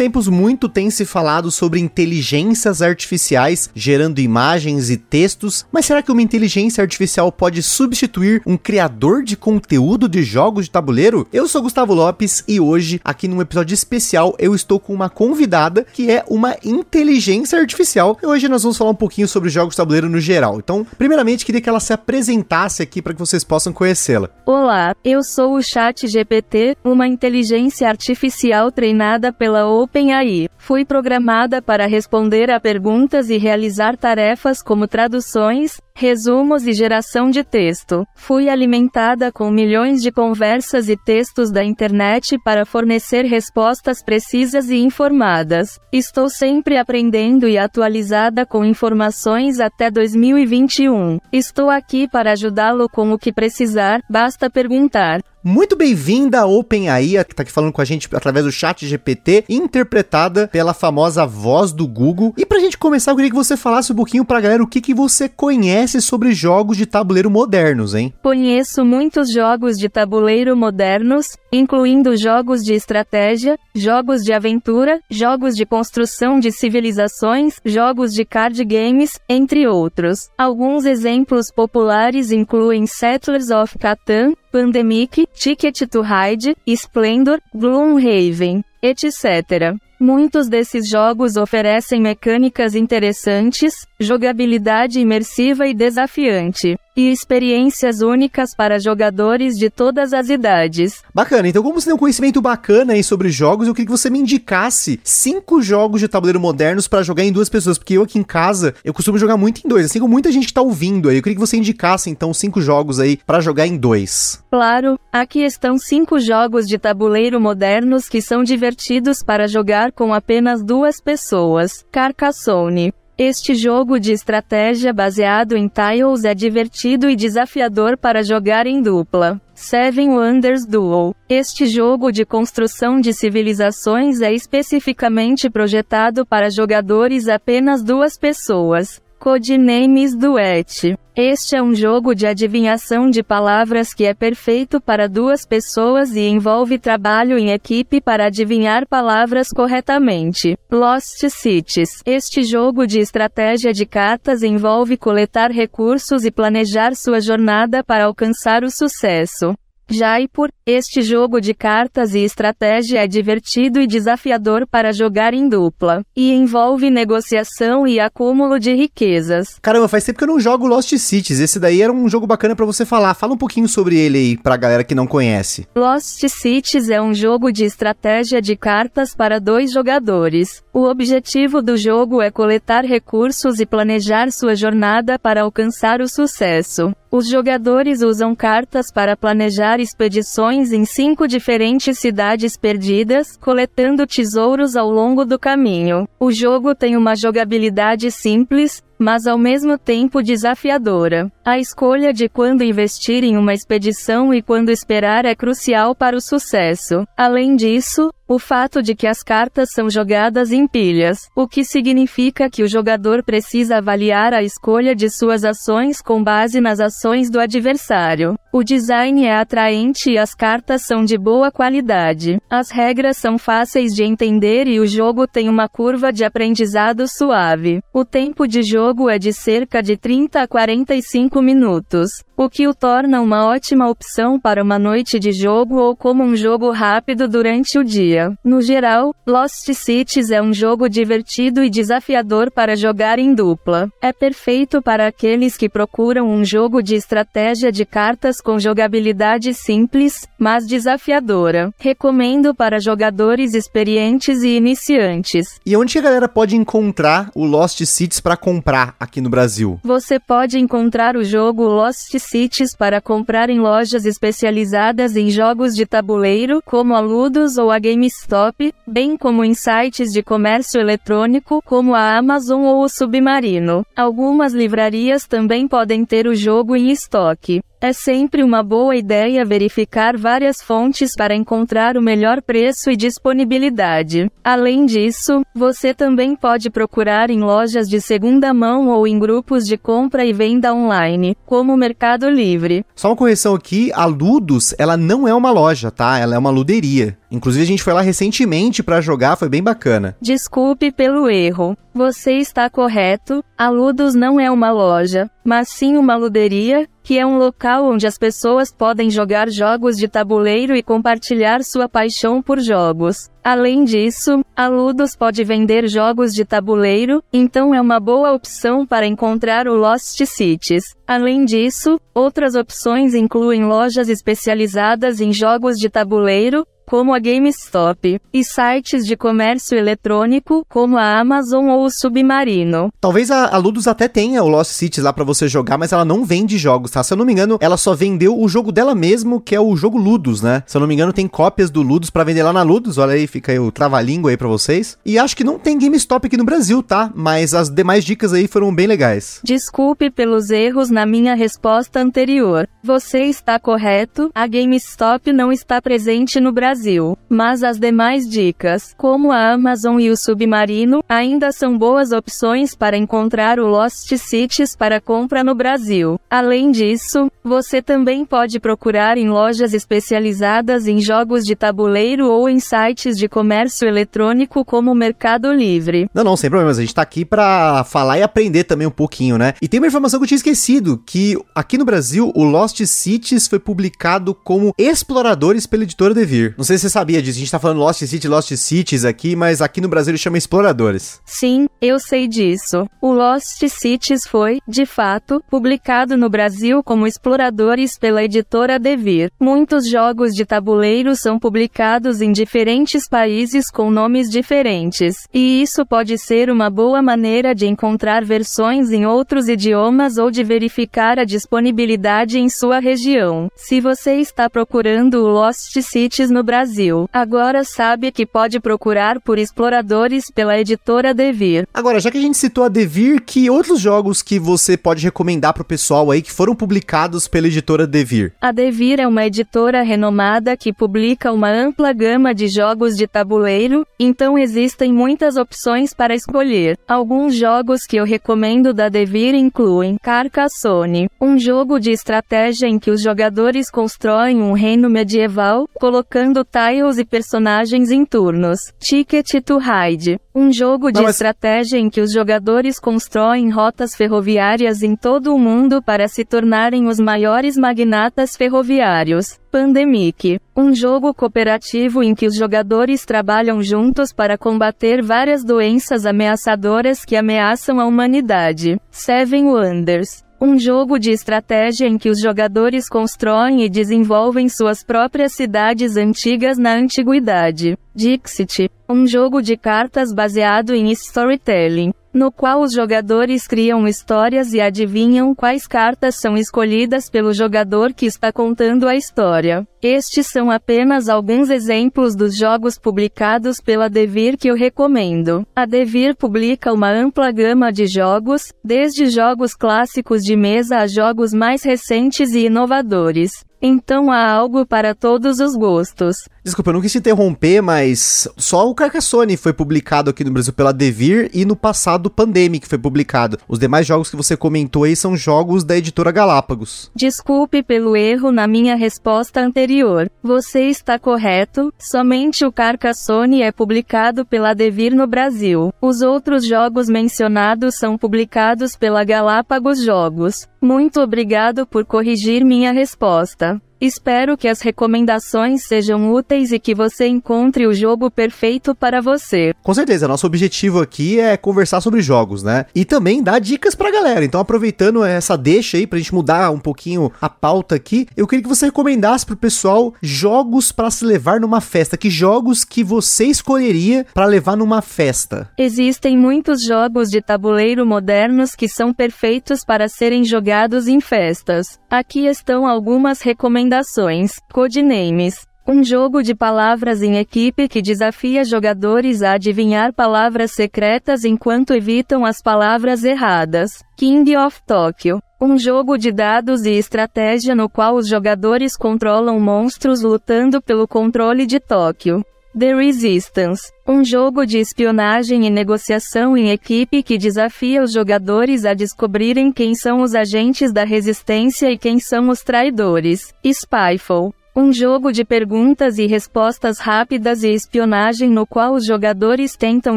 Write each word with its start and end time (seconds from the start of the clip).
Tempos, 0.00 0.28
muito 0.28 0.66
tem 0.66 0.88
se 0.88 1.04
falado 1.04 1.50
sobre 1.50 1.78
inteligências 1.78 2.80
artificiais 2.80 3.68
gerando 3.74 4.18
imagens 4.18 4.88
e 4.88 4.96
textos, 4.96 5.66
mas 5.70 5.84
será 5.84 6.00
que 6.00 6.10
uma 6.10 6.22
inteligência 6.22 6.80
artificial 6.80 7.30
pode 7.30 7.62
substituir 7.62 8.40
um 8.46 8.56
criador 8.56 9.22
de 9.22 9.36
conteúdo 9.36 10.08
de 10.08 10.22
jogos 10.22 10.64
de 10.64 10.70
tabuleiro? 10.70 11.28
Eu 11.30 11.46
sou 11.46 11.60
Gustavo 11.60 11.92
Lopes 11.92 12.42
e 12.48 12.58
hoje, 12.58 12.98
aqui 13.04 13.28
num 13.28 13.42
episódio 13.42 13.74
especial, 13.74 14.34
eu 14.38 14.54
estou 14.54 14.80
com 14.80 14.94
uma 14.94 15.10
convidada 15.10 15.84
que 15.92 16.10
é 16.10 16.24
uma 16.30 16.56
inteligência 16.64 17.58
artificial. 17.58 18.16
E 18.22 18.26
hoje 18.26 18.48
nós 18.48 18.62
vamos 18.62 18.78
falar 18.78 18.92
um 18.92 18.94
pouquinho 18.94 19.28
sobre 19.28 19.50
jogos 19.50 19.74
de 19.74 19.76
tabuleiro 19.76 20.08
no 20.08 20.18
geral. 20.18 20.56
Então, 20.56 20.86
primeiramente, 20.96 21.44
queria 21.44 21.60
que 21.60 21.68
ela 21.68 21.78
se 21.78 21.92
apresentasse 21.92 22.82
aqui 22.82 23.02
para 23.02 23.12
que 23.12 23.20
vocês 23.20 23.44
possam 23.44 23.70
conhecê-la. 23.70 24.30
Olá, 24.46 24.94
eu 25.04 25.22
sou 25.22 25.56
o 25.56 25.62
Chat 25.62 26.08
GPT, 26.08 26.78
uma 26.82 27.06
inteligência 27.06 27.86
artificial 27.86 28.72
treinada 28.72 29.30
pela 29.30 29.66
OpenAI. 29.90 30.48
Fui 30.56 30.84
programada 30.84 31.60
para 31.60 31.84
responder 31.86 32.48
a 32.48 32.60
perguntas 32.60 33.28
e 33.28 33.36
realizar 33.36 33.96
tarefas 33.96 34.62
como 34.62 34.86
traduções, 34.86 35.80
resumos 35.94 36.66
e 36.66 36.72
geração 36.72 37.30
de 37.30 37.44
texto. 37.44 38.06
Fui 38.14 38.48
alimentada 38.48 39.30
com 39.30 39.50
milhões 39.50 40.02
de 40.02 40.10
conversas 40.10 40.88
e 40.88 40.96
textos 40.96 41.50
da 41.50 41.64
internet 41.64 42.38
para 42.44 42.64
fornecer 42.64 43.24
respostas 43.24 44.02
precisas 44.02 44.70
e 44.70 44.76
informadas. 44.76 45.78
Estou 45.92 46.28
sempre 46.28 46.76
aprendendo 46.76 47.48
e 47.48 47.58
atualizada 47.58 48.46
com 48.46 48.64
informações 48.64 49.60
até 49.60 49.90
2021. 49.90 51.18
Estou 51.32 51.70
aqui 51.70 52.08
para 52.08 52.32
ajudá-lo 52.32 52.88
com 52.88 53.12
o 53.12 53.18
que 53.18 53.32
precisar, 53.32 54.00
basta 54.08 54.50
perguntar. 54.50 55.20
Muito 55.42 55.74
bem-vinda 55.74 56.44
OpenAI, 56.44 57.24
que 57.24 57.32
está 57.32 57.42
aqui 57.42 57.50
falando 57.50 57.72
com 57.72 57.80
a 57.80 57.84
gente 57.84 58.10
através 58.14 58.44
do 58.44 58.52
chat 58.52 58.86
GPT, 58.86 59.46
interpretada 59.48 60.46
pela 60.48 60.74
famosa 60.74 61.24
voz 61.24 61.72
do 61.72 61.88
Google. 61.88 62.34
E 62.36 62.44
para 62.44 62.58
a 62.58 62.60
gente 62.60 62.76
começar, 62.76 63.12
eu 63.12 63.16
queria 63.16 63.30
que 63.30 63.36
você 63.36 63.56
falasse 63.56 63.90
um 63.90 63.96
pouquinho 63.96 64.22
para 64.22 64.36
a 64.36 64.40
galera 64.42 64.62
o 64.62 64.66
que, 64.66 64.82
que 64.82 64.92
você 64.92 65.30
conhece 65.30 65.79
sobre 65.86 66.32
jogos 66.32 66.76
de 66.76 66.86
tabuleiro 66.86 67.30
modernos, 67.30 67.94
hein? 67.94 68.12
Conheço 68.22 68.84
muitos 68.84 69.32
jogos 69.32 69.76
de 69.76 69.88
tabuleiro 69.88 70.56
modernos, 70.56 71.36
incluindo 71.52 72.16
jogos 72.16 72.62
de 72.62 72.74
estratégia, 72.74 73.58
jogos 73.74 74.22
de 74.22 74.32
aventura, 74.32 75.00
jogos 75.10 75.54
de 75.54 75.64
construção 75.64 76.38
de 76.38 76.50
civilizações, 76.50 77.60
jogos 77.64 78.12
de 78.12 78.24
card 78.24 78.64
games, 78.64 79.18
entre 79.28 79.66
outros. 79.66 80.28
Alguns 80.36 80.84
exemplos 80.84 81.50
populares 81.54 82.32
incluem 82.32 82.86
Settlers 82.86 83.50
of 83.50 83.78
Catan, 83.78 84.34
Pandemic, 84.52 85.26
Ticket 85.32 85.88
to 85.88 86.02
Ride, 86.02 86.56
Splendor, 86.66 87.40
Gloomhaven, 87.54 88.64
etc. 88.82 89.76
Muitos 90.00 90.48
desses 90.48 90.88
jogos 90.88 91.36
oferecem 91.36 92.00
mecânicas 92.00 92.74
interessantes, 92.74 93.74
jogabilidade 94.00 94.98
imersiva 94.98 95.66
e 95.66 95.74
desafiante, 95.74 96.76
e 96.96 97.10
experiências 97.10 98.00
únicas 98.00 98.54
para 98.54 98.78
jogadores 98.78 99.56
de 99.56 99.70
todas 99.70 100.12
as 100.12 100.28
idades. 100.28 101.02
Bacana, 101.14 101.48
então 101.48 101.62
como 101.62 101.80
você 101.80 101.86
tem 101.86 101.94
um 101.94 101.98
conhecimento 101.98 102.40
bacana 102.40 102.94
aí 102.94 103.04
sobre 103.04 103.28
jogos, 103.28 103.68
eu 103.68 103.74
queria 103.74 103.86
que 103.86 103.96
você 103.96 104.10
me 104.10 104.18
indicasse 104.18 104.98
cinco 105.04 105.62
jogos 105.62 106.00
de 106.00 106.08
tabuleiro 106.08 106.40
modernos 106.40 106.88
para 106.88 107.02
jogar 107.02 107.24
em 107.24 107.32
duas 107.32 107.48
pessoas, 107.48 107.78
porque 107.78 107.94
eu 107.94 108.02
aqui 108.02 108.18
em 108.18 108.22
casa, 108.22 108.74
eu 108.84 108.92
costumo 108.92 109.18
jogar 109.18 109.36
muito 109.36 109.60
em 109.64 109.68
dois, 109.68 109.86
assim 109.86 110.00
como 110.00 110.12
muita 110.12 110.32
gente 110.32 110.48
que 110.48 110.54
tá 110.54 110.62
ouvindo 110.62 111.08
aí. 111.08 111.16
Eu 111.16 111.22
queria 111.22 111.36
que 111.36 111.46
você 111.46 111.56
indicasse 111.56 112.10
então 112.10 112.34
cinco 112.34 112.60
jogos 112.60 112.98
aí 112.98 113.18
para 113.26 113.40
jogar 113.40 113.66
em 113.66 113.76
dois. 113.76 114.42
Claro, 114.50 114.98
aqui 115.12 115.40
estão 115.40 115.78
cinco 115.78 116.18
jogos 116.18 116.66
de 116.66 116.78
tabuleiro 116.78 117.40
modernos 117.40 118.08
que 118.08 118.20
são 118.20 118.42
divertidos 118.42 119.22
para 119.22 119.46
jogar 119.46 119.92
com 119.92 120.12
apenas 120.12 120.62
duas 120.62 121.00
pessoas. 121.00 121.84
Carcassonne. 121.92 122.92
Este 123.22 123.54
jogo 123.54 124.00
de 124.00 124.12
estratégia 124.12 124.94
baseado 124.94 125.54
em 125.54 125.68
tiles 125.68 126.24
é 126.24 126.34
divertido 126.34 127.06
e 127.06 127.14
desafiador 127.14 127.98
para 127.98 128.22
jogar 128.22 128.66
em 128.66 128.80
dupla. 128.80 129.38
Seven 129.54 130.12
Wonders 130.12 130.64
Duel. 130.64 131.14
Este 131.28 131.66
jogo 131.66 132.10
de 132.10 132.24
construção 132.24 132.98
de 132.98 133.12
civilizações 133.12 134.22
é 134.22 134.32
especificamente 134.32 135.50
projetado 135.50 136.24
para 136.24 136.48
jogadores 136.48 137.28
apenas 137.28 137.84
duas 137.84 138.16
pessoas. 138.16 139.02
Codenames 139.18 140.16
Duet. 140.16 140.96
Este 141.22 141.54
é 141.54 141.62
um 141.62 141.74
jogo 141.74 142.14
de 142.14 142.26
adivinhação 142.26 143.10
de 143.10 143.22
palavras 143.22 143.92
que 143.92 144.06
é 144.06 144.14
perfeito 144.14 144.80
para 144.80 145.06
duas 145.06 145.44
pessoas 145.44 146.16
e 146.16 146.20
envolve 146.20 146.78
trabalho 146.78 147.36
em 147.36 147.50
equipe 147.50 148.00
para 148.00 148.28
adivinhar 148.28 148.88
palavras 148.88 149.50
corretamente. 149.50 150.56
Lost 150.70 151.28
Cities. 151.28 152.00
Este 152.06 152.42
jogo 152.42 152.86
de 152.86 153.00
estratégia 153.00 153.70
de 153.70 153.84
cartas 153.84 154.42
envolve 154.42 154.96
coletar 154.96 155.50
recursos 155.50 156.24
e 156.24 156.30
planejar 156.30 156.94
sua 156.96 157.20
jornada 157.20 157.84
para 157.84 158.06
alcançar 158.06 158.64
o 158.64 158.70
sucesso. 158.70 159.54
Jaipur, 159.90 160.50
este 160.64 161.02
jogo 161.02 161.40
de 161.40 161.52
cartas 161.52 162.14
e 162.14 162.20
estratégia 162.20 163.04
é 163.04 163.06
divertido 163.08 163.80
e 163.80 163.86
desafiador 163.86 164.66
para 164.66 164.92
jogar 164.92 165.34
em 165.34 165.48
dupla, 165.48 166.02
e 166.16 166.32
envolve 166.32 166.88
negociação 166.88 167.86
e 167.86 167.98
acúmulo 167.98 168.60
de 168.60 168.72
riquezas. 168.72 169.58
Caramba, 169.60 169.88
faz 169.88 170.04
tempo 170.04 170.18
que 170.18 170.24
eu 170.24 170.28
não 170.28 170.38
jogo 170.38 170.66
Lost 170.66 170.96
Cities, 170.96 171.40
esse 171.40 171.58
daí 171.58 171.82
era 171.82 171.92
um 171.92 172.08
jogo 172.08 172.26
bacana 172.26 172.54
para 172.54 172.64
você 172.64 172.86
falar. 172.86 173.14
Fala 173.14 173.34
um 173.34 173.38
pouquinho 173.38 173.68
sobre 173.68 173.96
ele 173.96 174.18
aí 174.18 174.36
pra 174.36 174.56
galera 174.56 174.84
que 174.84 174.94
não 174.94 175.06
conhece. 175.06 175.66
Lost 175.74 176.24
Cities 176.28 176.88
é 176.88 177.02
um 177.02 177.12
jogo 177.12 177.50
de 177.50 177.64
estratégia 177.64 178.40
de 178.40 178.56
cartas 178.56 179.14
para 179.14 179.40
dois 179.40 179.72
jogadores. 179.72 180.62
O 180.72 180.84
objetivo 180.84 181.60
do 181.60 181.76
jogo 181.76 182.22
é 182.22 182.30
coletar 182.30 182.84
recursos 182.84 183.58
e 183.58 183.66
planejar 183.66 184.30
sua 184.30 184.54
jornada 184.54 185.18
para 185.18 185.42
alcançar 185.42 186.00
o 186.00 186.08
sucesso. 186.08 186.92
Os 187.12 187.28
jogadores 187.28 188.02
usam 188.02 188.36
cartas 188.36 188.92
para 188.92 189.16
planejar 189.16 189.80
expedições 189.80 190.72
em 190.72 190.84
cinco 190.84 191.26
diferentes 191.26 191.98
cidades 191.98 192.56
perdidas, 192.56 193.36
coletando 193.36 194.06
tesouros 194.06 194.76
ao 194.76 194.88
longo 194.88 195.24
do 195.24 195.36
caminho. 195.36 196.06
O 196.20 196.30
jogo 196.30 196.72
tem 196.72 196.96
uma 196.96 197.16
jogabilidade 197.16 198.12
simples, 198.12 198.80
mas 198.96 199.26
ao 199.26 199.36
mesmo 199.36 199.76
tempo 199.76 200.22
desafiadora. 200.22 201.32
A 201.44 201.58
escolha 201.58 202.12
de 202.12 202.28
quando 202.28 202.62
investir 202.62 203.24
em 203.24 203.36
uma 203.36 203.54
expedição 203.54 204.32
e 204.32 204.40
quando 204.40 204.68
esperar 204.68 205.24
é 205.24 205.34
crucial 205.34 205.96
para 205.96 206.16
o 206.16 206.20
sucesso. 206.20 207.04
Além 207.16 207.56
disso, 207.56 208.10
o 208.30 208.38
fato 208.38 208.80
de 208.80 208.94
que 208.94 209.08
as 209.08 209.24
cartas 209.24 209.70
são 209.72 209.90
jogadas 209.90 210.52
em 210.52 210.64
pilhas, 210.64 211.28
o 211.34 211.48
que 211.48 211.64
significa 211.64 212.48
que 212.48 212.62
o 212.62 212.68
jogador 212.68 213.24
precisa 213.24 213.78
avaliar 213.78 214.32
a 214.32 214.40
escolha 214.40 214.94
de 214.94 215.10
suas 215.10 215.44
ações 215.44 216.00
com 216.00 216.22
base 216.22 216.60
nas 216.60 216.78
ações 216.78 217.28
do 217.28 217.40
adversário. 217.40 218.36
O 218.52 218.62
design 218.62 219.24
é 219.24 219.34
atraente 219.34 220.12
e 220.12 220.18
as 220.18 220.32
cartas 220.32 220.82
são 220.82 221.04
de 221.04 221.18
boa 221.18 221.50
qualidade. 221.50 222.38
As 222.48 222.70
regras 222.70 223.16
são 223.16 223.36
fáceis 223.36 223.92
de 223.92 224.04
entender 224.04 224.68
e 224.68 224.78
o 224.78 224.86
jogo 224.86 225.26
tem 225.26 225.48
uma 225.48 225.68
curva 225.68 226.12
de 226.12 226.24
aprendizado 226.24 227.08
suave. 227.08 227.80
O 227.92 228.04
tempo 228.04 228.46
de 228.46 228.62
jogo 228.62 229.10
é 229.10 229.18
de 229.18 229.32
cerca 229.32 229.82
de 229.82 229.96
30 229.96 230.42
a 230.42 230.46
45 230.46 231.42
minutos, 231.42 232.10
o 232.36 232.48
que 232.48 232.68
o 232.68 232.74
torna 232.74 233.20
uma 233.20 233.44
ótima 233.44 233.88
opção 233.88 234.38
para 234.38 234.62
uma 234.62 234.78
noite 234.78 235.18
de 235.18 235.32
jogo 235.32 235.76
ou 235.76 235.96
como 235.96 236.22
um 236.22 236.36
jogo 236.36 236.70
rápido 236.70 237.28
durante 237.28 237.78
o 237.78 237.84
dia. 237.84 238.19
No 238.44 238.60
geral, 238.60 239.14
Lost 239.26 239.72
Cities 239.72 240.30
é 240.30 240.40
um 240.40 240.52
jogo 240.52 240.88
divertido 240.88 241.62
e 241.62 241.70
desafiador 241.70 242.50
para 242.50 242.76
jogar 242.76 243.18
em 243.18 243.34
dupla. 243.34 243.88
É 244.02 244.12
perfeito 244.12 244.82
para 244.82 245.06
aqueles 245.06 245.56
que 245.56 245.68
procuram 245.68 246.28
um 246.28 246.44
jogo 246.44 246.82
de 246.82 246.94
estratégia 246.94 247.70
de 247.70 247.84
cartas 247.84 248.40
com 248.40 248.58
jogabilidade 248.58 249.54
simples, 249.54 250.26
mas 250.38 250.66
desafiadora. 250.66 251.72
Recomendo 251.78 252.54
para 252.54 252.80
jogadores 252.80 253.54
experientes 253.54 254.42
e 254.42 254.56
iniciantes. 254.56 255.60
E 255.64 255.76
onde 255.76 255.98
a 255.98 256.02
galera 256.02 256.28
pode 256.28 256.56
encontrar 256.56 257.30
o 257.34 257.44
Lost 257.44 257.84
Cities 257.84 258.20
para 258.20 258.36
comprar 258.36 258.94
aqui 258.98 259.20
no 259.20 259.30
Brasil? 259.30 259.78
Você 259.84 260.18
pode 260.18 260.58
encontrar 260.58 261.16
o 261.16 261.24
jogo 261.24 261.62
Lost 261.62 262.18
Cities 262.18 262.74
para 262.76 263.00
comprar 263.00 263.48
em 263.50 263.60
lojas 263.60 264.04
especializadas 264.04 265.16
em 265.16 265.30
jogos 265.30 265.74
de 265.74 265.86
tabuleiro, 265.86 266.62
como 266.64 266.94
a 266.94 267.00
Ludus 267.00 267.56
ou 267.56 267.70
a 267.70 267.78
Game 267.78 268.09
GameStop, 268.10 268.74
bem 268.86 269.16
como 269.16 269.44
em 269.44 269.54
sites 269.54 270.12
de 270.12 270.22
comércio 270.22 270.80
eletrônico 270.80 271.62
como 271.62 271.94
a 271.94 272.18
Amazon 272.18 272.62
ou 272.62 272.82
o 272.82 272.88
Submarino. 272.88 273.86
Algumas 273.96 274.52
livrarias 274.52 275.26
também 275.26 275.68
podem 275.68 276.04
ter 276.04 276.26
o 276.26 276.34
jogo 276.34 276.74
em 276.74 276.90
estoque. 276.90 277.62
É 277.82 277.94
sempre 277.94 278.42
uma 278.42 278.62
boa 278.62 278.94
ideia 278.94 279.42
verificar 279.42 280.14
várias 280.14 280.60
fontes 280.60 281.14
para 281.16 281.34
encontrar 281.34 281.96
o 281.96 282.02
melhor 282.02 282.42
preço 282.42 282.90
e 282.90 282.96
disponibilidade. 282.96 284.30
Além 284.44 284.84
disso, 284.84 285.40
você 285.54 285.94
também 285.94 286.36
pode 286.36 286.68
procurar 286.68 287.30
em 287.30 287.40
lojas 287.40 287.88
de 287.88 287.98
segunda 287.98 288.52
mão 288.52 288.88
ou 288.88 289.06
em 289.06 289.18
grupos 289.18 289.66
de 289.66 289.78
compra 289.78 290.26
e 290.26 290.32
venda 290.34 290.74
online, 290.74 291.34
como 291.46 291.72
o 291.72 291.76
Mercado 291.76 292.28
Livre. 292.28 292.84
Só 292.94 293.08
uma 293.08 293.16
correção 293.16 293.54
aqui, 293.54 293.90
a 293.94 294.04
Ludus, 294.04 294.74
ela 294.76 294.98
não 294.98 295.26
é 295.26 295.32
uma 295.34 295.50
loja, 295.50 295.90
tá? 295.90 296.18
Ela 296.18 296.34
é 296.34 296.38
uma 296.38 296.50
luderia. 296.50 297.16
Inclusive 297.30 297.62
a 297.62 297.66
gente 297.66 297.82
foi 297.82 297.94
lá 297.94 298.02
recentemente 298.02 298.82
para 298.82 299.00
jogar, 299.00 299.36
foi 299.36 299.48
bem 299.48 299.62
bacana. 299.62 300.16
Desculpe 300.20 300.92
pelo 300.92 301.30
erro. 301.30 301.74
Você 301.94 302.34
está 302.34 302.70
correto, 302.70 303.42
a 303.58 303.68
Ludus 303.68 304.14
não 304.14 304.38
é 304.38 304.48
uma 304.48 304.70
loja, 304.70 305.28
mas 305.50 305.68
sim 305.68 305.96
uma 305.96 306.14
luderia, 306.14 306.88
que 307.02 307.18
é 307.18 307.26
um 307.26 307.36
local 307.36 307.84
onde 307.84 308.06
as 308.06 308.16
pessoas 308.16 308.72
podem 308.72 309.10
jogar 309.10 309.50
jogos 309.50 309.96
de 309.96 310.06
tabuleiro 310.06 310.76
e 310.76 310.80
compartilhar 310.80 311.64
sua 311.64 311.88
paixão 311.88 312.40
por 312.40 312.60
jogos. 312.60 313.28
Além 313.42 313.82
disso, 313.82 314.44
a 314.54 314.68
Ludus 314.68 315.16
pode 315.16 315.42
vender 315.42 315.88
jogos 315.88 316.32
de 316.32 316.44
tabuleiro, 316.44 317.20
então 317.32 317.74
é 317.74 317.80
uma 317.80 317.98
boa 317.98 318.32
opção 318.32 318.86
para 318.86 319.08
encontrar 319.08 319.66
o 319.66 319.74
Lost 319.74 320.24
Cities. 320.24 320.84
Além 321.04 321.44
disso, 321.44 321.98
outras 322.14 322.54
opções 322.54 323.12
incluem 323.12 323.64
lojas 323.64 324.08
especializadas 324.08 325.20
em 325.20 325.32
jogos 325.32 325.80
de 325.80 325.90
tabuleiro, 325.90 326.64
como 326.90 327.14
a 327.14 327.20
GameStop, 327.20 328.20
e 328.34 328.42
sites 328.42 329.06
de 329.06 329.16
comércio 329.16 329.78
eletrônico, 329.78 330.66
como 330.68 330.98
a 330.98 331.20
Amazon 331.20 331.68
ou 331.68 331.84
o 331.84 331.88
Submarino. 331.88 332.92
Talvez 333.00 333.30
a, 333.30 333.46
a 333.46 333.56
Ludus 333.58 333.86
até 333.86 334.08
tenha 334.08 334.42
o 334.42 334.48
Lost 334.48 334.72
Cities 334.72 335.04
lá 335.04 335.12
para 335.12 335.22
você 335.22 335.46
jogar, 335.46 335.78
mas 335.78 335.92
ela 335.92 336.04
não 336.04 336.24
vende 336.24 336.58
jogos, 336.58 336.90
tá? 336.90 337.04
Se 337.04 337.12
eu 337.12 337.16
não 337.16 337.24
me 337.24 337.30
engano, 337.30 337.58
ela 337.60 337.76
só 337.76 337.94
vendeu 337.94 338.36
o 338.36 338.48
jogo 338.48 338.72
dela 338.72 338.92
mesmo, 338.92 339.40
que 339.40 339.54
é 339.54 339.60
o 339.60 339.76
jogo 339.76 339.96
Ludus, 339.96 340.42
né? 340.42 340.64
Se 340.66 340.76
eu 340.76 340.80
não 340.80 340.88
me 340.88 340.94
engano, 340.94 341.12
tem 341.12 341.28
cópias 341.28 341.70
do 341.70 341.80
Ludus 341.80 342.10
para 342.10 342.24
vender 342.24 342.42
lá 342.42 342.52
na 342.52 342.62
Ludus. 342.62 342.98
Olha 342.98 343.12
aí, 343.12 343.28
fica 343.28 343.52
aí 343.52 343.58
o 343.60 343.70
trava-língua 343.70 344.32
aí 344.32 344.36
pra 344.36 344.48
vocês. 344.48 344.98
E 345.06 345.16
acho 345.16 345.36
que 345.36 345.44
não 345.44 345.60
tem 345.60 345.78
GameStop 345.78 346.26
aqui 346.26 346.36
no 346.36 346.44
Brasil, 346.44 346.82
tá? 346.82 347.12
Mas 347.14 347.54
as 347.54 347.70
demais 347.70 348.04
dicas 348.04 348.32
aí 348.32 348.48
foram 348.48 348.74
bem 348.74 348.88
legais. 348.88 349.40
Desculpe 349.44 350.10
pelos 350.10 350.50
erros 350.50 350.90
na 350.90 351.06
minha 351.06 351.36
resposta 351.36 352.00
anterior. 352.00 352.68
Você 352.82 353.20
está 353.26 353.60
correto, 353.60 354.28
a 354.34 354.44
GameStop 354.48 355.32
não 355.32 355.52
está 355.52 355.80
presente 355.80 356.40
no 356.40 356.50
Brasil. 356.50 356.79
Brasil, 356.80 357.18
mas 357.28 357.62
as 357.62 357.78
demais 357.78 358.26
dicas, 358.26 358.94
como 358.96 359.30
a 359.30 359.52
Amazon 359.52 360.00
e 360.00 360.08
o 360.08 360.16
Submarino, 360.16 361.04
ainda 361.06 361.52
são 361.52 361.76
boas 361.76 362.10
opções 362.10 362.74
para 362.74 362.96
encontrar 362.96 363.60
o 363.60 363.66
Lost 363.66 364.10
Cities 364.16 364.74
para 364.74 364.98
compra 364.98 365.44
no 365.44 365.54
Brasil. 365.54 366.18
Além 366.30 366.70
disso, 366.70 367.30
você 367.44 367.82
também 367.82 368.24
pode 368.24 368.58
procurar 368.58 369.18
em 369.18 369.28
lojas 369.28 369.74
especializadas 369.74 370.86
em 370.86 371.00
jogos 371.00 371.44
de 371.44 371.54
tabuleiro 371.54 372.26
ou 372.30 372.48
em 372.48 372.58
sites 372.58 373.18
de 373.18 373.28
comércio 373.28 373.86
eletrônico 373.86 374.64
como 374.64 374.90
o 374.90 374.94
Mercado 374.94 375.52
Livre. 375.52 376.08
Não, 376.14 376.24
não, 376.24 376.36
sem 376.36 376.48
problemas. 376.48 376.78
A 376.78 376.80
gente 376.80 376.94
tá 376.94 377.02
aqui 377.02 377.26
para 377.26 377.84
falar 377.84 378.18
e 378.18 378.22
aprender 378.22 378.64
também 378.64 378.86
um 378.86 378.90
pouquinho, 378.90 379.36
né? 379.36 379.52
E 379.60 379.68
tem 379.68 379.78
uma 379.80 379.86
informação 379.86 380.18
que 380.18 380.24
eu 380.24 380.28
tinha 380.28 380.36
esquecido, 380.36 381.02
que 381.04 381.36
aqui 381.54 381.76
no 381.76 381.84
Brasil 381.84 382.32
o 382.34 382.42
Lost 382.42 382.82
Cities 382.86 383.46
foi 383.46 383.58
publicado 383.58 384.34
como 384.34 384.74
Exploradores 384.78 385.66
pela 385.66 385.82
editora 385.82 386.14
Devir. 386.14 386.54
Não 386.60 386.64
sei 386.64 386.76
se 386.76 386.82
você 386.82 386.90
sabia 386.90 387.22
disso. 387.22 387.38
A 387.38 387.40
gente 387.40 387.50
tá 387.50 387.58
falando 387.58 387.78
Lost 387.78 388.04
City, 388.04 388.28
Lost 388.28 388.54
Cities 388.54 389.06
aqui, 389.06 389.34
mas 389.34 389.62
aqui 389.62 389.80
no 389.80 389.88
Brasil 389.88 390.10
ele 390.10 390.18
chama 390.18 390.36
Exploradores. 390.36 391.18
Sim, 391.24 391.66
eu 391.80 391.98
sei 391.98 392.28
disso. 392.28 392.86
O 393.00 393.14
Lost 393.14 393.66
Cities 393.66 394.26
foi, 394.26 394.60
de 394.68 394.84
fato, 394.84 395.42
publicado 395.48 396.18
no 396.18 396.28
Brasil 396.28 396.82
como 396.82 397.06
Exploradores 397.06 397.96
pela 397.96 398.22
editora 398.22 398.78
Devir. 398.78 399.30
Muitos 399.40 399.88
jogos 399.88 400.34
de 400.34 400.44
tabuleiro 400.44 401.16
são 401.16 401.38
publicados 401.38 402.20
em 402.20 402.30
diferentes 402.30 403.08
países 403.08 403.70
com 403.70 403.90
nomes 403.90 404.28
diferentes, 404.28 405.16
e 405.32 405.62
isso 405.62 405.86
pode 405.86 406.18
ser 406.18 406.50
uma 406.50 406.68
boa 406.68 407.00
maneira 407.00 407.54
de 407.54 407.66
encontrar 407.66 408.22
versões 408.22 408.90
em 408.90 409.06
outros 409.06 409.48
idiomas 409.48 410.18
ou 410.18 410.30
de 410.30 410.44
verificar 410.44 411.18
a 411.18 411.24
disponibilidade 411.24 412.38
em 412.38 412.50
sua 412.50 412.80
região. 412.80 413.48
Se 413.56 413.80
você 413.80 414.16
está 414.16 414.50
procurando 414.50 415.24
o 415.24 415.26
Lost 415.26 415.80
Cities 415.80 416.28
no 416.28 416.49
Brasil. 416.50 417.08
Agora 417.12 417.62
sabe 417.62 418.10
que 418.10 418.26
pode 418.26 418.58
procurar 418.58 419.20
por 419.20 419.38
exploradores 419.38 420.32
pela 420.32 420.58
editora 420.58 421.14
Devir. 421.14 421.64
Agora, 421.72 422.00
já 422.00 422.10
que 422.10 422.18
a 422.18 422.20
gente 422.20 422.36
citou 422.36 422.64
a 422.64 422.68
Devir, 422.68 423.22
que 423.24 423.48
outros 423.48 423.78
jogos 423.78 424.20
que 424.20 424.36
você 424.36 424.76
pode 424.76 425.04
recomendar 425.04 425.54
pro 425.54 425.64
pessoal 425.64 426.10
aí 426.10 426.20
que 426.20 426.32
foram 426.32 426.56
publicados 426.56 427.28
pela 427.28 427.46
editora 427.46 427.86
Devir? 427.86 428.32
A 428.40 428.50
Devir 428.50 428.98
é 428.98 429.06
uma 429.06 429.24
editora 429.24 429.82
renomada 429.82 430.56
que 430.56 430.72
publica 430.72 431.32
uma 431.32 431.48
ampla 431.48 431.92
gama 431.92 432.34
de 432.34 432.48
jogos 432.48 432.96
de 432.96 433.06
tabuleiro, 433.06 433.86
então 433.96 434.36
existem 434.36 434.92
muitas 434.92 435.36
opções 435.36 435.94
para 435.94 436.16
escolher. 436.16 436.76
Alguns 436.88 437.36
jogos 437.36 437.86
que 437.86 437.96
eu 437.96 438.04
recomendo 438.04 438.74
da 438.74 438.88
Devir 438.88 439.36
incluem 439.36 439.96
Carcassonne, 440.02 441.08
um 441.20 441.38
jogo 441.38 441.78
de 441.78 441.92
estratégia 441.92 442.66
em 442.66 442.76
que 442.76 442.90
os 442.90 443.00
jogadores 443.00 443.70
constroem 443.70 444.42
um 444.42 444.52
reino 444.52 444.90
medieval, 444.90 445.68
colocando 445.74 446.39
tiles 446.44 446.98
e 446.98 447.04
personagens 447.04 447.90
em 447.90 448.04
turnos. 448.04 448.58
Ticket 448.78 449.42
to 449.44 449.58
Ride. 449.58 450.18
Um 450.34 450.52
jogo 450.52 450.90
de 450.90 450.98
Não, 450.98 451.04
mas... 451.04 451.16
estratégia 451.16 451.78
em 451.78 451.90
que 451.90 452.00
os 452.00 452.12
jogadores 452.12 452.78
constroem 452.78 453.50
rotas 453.50 453.94
ferroviárias 453.94 454.82
em 454.82 454.94
todo 454.96 455.34
o 455.34 455.38
mundo 455.38 455.82
para 455.82 456.08
se 456.08 456.24
tornarem 456.24 456.86
os 456.86 456.98
maiores 456.98 457.56
magnatas 457.56 458.36
ferroviários. 458.36 459.38
Pandemic. 459.50 460.40
Um 460.56 460.72
jogo 460.74 461.12
cooperativo 461.12 462.02
em 462.02 462.14
que 462.14 462.26
os 462.26 462.36
jogadores 462.36 463.04
trabalham 463.04 463.62
juntos 463.62 464.12
para 464.12 464.38
combater 464.38 465.02
várias 465.02 465.44
doenças 465.44 466.06
ameaçadoras 466.06 467.04
que 467.04 467.16
ameaçam 467.16 467.80
a 467.80 467.84
humanidade. 467.84 468.80
Seven 468.90 469.46
Wonders 469.46 470.22
um 470.40 470.58
jogo 470.58 470.98
de 470.98 471.10
estratégia 471.10 471.86
em 471.86 471.98
que 471.98 472.08
os 472.08 472.18
jogadores 472.18 472.88
constroem 472.88 473.62
e 473.62 473.68
desenvolvem 473.68 474.48
suas 474.48 474.82
próprias 474.82 475.34
cidades 475.34 475.96
antigas 475.96 476.56
na 476.56 476.72
antiguidade. 476.72 477.76
Dixit, 477.94 478.70
um 478.88 479.06
jogo 479.06 479.42
de 479.42 479.56
cartas 479.56 480.14
baseado 480.14 480.74
em 480.74 480.90
storytelling 480.92 481.92
no 482.12 482.32
qual 482.32 482.60
os 482.60 482.72
jogadores 482.72 483.46
criam 483.46 483.86
histórias 483.86 484.52
e 484.52 484.60
adivinham 484.60 485.34
quais 485.34 485.66
cartas 485.66 486.16
são 486.16 486.36
escolhidas 486.36 487.08
pelo 487.08 487.32
jogador 487.32 487.92
que 487.92 488.06
está 488.06 488.32
contando 488.32 488.88
a 488.88 488.96
história. 488.96 489.66
Estes 489.82 490.26
são 490.26 490.50
apenas 490.50 491.08
alguns 491.08 491.48
exemplos 491.48 492.14
dos 492.14 492.36
jogos 492.36 492.78
publicados 492.78 493.60
pela 493.60 493.88
Devir 493.88 494.36
que 494.36 494.48
eu 494.48 494.54
recomendo. 494.54 495.46
A 495.56 495.64
Devir 495.64 496.14
publica 496.14 496.72
uma 496.72 496.90
ampla 496.90 497.32
gama 497.32 497.72
de 497.72 497.86
jogos, 497.86 498.52
desde 498.62 499.06
jogos 499.06 499.54
clássicos 499.54 500.22
de 500.22 500.36
mesa 500.36 500.78
a 500.78 500.86
jogos 500.86 501.32
mais 501.32 501.62
recentes 501.62 502.32
e 502.32 502.46
inovadores. 502.46 503.30
Então 503.62 504.10
há 504.10 504.30
algo 504.30 504.64
para 504.64 504.94
todos 504.94 505.38
os 505.38 505.54
gostos. 505.54 506.16
Desculpa, 506.42 506.70
eu 506.70 506.74
não 506.74 506.80
quis 506.80 506.92
te 506.92 506.98
interromper, 506.98 507.60
mas 507.60 508.26
só 508.36 508.68
o 508.68 508.74
Carcassonne 508.74 509.36
foi 509.36 509.52
publicado 509.52 510.08
aqui 510.08 510.24
no 510.24 510.30
Brasil 510.30 510.52
pela 510.52 510.72
Devir 510.72 511.30
e 511.34 511.44
no 511.44 511.54
passado 511.54 512.06
o 512.06 512.10
Pandemic 512.10 512.66
foi 512.66 512.78
publicado. 512.78 513.38
Os 513.46 513.58
demais 513.58 513.86
jogos 513.86 514.08
que 514.08 514.16
você 514.16 514.36
comentou 514.36 514.84
aí 514.84 514.96
são 514.96 515.16
jogos 515.16 515.64
da 515.64 515.76
editora 515.76 516.10
Galápagos. 516.10 516.90
Desculpe 516.94 517.62
pelo 517.62 517.94
erro 517.94 518.32
na 518.32 518.46
minha 518.46 518.74
resposta 518.74 519.40
anterior. 519.40 520.10
Você 520.22 520.62
está 520.62 520.98
correto, 520.98 521.72
somente 521.78 522.44
o 522.46 522.52
Carcassonne 522.52 523.42
é 523.42 523.52
publicado 523.52 524.24
pela 524.24 524.54
Devir 524.54 524.94
no 524.94 525.06
Brasil. 525.06 525.72
Os 525.80 526.00
outros 526.00 526.46
jogos 526.46 526.88
mencionados 526.88 527.74
são 527.74 527.98
publicados 527.98 528.74
pela 528.76 529.04
Galápagos 529.04 529.82
Jogos. 529.82 530.48
Muito 530.60 531.00
obrigado 531.00 531.66
por 531.66 531.86
corrigir 531.86 532.44
minha 532.44 532.70
resposta. 532.70 533.60
Espero 533.80 534.36
que 534.36 534.46
as 534.46 534.60
recomendações 534.60 535.62
sejam 535.62 536.12
úteis 536.12 536.52
e 536.52 536.58
que 536.58 536.74
você 536.74 537.06
encontre 537.06 537.66
o 537.66 537.72
jogo 537.72 538.10
perfeito 538.10 538.74
para 538.74 539.00
você. 539.00 539.54
Com 539.62 539.72
certeza, 539.72 540.06
nosso 540.06 540.26
objetivo 540.26 540.82
aqui 540.82 541.18
é 541.18 541.34
conversar 541.34 541.80
sobre 541.80 542.02
jogos, 542.02 542.42
né? 542.42 542.66
E 542.74 542.84
também 542.84 543.22
dar 543.22 543.38
dicas 543.38 543.74
pra 543.74 543.90
galera. 543.90 544.22
Então, 544.22 544.38
aproveitando 544.38 545.02
essa 545.02 545.34
deixa 545.34 545.78
aí 545.78 545.86
pra 545.86 545.98
gente 545.98 546.14
mudar 546.14 546.50
um 546.50 546.58
pouquinho 546.58 547.10
a 547.22 547.30
pauta 547.30 547.74
aqui, 547.74 548.06
eu 548.14 548.26
queria 548.26 548.42
que 548.42 548.48
você 548.50 548.66
recomendasse 548.66 549.24
pro 549.24 549.34
pessoal 549.34 549.94
jogos 550.02 550.70
para 550.70 550.90
se 550.90 551.02
levar 551.02 551.40
numa 551.40 551.62
festa. 551.62 551.96
Que 551.96 552.10
jogos 552.10 552.64
que 552.64 552.84
você 552.84 553.24
escolheria 553.24 554.04
para 554.12 554.26
levar 554.26 554.58
numa 554.58 554.82
festa? 554.82 555.48
Existem 555.56 556.18
muitos 556.18 556.62
jogos 556.62 557.08
de 557.08 557.22
tabuleiro 557.22 557.86
modernos 557.86 558.54
que 558.54 558.68
são 558.68 558.92
perfeitos 558.92 559.64
para 559.64 559.88
serem 559.88 560.22
jogados 560.22 560.86
em 560.86 561.00
festas. 561.00 561.80
Aqui 561.88 562.26
estão 562.26 562.66
algumas 562.66 563.22
recomendações 563.22 563.69
recomendações, 563.70 564.32
codenames. 564.52 565.46
Um 565.66 565.84
jogo 565.84 566.22
de 566.22 566.34
palavras 566.34 567.02
em 567.02 567.18
equipe 567.18 567.68
que 567.68 567.80
desafia 567.80 568.44
jogadores 568.44 569.22
a 569.22 569.34
adivinhar 569.34 569.92
palavras 569.92 570.50
secretas 570.50 571.24
enquanto 571.24 571.72
evitam 571.72 572.24
as 572.24 572.42
palavras 572.42 573.04
erradas. 573.04 573.70
King 573.96 574.36
of 574.36 574.60
Tokyo 574.66 575.20
um 575.42 575.56
jogo 575.56 575.96
de 575.96 576.12
dados 576.12 576.66
e 576.66 576.72
estratégia 576.72 577.54
no 577.54 577.66
qual 577.66 577.94
os 577.94 578.06
jogadores 578.06 578.76
controlam 578.76 579.40
monstros 579.40 580.02
lutando 580.02 580.60
pelo 580.60 580.86
controle 580.86 581.46
de 581.46 581.58
Tóquio. 581.58 582.22
The 582.58 582.74
Resistance, 582.74 583.72
um 583.86 584.04
jogo 584.04 584.44
de 584.44 584.58
espionagem 584.58 585.46
e 585.46 585.50
negociação 585.50 586.36
em 586.36 586.50
equipe 586.50 587.00
que 587.00 587.16
desafia 587.16 587.80
os 587.80 587.92
jogadores 587.92 588.64
a 588.64 588.74
descobrirem 588.74 589.52
quem 589.52 589.72
são 589.76 590.02
os 590.02 590.16
agentes 590.16 590.72
da 590.72 590.82
resistência 590.82 591.70
e 591.70 591.78
quem 591.78 592.00
são 592.00 592.28
os 592.28 592.40
traidores. 592.40 593.32
Spyfall, 593.44 594.34
um 594.54 594.72
jogo 594.72 595.12
de 595.12 595.24
perguntas 595.24 595.96
e 595.96 596.06
respostas 596.06 596.80
rápidas 596.80 597.44
e 597.44 597.50
espionagem 597.50 598.28
no 598.28 598.44
qual 598.44 598.74
os 598.74 598.84
jogadores 598.84 599.54
tentam 599.54 599.96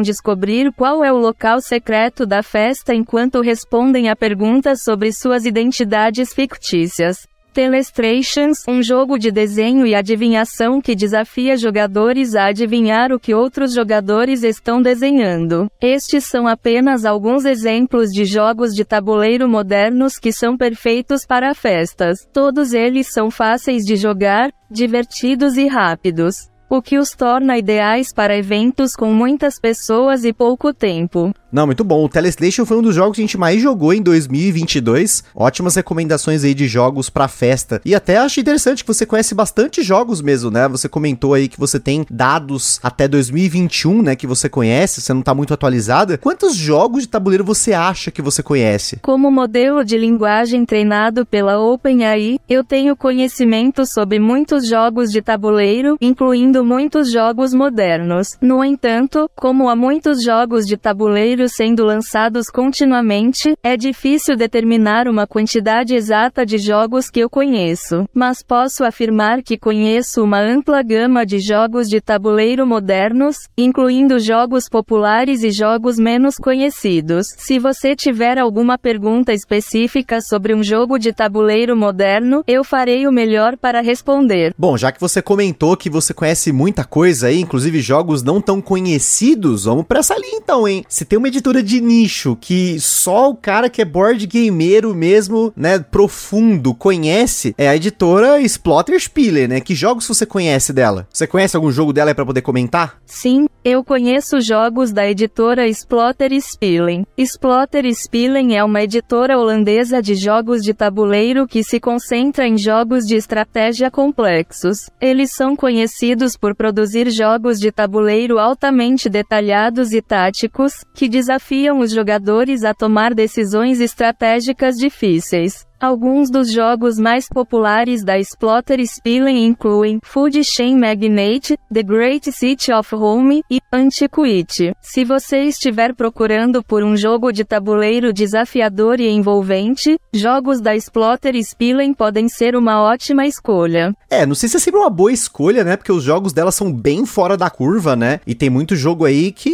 descobrir 0.00 0.72
qual 0.74 1.04
é 1.04 1.12
o 1.12 1.18
local 1.18 1.60
secreto 1.60 2.24
da 2.24 2.40
festa 2.40 2.94
enquanto 2.94 3.40
respondem 3.40 4.08
a 4.08 4.14
perguntas 4.14 4.84
sobre 4.84 5.12
suas 5.12 5.44
identidades 5.44 6.32
fictícias. 6.32 7.26
Telestrations, 7.54 8.64
um 8.68 8.82
jogo 8.82 9.16
de 9.16 9.30
desenho 9.30 9.86
e 9.86 9.94
adivinhação 9.94 10.80
que 10.80 10.96
desafia 10.96 11.56
jogadores 11.56 12.34
a 12.34 12.46
adivinhar 12.46 13.12
o 13.12 13.20
que 13.20 13.32
outros 13.32 13.72
jogadores 13.72 14.42
estão 14.42 14.82
desenhando. 14.82 15.70
Estes 15.80 16.24
são 16.24 16.48
apenas 16.48 17.04
alguns 17.04 17.44
exemplos 17.44 18.10
de 18.10 18.24
jogos 18.24 18.74
de 18.74 18.84
tabuleiro 18.84 19.48
modernos 19.48 20.18
que 20.18 20.32
são 20.32 20.56
perfeitos 20.56 21.24
para 21.24 21.54
festas. 21.54 22.28
Todos 22.32 22.74
eles 22.74 23.06
são 23.12 23.30
fáceis 23.30 23.84
de 23.84 23.94
jogar, 23.94 24.50
divertidos 24.68 25.56
e 25.56 25.68
rápidos 25.68 26.52
o 26.68 26.82
que 26.82 26.98
os 26.98 27.10
torna 27.12 27.56
ideais 27.56 28.12
para 28.12 28.36
eventos 28.36 28.96
com 28.96 29.12
muitas 29.12 29.60
pessoas 29.60 30.24
e 30.24 30.32
pouco 30.32 30.74
tempo. 30.74 31.32
Não, 31.54 31.66
muito 31.66 31.84
bom. 31.84 32.04
O 32.04 32.08
Telestation 32.08 32.66
foi 32.66 32.78
um 32.78 32.82
dos 32.82 32.96
jogos 32.96 33.14
que 33.14 33.22
a 33.22 33.24
gente 33.24 33.38
mais 33.38 33.62
jogou 33.62 33.94
em 33.94 34.02
2022. 34.02 35.22
Ótimas 35.32 35.76
recomendações 35.76 36.42
aí 36.42 36.52
de 36.52 36.66
jogos 36.66 37.08
para 37.08 37.28
festa. 37.28 37.80
E 37.84 37.94
até 37.94 38.16
acho 38.16 38.40
interessante 38.40 38.82
que 38.82 38.92
você 38.92 39.06
conhece 39.06 39.36
bastante 39.36 39.80
jogos 39.80 40.20
mesmo, 40.20 40.50
né? 40.50 40.66
Você 40.66 40.88
comentou 40.88 41.32
aí 41.32 41.46
que 41.46 41.56
você 41.56 41.78
tem 41.78 42.04
dados 42.10 42.80
até 42.82 43.06
2021, 43.06 44.02
né, 44.02 44.16
que 44.16 44.26
você 44.26 44.48
conhece, 44.48 45.00
você 45.00 45.14
não 45.14 45.22
tá 45.22 45.32
muito 45.32 45.54
atualizada. 45.54 46.18
Quantos 46.18 46.56
jogos 46.56 47.02
de 47.02 47.08
tabuleiro 47.08 47.44
você 47.44 47.72
acha 47.72 48.10
que 48.10 48.20
você 48.20 48.42
conhece? 48.42 48.98
Como 49.00 49.30
modelo 49.30 49.84
de 49.84 49.96
linguagem 49.96 50.64
treinado 50.64 51.24
pela 51.24 51.60
OpenAI, 51.60 52.40
eu 52.48 52.64
tenho 52.64 52.96
conhecimento 52.96 53.86
sobre 53.86 54.18
muitos 54.18 54.66
jogos 54.66 55.12
de 55.12 55.22
tabuleiro, 55.22 55.96
incluindo 56.00 56.64
muitos 56.64 57.12
jogos 57.12 57.54
modernos. 57.54 58.36
No 58.40 58.64
entanto, 58.64 59.30
como 59.36 59.68
há 59.68 59.76
muitos 59.76 60.20
jogos 60.20 60.66
de 60.66 60.76
tabuleiro 60.76 61.43
sendo 61.48 61.84
lançados 61.84 62.48
continuamente, 62.48 63.54
é 63.62 63.76
difícil 63.76 64.36
determinar 64.36 65.08
uma 65.08 65.26
quantidade 65.26 65.94
exata 65.94 66.44
de 66.44 66.58
jogos 66.58 67.10
que 67.10 67.20
eu 67.20 67.30
conheço, 67.30 68.08
mas 68.12 68.42
posso 68.42 68.84
afirmar 68.84 69.42
que 69.42 69.58
conheço 69.58 70.22
uma 70.22 70.40
ampla 70.40 70.82
gama 70.82 71.24
de 71.24 71.38
jogos 71.38 71.88
de 71.88 72.00
tabuleiro 72.00 72.66
modernos, 72.66 73.36
incluindo 73.56 74.18
jogos 74.18 74.68
populares 74.68 75.42
e 75.42 75.50
jogos 75.50 75.98
menos 75.98 76.36
conhecidos. 76.36 77.28
Se 77.36 77.58
você 77.58 77.96
tiver 77.96 78.38
alguma 78.38 78.78
pergunta 78.78 79.32
específica 79.32 80.20
sobre 80.20 80.54
um 80.54 80.62
jogo 80.62 80.98
de 80.98 81.12
tabuleiro 81.12 81.76
moderno, 81.76 82.42
eu 82.46 82.64
farei 82.64 83.06
o 83.06 83.12
melhor 83.12 83.56
para 83.56 83.80
responder. 83.80 84.54
Bom, 84.58 84.76
já 84.76 84.92
que 84.92 85.00
você 85.00 85.20
comentou 85.20 85.76
que 85.76 85.90
você 85.90 86.12
conhece 86.12 86.52
muita 86.52 86.84
coisa 86.84 87.28
aí, 87.28 87.40
inclusive 87.40 87.80
jogos 87.80 88.22
não 88.22 88.40
tão 88.40 88.60
conhecidos, 88.60 89.64
vamos 89.64 89.86
pra 89.86 90.00
essa 90.00 90.14
linha 90.14 90.38
então, 90.42 90.66
hein? 90.66 90.84
Se 90.88 91.04
tem 91.04 91.18
uma 91.18 91.28
editora 91.34 91.62
de 91.62 91.80
nicho 91.80 92.36
que 92.40 92.78
só 92.80 93.30
o 93.30 93.34
cara 93.34 93.68
que 93.68 93.82
é 93.82 93.84
board 93.84 94.26
gameiro 94.26 94.94
mesmo, 94.94 95.52
né, 95.56 95.78
profundo, 95.78 96.74
conhece, 96.74 97.54
é 97.58 97.68
a 97.68 97.76
editora 97.76 98.40
Splotter 98.40 98.98
Spieler, 99.00 99.48
né? 99.48 99.60
Que 99.60 99.74
jogos 99.74 100.06
você 100.06 100.24
conhece 100.24 100.72
dela? 100.72 101.06
Você 101.10 101.26
conhece 101.26 101.56
algum 101.56 101.70
jogo 101.70 101.92
dela 101.92 102.14
pra 102.14 102.24
poder 102.24 102.42
comentar? 102.42 102.98
Sim, 103.04 103.46
eu 103.64 103.82
conheço 103.82 104.40
jogos 104.40 104.92
da 104.92 105.08
editora 105.08 105.66
Splotter 105.68 106.32
Spillen. 106.40 107.06
Splotter 107.16 107.86
Spillen 107.86 108.56
é 108.56 108.62
uma 108.62 108.82
editora 108.82 109.38
holandesa 109.38 110.02
de 110.02 110.14
jogos 110.14 110.62
de 110.62 110.74
tabuleiro 110.74 111.46
que 111.46 111.64
se 111.64 111.80
concentra 111.80 112.46
em 112.46 112.58
jogos 112.58 113.06
de 113.06 113.16
estratégia 113.16 113.90
complexos. 113.90 114.90
Eles 115.00 115.32
são 115.32 115.56
conhecidos 115.56 116.36
por 116.36 116.54
produzir 116.54 117.10
jogos 117.10 117.58
de 117.58 117.72
tabuleiro 117.72 118.38
altamente 118.38 119.08
detalhados 119.08 119.92
e 119.92 120.02
táticos, 120.02 120.84
que 120.94 121.08
desafiam 121.14 121.78
os 121.78 121.92
jogadores 121.92 122.64
a 122.64 122.74
tomar 122.74 123.14
decisões 123.14 123.78
estratégicas 123.78 124.74
difíceis. 124.74 125.64
Alguns 125.84 126.30
dos 126.30 126.50
jogos 126.50 126.98
mais 126.98 127.28
populares 127.28 128.02
da 128.02 128.18
Splotter 128.18 128.80
Spillen 128.80 129.44
incluem 129.44 130.00
Food 130.02 130.42
Chain 130.42 130.78
Magnate, 130.78 131.58
The 131.70 131.82
Great 131.82 132.32
City 132.32 132.72
of 132.72 132.94
Home 132.94 133.42
e 133.50 133.60
Antiquity. 133.70 134.72
Se 134.80 135.04
você 135.04 135.42
estiver 135.42 135.94
procurando 135.94 136.64
por 136.64 136.82
um 136.82 136.96
jogo 136.96 137.30
de 137.32 137.44
tabuleiro 137.44 138.14
desafiador 138.14 138.98
e 138.98 139.10
envolvente, 139.10 139.98
jogos 140.12 140.60
da 140.60 140.74
Splotter 140.74 141.34
Spillen 141.36 141.92
podem 141.92 142.30
ser 142.30 142.56
uma 142.56 142.80
ótima 142.80 143.26
escolha. 143.26 143.92
É, 144.08 144.24
não 144.24 144.34
sei 144.34 144.48
se 144.48 144.56
é 144.56 144.60
sempre 144.60 144.80
uma 144.80 144.90
boa 144.90 145.12
escolha, 145.12 145.62
né? 145.64 145.76
Porque 145.76 145.92
os 145.92 146.02
jogos 146.02 146.32
dela 146.32 146.50
são 146.50 146.72
bem 146.72 147.04
fora 147.04 147.36
da 147.36 147.50
curva, 147.50 147.94
né? 147.94 148.20
E 148.26 148.34
tem 148.34 148.48
muito 148.48 148.74
jogo 148.74 149.04
aí 149.04 149.30
que 149.30 149.50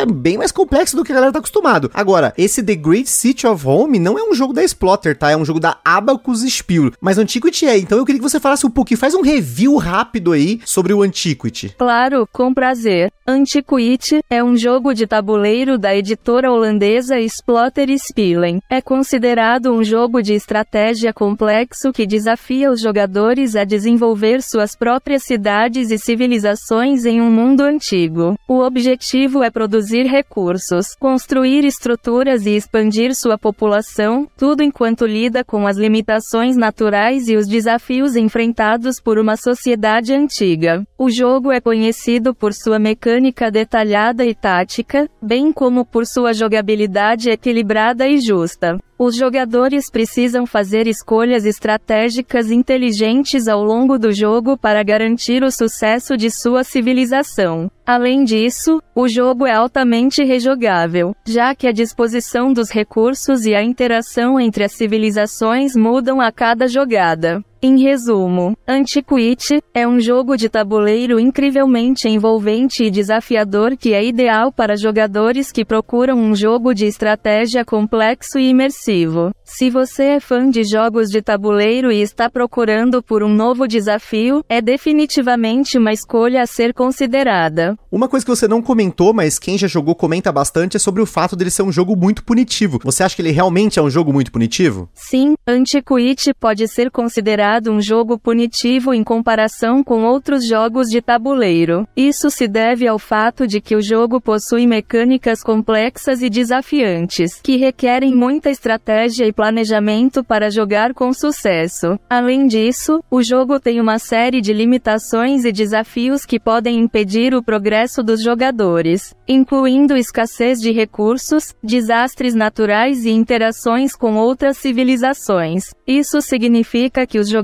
é 0.00 0.06
bem 0.06 0.38
mais 0.38 0.50
complexo 0.50 0.96
do 0.96 1.04
que 1.04 1.12
a 1.12 1.14
galera 1.14 1.32
tá 1.32 1.38
acostumado. 1.38 1.90
Agora, 1.92 2.32
esse 2.36 2.62
The 2.62 2.74
Great 2.74 3.08
City 3.08 3.46
of 3.46 3.66
Home 3.66 3.98
não 3.98 4.18
é 4.18 4.22
um 4.22 4.34
jogo 4.34 4.52
da 4.52 4.64
Splotter, 4.64 5.16
tá? 5.16 5.30
É 5.30 5.36
um 5.36 5.44
jogo 5.44 5.60
da 5.60 5.78
Abacus 5.84 6.40
Spiel. 6.40 6.92
Mas 7.00 7.18
Antiquity 7.18 7.66
é, 7.66 7.78
então 7.78 7.98
eu 7.98 8.04
queria 8.04 8.20
que 8.20 8.28
você 8.28 8.40
falasse 8.40 8.66
um 8.66 8.70
pouquinho, 8.70 8.98
faz 8.98 9.14
um 9.14 9.20
review 9.20 9.76
rápido 9.76 10.32
aí 10.32 10.60
sobre 10.64 10.94
o 10.94 11.02
Antiquity. 11.02 11.74
Claro, 11.78 12.26
com 12.32 12.54
prazer. 12.54 13.12
Antiquity 13.26 14.20
é 14.28 14.42
um 14.42 14.56
jogo 14.56 14.94
de 14.94 15.06
tabuleiro 15.06 15.78
da 15.78 15.94
editora 15.94 16.50
holandesa 16.50 17.20
Splotter 17.20 17.88
Spillen. 17.90 18.60
É 18.68 18.80
considerado 18.80 19.72
um 19.72 19.84
jogo 19.84 20.22
de 20.22 20.32
estratégia 20.34 21.12
complexo 21.12 21.92
que 21.92 22.06
desafia 22.06 22.70
os 22.70 22.80
jogadores 22.80 23.54
a 23.54 23.64
desenvolver 23.64 24.42
suas 24.42 24.74
próprias 24.74 25.22
cidades 25.22 25.90
e 25.90 25.98
civilizações 25.98 27.04
em 27.04 27.20
um 27.20 27.30
mundo 27.30 27.60
antigo. 27.60 28.36
O 28.48 28.58
objetivo 28.60 29.42
é 29.42 29.50
produzir 29.50 29.81
recursos, 30.06 30.94
construir 30.98 31.64
estruturas 31.64 32.46
e 32.46 32.56
expandir 32.56 33.14
sua 33.14 33.36
população, 33.36 34.28
tudo 34.36 34.62
enquanto 34.62 35.06
lida 35.06 35.44
com 35.44 35.66
as 35.66 35.76
limitações 35.76 36.56
naturais 36.56 37.28
e 37.28 37.36
os 37.36 37.46
desafios 37.46 38.16
enfrentados 38.16 39.00
por 39.00 39.18
uma 39.18 39.36
sociedade 39.36 40.14
antiga. 40.14 40.84
O 40.98 41.10
jogo 41.10 41.50
é 41.50 41.60
conhecido 41.60 42.34
por 42.34 42.52
sua 42.52 42.78
mecânica 42.78 43.50
detalhada 43.50 44.24
e 44.24 44.34
tática, 44.34 45.08
bem 45.20 45.52
como 45.52 45.84
por 45.84 46.06
sua 46.06 46.32
jogabilidade 46.32 47.30
equilibrada 47.30 48.06
e 48.08 48.18
justa. 48.18 48.78
Os 49.04 49.16
jogadores 49.16 49.90
precisam 49.90 50.46
fazer 50.46 50.86
escolhas 50.86 51.44
estratégicas 51.44 52.52
inteligentes 52.52 53.48
ao 53.48 53.60
longo 53.60 53.98
do 53.98 54.12
jogo 54.12 54.56
para 54.56 54.80
garantir 54.84 55.42
o 55.42 55.50
sucesso 55.50 56.16
de 56.16 56.30
sua 56.30 56.62
civilização. 56.62 57.68
Além 57.84 58.22
disso, 58.22 58.80
o 58.94 59.08
jogo 59.08 59.44
é 59.44 59.52
altamente 59.52 60.22
rejogável, 60.22 61.16
já 61.26 61.52
que 61.52 61.66
a 61.66 61.72
disposição 61.72 62.52
dos 62.52 62.70
recursos 62.70 63.44
e 63.44 63.56
a 63.56 63.64
interação 63.64 64.38
entre 64.38 64.62
as 64.62 64.70
civilizações 64.70 65.74
mudam 65.74 66.20
a 66.20 66.30
cada 66.30 66.68
jogada. 66.68 67.42
Em 67.64 67.80
resumo, 67.80 68.56
Antiquity 68.66 69.62
é 69.72 69.86
um 69.86 70.00
jogo 70.00 70.36
de 70.36 70.48
tabuleiro 70.48 71.20
incrivelmente 71.20 72.08
envolvente 72.08 72.82
e 72.82 72.90
desafiador 72.90 73.76
que 73.76 73.94
é 73.94 74.04
ideal 74.04 74.50
para 74.50 74.76
jogadores 74.76 75.52
que 75.52 75.64
procuram 75.64 76.18
um 76.18 76.34
jogo 76.34 76.74
de 76.74 76.86
estratégia 76.86 77.64
complexo 77.64 78.36
e 78.36 78.48
imersivo. 78.48 79.30
Se 79.44 79.70
você 79.70 80.04
é 80.04 80.20
fã 80.20 80.50
de 80.50 80.64
jogos 80.64 81.08
de 81.08 81.22
tabuleiro 81.22 81.92
e 81.92 82.02
está 82.02 82.28
procurando 82.28 83.00
por 83.00 83.22
um 83.22 83.32
novo 83.32 83.68
desafio, 83.68 84.44
é 84.48 84.60
definitivamente 84.60 85.78
uma 85.78 85.92
escolha 85.92 86.42
a 86.42 86.46
ser 86.46 86.74
considerada. 86.74 87.78
Uma 87.92 88.08
coisa 88.08 88.26
que 88.26 88.30
você 88.30 88.48
não 88.48 88.60
comentou, 88.60 89.14
mas 89.14 89.38
quem 89.38 89.56
já 89.56 89.68
jogou 89.68 89.94
comenta 89.94 90.32
bastante, 90.32 90.76
é 90.76 90.80
sobre 90.80 91.00
o 91.00 91.06
fato 91.06 91.36
dele 91.36 91.50
ser 91.50 91.62
um 91.62 91.70
jogo 91.70 91.94
muito 91.94 92.24
punitivo. 92.24 92.80
Você 92.82 93.04
acha 93.04 93.14
que 93.14 93.22
ele 93.22 93.30
realmente 93.30 93.78
é 93.78 93.82
um 93.82 93.90
jogo 93.90 94.12
muito 94.12 94.32
punitivo? 94.32 94.88
Sim, 94.94 95.34
Antiquity 95.46 96.34
pode 96.34 96.66
ser 96.66 96.90
considerado 96.90 97.51
considerado 97.52 97.70
um 97.70 97.80
jogo 97.80 98.18
punitivo 98.18 98.94
em 98.94 99.04
comparação 99.04 99.82
com 99.82 100.04
outros 100.04 100.46
jogos 100.46 100.88
de 100.88 101.02
tabuleiro. 101.02 101.86
Isso 101.96 102.30
se 102.30 102.48
deve 102.48 102.86
ao 102.86 102.98
fato 102.98 103.46
de 103.46 103.60
que 103.60 103.76
o 103.76 103.82
jogo 103.82 104.20
possui 104.20 104.66
mecânicas 104.66 105.42
complexas 105.42 106.22
e 106.22 106.30
desafiantes, 106.30 107.40
que 107.42 107.56
requerem 107.56 108.14
muita 108.14 108.50
estratégia 108.50 109.26
e 109.26 109.32
planejamento 109.32 110.24
para 110.24 110.50
jogar 110.50 110.94
com 110.94 111.12
sucesso. 111.12 111.98
Além 112.08 112.46
disso, 112.46 113.02
o 113.10 113.22
jogo 113.22 113.60
tem 113.60 113.80
uma 113.80 113.98
série 113.98 114.40
de 114.40 114.52
limitações 114.52 115.44
e 115.44 115.52
desafios 115.52 116.24
que 116.24 116.40
podem 116.40 116.78
impedir 116.78 117.34
o 117.34 117.42
progresso 117.42 118.02
dos 118.02 118.22
jogadores, 118.22 119.14
incluindo 119.28 119.96
escassez 119.96 120.58
de 120.60 120.72
recursos, 120.72 121.54
desastres 121.62 122.34
naturais 122.34 123.04
e 123.04 123.10
interações 123.10 123.94
com 123.94 124.14
outras 124.14 124.56
civilizações. 124.56 125.74
Isso 125.86 126.20
significa 126.22 127.06
que 127.06 127.18
os 127.18 127.28
jogadores 127.28 127.41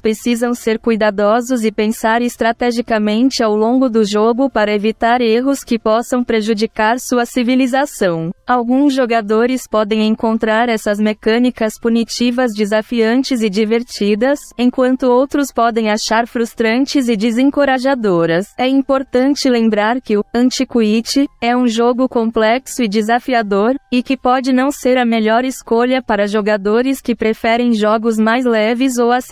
precisam 0.00 0.54
ser 0.54 0.78
cuidadosos 0.78 1.64
e 1.64 1.72
pensar 1.72 2.22
estrategicamente 2.22 3.42
ao 3.42 3.56
longo 3.56 3.88
do 3.88 4.04
jogo 4.04 4.48
para 4.48 4.74
evitar 4.74 5.20
erros 5.20 5.64
que 5.64 5.78
possam 5.78 6.22
prejudicar 6.22 6.98
sua 7.00 7.26
civilização. 7.26 8.30
Alguns 8.46 8.94
jogadores 8.94 9.66
podem 9.66 10.06
encontrar 10.06 10.68
essas 10.68 10.98
mecânicas 10.98 11.78
punitivas 11.80 12.52
desafiantes 12.52 13.40
e 13.40 13.48
divertidas, 13.48 14.38
enquanto 14.58 15.04
outros 15.04 15.52
podem 15.52 15.90
achar 15.90 16.26
frustrantes 16.26 17.08
e 17.08 17.16
desencorajadoras. 17.16 18.48
É 18.58 18.68
importante 18.68 19.48
lembrar 19.48 20.00
que 20.00 20.16
o 20.16 20.24
Antiquity 20.34 21.28
é 21.40 21.56
um 21.56 21.66
jogo 21.66 22.08
complexo 22.08 22.82
e 22.82 22.88
desafiador, 22.88 23.74
e 23.90 24.02
que 24.02 24.16
pode 24.16 24.52
não 24.52 24.70
ser 24.70 24.98
a 24.98 25.04
melhor 25.04 25.44
escolha 25.44 26.02
para 26.02 26.26
jogadores 26.26 27.00
que 27.00 27.14
preferem 27.14 27.74
jogos 27.74 28.18
mais 28.18 28.44
leves 28.44 28.98
ou 28.98 29.10
acessíveis. 29.10 29.31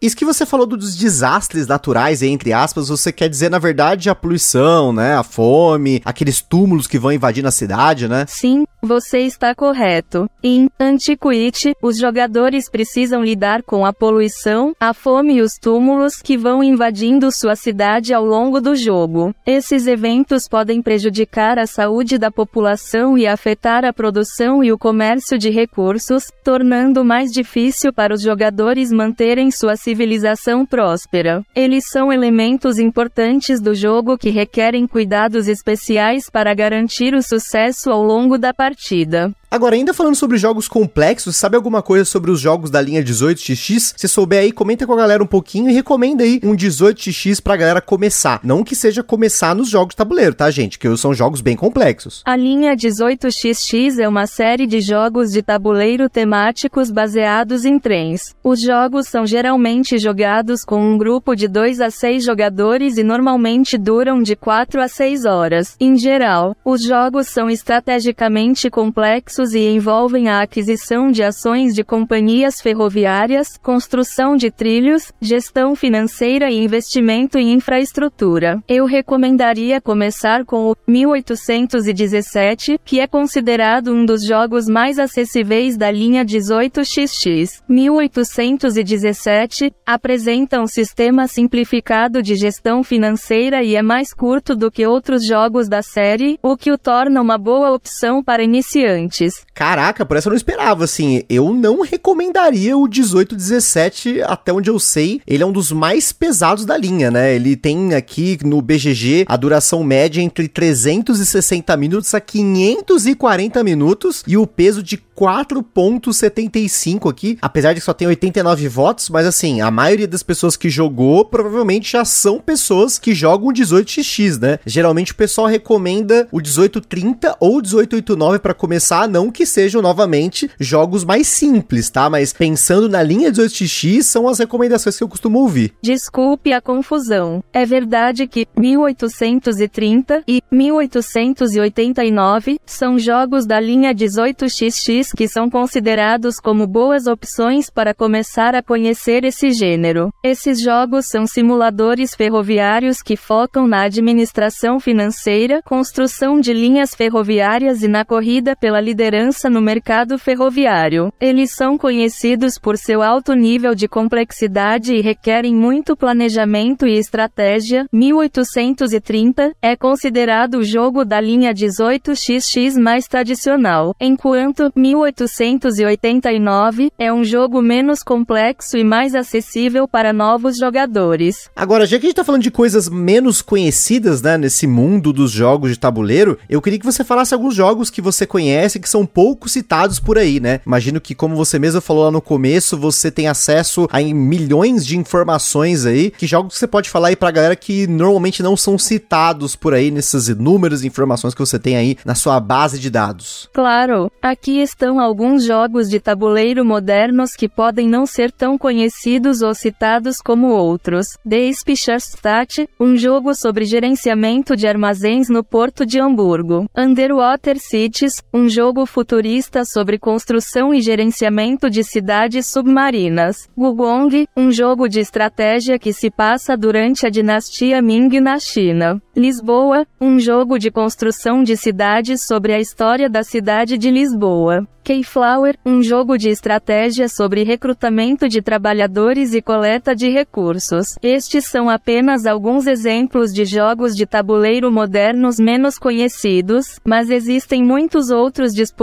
Isso 0.00 0.16
que 0.16 0.24
você 0.24 0.44
falou 0.44 0.66
dos 0.66 0.96
desastres 0.96 1.66
naturais, 1.66 2.22
entre 2.22 2.52
aspas, 2.52 2.88
você 2.88 3.12
quer 3.12 3.28
dizer 3.28 3.50
na 3.50 3.58
verdade 3.58 4.10
a 4.10 4.14
poluição, 4.14 4.92
né? 4.92 5.16
A 5.16 5.22
fome, 5.22 6.00
aqueles 6.04 6.40
túmulos 6.40 6.86
que 6.86 6.98
vão 6.98 7.12
invadir 7.12 7.42
na 7.42 7.50
cidade, 7.50 8.08
né? 8.08 8.24
Sim, 8.28 8.64
você 8.80 9.20
está 9.20 9.54
correto. 9.54 10.30
Em 10.42 10.68
Antiquity, 10.78 11.74
os 11.82 11.98
jogadores 11.98 12.70
precisam 12.70 13.24
lidar 13.24 13.62
com 13.62 13.84
a 13.84 13.92
poluição, 13.92 14.74
a 14.78 14.94
fome 14.94 15.34
e 15.34 15.42
os 15.42 15.54
túmulos 15.60 16.22
que 16.22 16.36
vão 16.36 16.62
invadindo 16.62 17.32
sua 17.32 17.56
cidade 17.56 18.14
ao 18.14 18.24
longo 18.24 18.60
do 18.60 18.76
jogo. 18.76 19.34
Esses 19.44 19.86
eventos 19.86 20.46
podem 20.48 20.80
prejudicar 20.80 21.58
a 21.58 21.66
saúde 21.66 22.18
da 22.18 22.30
população 22.30 23.18
e 23.18 23.26
afetar 23.26 23.84
a 23.84 23.92
produção 23.92 24.62
e 24.62 24.72
o 24.72 24.78
comércio 24.78 25.38
de 25.38 25.50
recursos, 25.50 26.24
tornando 26.44 27.04
mais 27.04 27.32
difícil 27.32 27.92
para 27.92 28.14
os 28.14 28.22
jogadores 28.22 28.92
manterem 28.98 29.48
sua 29.52 29.76
civilização 29.76 30.66
próspera. 30.66 31.44
Eles 31.54 31.84
são 31.88 32.12
elementos 32.12 32.80
importantes 32.80 33.60
do 33.60 33.72
jogo 33.72 34.18
que 34.18 34.28
requerem 34.28 34.88
cuidados 34.88 35.46
especiais 35.46 36.28
para 36.28 36.52
garantir 36.52 37.14
o 37.14 37.22
sucesso 37.22 37.92
ao 37.92 38.02
longo 38.02 38.36
da 38.36 38.52
partida. 38.52 39.32
Agora, 39.50 39.74
ainda 39.74 39.94
falando 39.94 40.14
sobre 40.14 40.36
jogos 40.36 40.68
complexos, 40.68 41.34
sabe 41.34 41.56
alguma 41.56 41.80
coisa 41.80 42.04
sobre 42.04 42.30
os 42.30 42.38
jogos 42.38 42.68
da 42.68 42.82
linha 42.82 43.02
18xx? 43.02 43.94
Se 43.96 44.06
souber 44.06 44.40
aí, 44.40 44.52
comenta 44.52 44.86
com 44.86 44.92
a 44.92 44.96
galera 44.96 45.22
um 45.22 45.26
pouquinho 45.26 45.70
e 45.70 45.72
recomenda 45.72 46.22
aí 46.22 46.38
um 46.44 46.54
18xx 46.54 47.40
pra 47.40 47.56
galera 47.56 47.80
começar. 47.80 48.40
Não 48.44 48.62
que 48.62 48.76
seja 48.76 49.02
começar 49.02 49.54
nos 49.54 49.70
jogos 49.70 49.94
tabuleiro, 49.94 50.34
tá, 50.34 50.50
gente? 50.50 50.78
Que 50.78 50.94
são 50.98 51.14
jogos 51.14 51.40
bem 51.40 51.56
complexos. 51.56 52.22
A 52.26 52.36
linha 52.36 52.76
18xx 52.76 53.98
é 53.98 54.06
uma 54.06 54.26
série 54.26 54.66
de 54.66 54.82
jogos 54.82 55.32
de 55.32 55.40
tabuleiro 55.40 56.10
temáticos 56.10 56.90
baseados 56.90 57.64
em 57.64 57.78
trens. 57.78 58.36
Os 58.44 58.60
jogos 58.60 59.08
são 59.08 59.26
geralmente 59.26 59.96
jogados 59.96 60.62
com 60.62 60.78
um 60.78 60.98
grupo 60.98 61.34
de 61.34 61.48
2 61.48 61.80
a 61.80 61.90
6 61.90 62.22
jogadores 62.22 62.98
e 62.98 63.02
normalmente 63.02 63.78
duram 63.78 64.22
de 64.22 64.36
4 64.36 64.82
a 64.82 64.88
6 64.88 65.24
horas. 65.24 65.74
Em 65.80 65.96
geral, 65.96 66.54
os 66.62 66.82
jogos 66.82 67.28
são 67.28 67.48
estrategicamente 67.48 68.68
complexos 68.68 69.37
e 69.38 69.68
envolvem 69.68 70.28
a 70.28 70.42
aquisição 70.42 71.10
de 71.10 71.22
ações 71.22 71.74
de 71.74 71.84
companhias 71.84 72.60
ferroviárias, 72.60 73.56
construção 73.62 74.36
de 74.36 74.50
trilhos, 74.50 75.12
gestão 75.20 75.76
financeira 75.76 76.50
e 76.50 76.62
investimento 76.62 77.38
em 77.38 77.52
infraestrutura. 77.52 78.62
Eu 78.68 78.84
recomendaria 78.84 79.80
começar 79.80 80.44
com 80.44 80.70
o 80.70 80.76
1817, 80.86 82.78
que 82.84 83.00
é 83.00 83.06
considerado 83.06 83.92
um 83.92 84.04
dos 84.04 84.24
jogos 84.24 84.68
mais 84.68 84.98
acessíveis 84.98 85.76
da 85.76 85.90
linha 85.90 86.24
18xx. 86.24 87.62
1817 87.68 89.72
apresenta 89.86 90.60
um 90.60 90.66
sistema 90.66 91.28
simplificado 91.28 92.22
de 92.22 92.34
gestão 92.34 92.82
financeira 92.82 93.62
e 93.62 93.76
é 93.76 93.82
mais 93.82 94.12
curto 94.12 94.56
do 94.56 94.70
que 94.70 94.86
outros 94.86 95.24
jogos 95.24 95.68
da 95.68 95.82
série, 95.82 96.38
o 96.42 96.56
que 96.56 96.72
o 96.72 96.78
torna 96.78 97.20
uma 97.20 97.38
boa 97.38 97.72
opção 97.72 98.22
para 98.22 98.42
iniciantes. 98.42 99.27
Caraca, 99.54 100.04
por 100.04 100.16
essa 100.16 100.28
eu 100.28 100.30
não 100.30 100.36
esperava, 100.36 100.84
assim, 100.84 101.22
eu 101.28 101.52
não 101.52 101.82
recomendaria 101.82 102.76
o 102.76 102.82
1817, 102.82 104.22
até 104.22 104.52
onde 104.52 104.70
eu 104.70 104.78
sei, 104.78 105.20
ele 105.26 105.42
é 105.42 105.46
um 105.46 105.52
dos 105.52 105.72
mais 105.72 106.12
pesados 106.12 106.64
da 106.64 106.76
linha, 106.76 107.10
né? 107.10 107.34
Ele 107.34 107.56
tem 107.56 107.94
aqui 107.94 108.38
no 108.44 108.60
BGG 108.60 109.24
a 109.28 109.36
duração 109.36 109.82
média 109.82 110.20
entre 110.20 110.48
360 110.48 111.76
minutos 111.76 112.14
a 112.14 112.20
540 112.20 113.62
minutos 113.64 114.22
e 114.26 114.36
o 114.36 114.46
peso 114.46 114.82
de 114.82 114.96
4.75 115.18 117.10
aqui, 117.10 117.36
apesar 117.42 117.72
de 117.72 117.80
que 117.80 117.86
só 117.86 117.92
tem 117.92 118.06
89 118.06 118.68
votos, 118.68 119.10
mas 119.10 119.26
assim, 119.26 119.60
a 119.60 119.68
maioria 119.68 120.06
das 120.06 120.22
pessoas 120.22 120.56
que 120.56 120.70
jogou 120.70 121.24
provavelmente 121.24 121.90
já 121.90 122.04
são 122.04 122.38
pessoas 122.38 123.00
que 123.00 123.12
jogam 123.14 123.52
18xx, 123.52 124.40
né? 124.40 124.60
Geralmente 124.64 125.10
o 125.10 125.16
pessoal 125.16 125.48
recomenda 125.48 126.28
o 126.30 126.36
1830 126.36 127.36
ou 127.40 127.56
1889 127.56 128.38
para 128.38 128.54
começar, 128.54 129.08
não 129.08 129.17
que 129.26 129.44
sejam 129.44 129.82
novamente 129.82 130.48
jogos 130.60 131.04
mais 131.04 131.26
simples, 131.26 131.90
tá? 131.90 132.08
Mas 132.08 132.32
pensando 132.32 132.88
na 132.88 133.02
linha 133.02 133.32
18x, 133.32 134.02
são 134.02 134.28
as 134.28 134.38
recomendações 134.38 134.96
que 134.96 135.02
eu 135.02 135.08
costumo 135.08 135.40
ouvir. 135.40 135.72
Desculpe 135.82 136.52
a 136.52 136.60
confusão. 136.60 137.42
É 137.52 137.66
verdade 137.66 138.28
que 138.28 138.46
1830 138.56 140.22
e 140.28 140.40
1889 140.50 142.58
são 142.64 142.98
jogos 142.98 143.46
da 143.46 143.58
linha 143.58 143.94
18xx 143.94 145.16
que 145.16 145.26
são 145.26 145.50
considerados 145.50 146.38
como 146.38 146.66
boas 146.66 147.06
opções 147.06 147.70
para 147.70 147.94
começar 147.94 148.54
a 148.54 148.62
conhecer 148.62 149.24
esse 149.24 149.50
gênero. 149.50 150.12
Esses 150.22 150.60
jogos 150.60 151.06
são 151.06 151.26
simuladores 151.26 152.14
ferroviários 152.14 153.02
que 153.02 153.16
focam 153.16 153.66
na 153.66 153.82
administração 153.82 154.78
financeira, 154.78 155.62
construção 155.64 156.40
de 156.40 156.52
linhas 156.52 156.94
ferroviárias 156.94 157.82
e 157.82 157.88
na 157.88 158.04
corrida 158.04 158.54
pela 158.54 158.80
liderança 158.80 159.07
no 159.50 159.60
mercado 159.60 160.18
ferroviário. 160.18 161.12
Eles 161.20 161.52
são 161.52 161.78
conhecidos 161.78 162.58
por 162.58 162.76
seu 162.76 163.00
alto 163.02 163.34
nível 163.34 163.74
de 163.74 163.88
complexidade 163.88 164.94
e 164.94 165.00
requerem 165.00 165.54
muito 165.54 165.96
planejamento 165.96 166.86
e 166.86 166.98
estratégia. 166.98 167.86
1830 167.92 169.52
é 169.62 169.76
considerado 169.76 170.58
o 170.58 170.64
jogo 170.64 171.04
da 171.04 171.20
linha 171.20 171.54
18xx 171.54 172.80
mais 172.80 173.06
tradicional, 173.06 173.94
enquanto 174.00 174.72
1889 174.76 176.90
é 176.98 177.12
um 177.12 177.22
jogo 177.24 177.62
menos 177.62 178.02
complexo 178.02 178.76
e 178.76 178.82
mais 178.84 179.14
acessível 179.14 179.88
para 179.88 180.12
novos 180.12 180.58
jogadores. 180.58 181.48
Agora, 181.56 181.86
já 181.86 181.98
que 181.98 182.06
a 182.06 182.08
gente 182.08 182.16
tá 182.16 182.24
falando 182.24 182.42
de 182.42 182.50
coisas 182.50 182.88
menos 182.88 183.40
conhecidas, 183.40 184.20
né, 184.22 184.36
nesse 184.36 184.66
mundo 184.66 185.12
dos 185.12 185.30
jogos 185.30 185.70
de 185.70 185.78
tabuleiro, 185.78 186.38
eu 186.48 186.60
queria 186.60 186.78
que 186.78 186.86
você 186.86 187.04
falasse 187.04 187.34
alguns 187.34 187.54
jogos 187.54 187.90
que 187.90 188.00
você 188.00 188.26
conhece 188.26 188.80
que 188.80 188.88
são 188.88 188.97
pouco 189.06 189.48
citados 189.48 189.98
por 189.98 190.18
aí, 190.18 190.40
né? 190.40 190.60
Imagino 190.66 191.00
que, 191.00 191.14
como 191.14 191.36
você 191.36 191.58
mesmo 191.58 191.80
falou 191.80 192.04
lá 192.04 192.10
no 192.10 192.20
começo, 192.20 192.76
você 192.76 193.10
tem 193.10 193.28
acesso 193.28 193.88
a 193.90 194.00
milhões 194.00 194.86
de 194.86 194.96
informações 194.96 195.86
aí. 195.86 196.10
Que 196.10 196.26
jogos 196.26 196.56
você 196.56 196.66
pode 196.66 196.90
falar 196.90 197.08
aí 197.08 197.16
pra 197.16 197.30
galera 197.30 197.56
que 197.56 197.86
normalmente 197.86 198.42
não 198.42 198.56
são 198.56 198.78
citados 198.78 199.56
por 199.56 199.74
aí 199.74 199.90
nesses 199.90 200.28
inúmeras 200.28 200.84
informações 200.84 201.34
que 201.34 201.40
você 201.40 201.58
tem 201.58 201.76
aí 201.76 201.96
na 202.04 202.14
sua 202.14 202.40
base 202.40 202.78
de 202.78 202.90
dados? 202.90 203.48
Claro, 203.52 204.10
aqui 204.22 204.60
estão 204.60 205.00
alguns 205.00 205.44
jogos 205.44 205.88
de 205.88 206.00
tabuleiro 206.00 206.64
modernos 206.64 207.32
que 207.32 207.48
podem 207.48 207.88
não 207.88 208.06
ser 208.06 208.32
tão 208.32 208.58
conhecidos 208.58 209.42
ou 209.42 209.54
citados 209.54 210.18
como 210.18 210.48
outros. 210.48 211.08
The 211.28 211.52
Speicherstadt, 211.52 212.68
um 212.78 212.96
jogo 212.96 213.34
sobre 213.34 213.64
gerenciamento 213.64 214.56
de 214.56 214.66
armazéns 214.66 215.28
no 215.28 215.42
porto 215.42 215.84
de 215.84 216.00
Hamburgo. 216.00 216.66
Underwater 216.76 217.58
Cities, 217.58 218.22
um 218.32 218.48
jogo 218.48 218.86
futurista 218.88 219.64
sobre 219.64 219.98
construção 219.98 220.74
e 220.74 220.80
gerenciamento 220.80 221.70
de 221.70 221.84
cidades 221.84 222.46
submarinas. 222.46 223.48
Gugong, 223.56 224.26
um 224.36 224.50
jogo 224.50 224.88
de 224.88 224.98
estratégia 224.98 225.78
que 225.78 225.92
se 225.92 226.10
passa 226.10 226.56
durante 226.56 227.06
a 227.06 227.10
dinastia 227.10 227.80
Ming 227.80 228.18
na 228.20 228.38
China. 228.38 229.00
Lisboa, 229.14 229.86
um 230.00 230.18
jogo 230.18 230.58
de 230.58 230.70
construção 230.70 231.42
de 231.42 231.56
cidades 231.56 232.26
sobre 232.26 232.52
a 232.52 232.58
história 232.58 233.08
da 233.08 233.22
cidade 233.22 233.76
de 233.76 233.90
Lisboa. 233.90 234.66
Keyflower, 234.88 235.58
um 235.66 235.82
jogo 235.82 236.16
de 236.16 236.30
estratégia 236.30 237.10
sobre 237.10 237.42
recrutamento 237.42 238.26
de 238.26 238.40
trabalhadores 238.40 239.34
e 239.34 239.42
coleta 239.42 239.94
de 239.94 240.08
recursos. 240.08 240.94
Estes 241.02 241.44
são 241.44 241.68
apenas 241.68 242.24
alguns 242.24 242.66
exemplos 242.66 243.34
de 243.34 243.44
jogos 243.44 243.94
de 243.94 244.06
tabuleiro 244.06 244.72
modernos 244.72 245.38
menos 245.38 245.78
conhecidos, 245.78 246.80
mas 246.86 247.10
existem 247.10 247.62
muitos 247.62 248.08
outros 248.08 248.54
disponíveis 248.54 248.77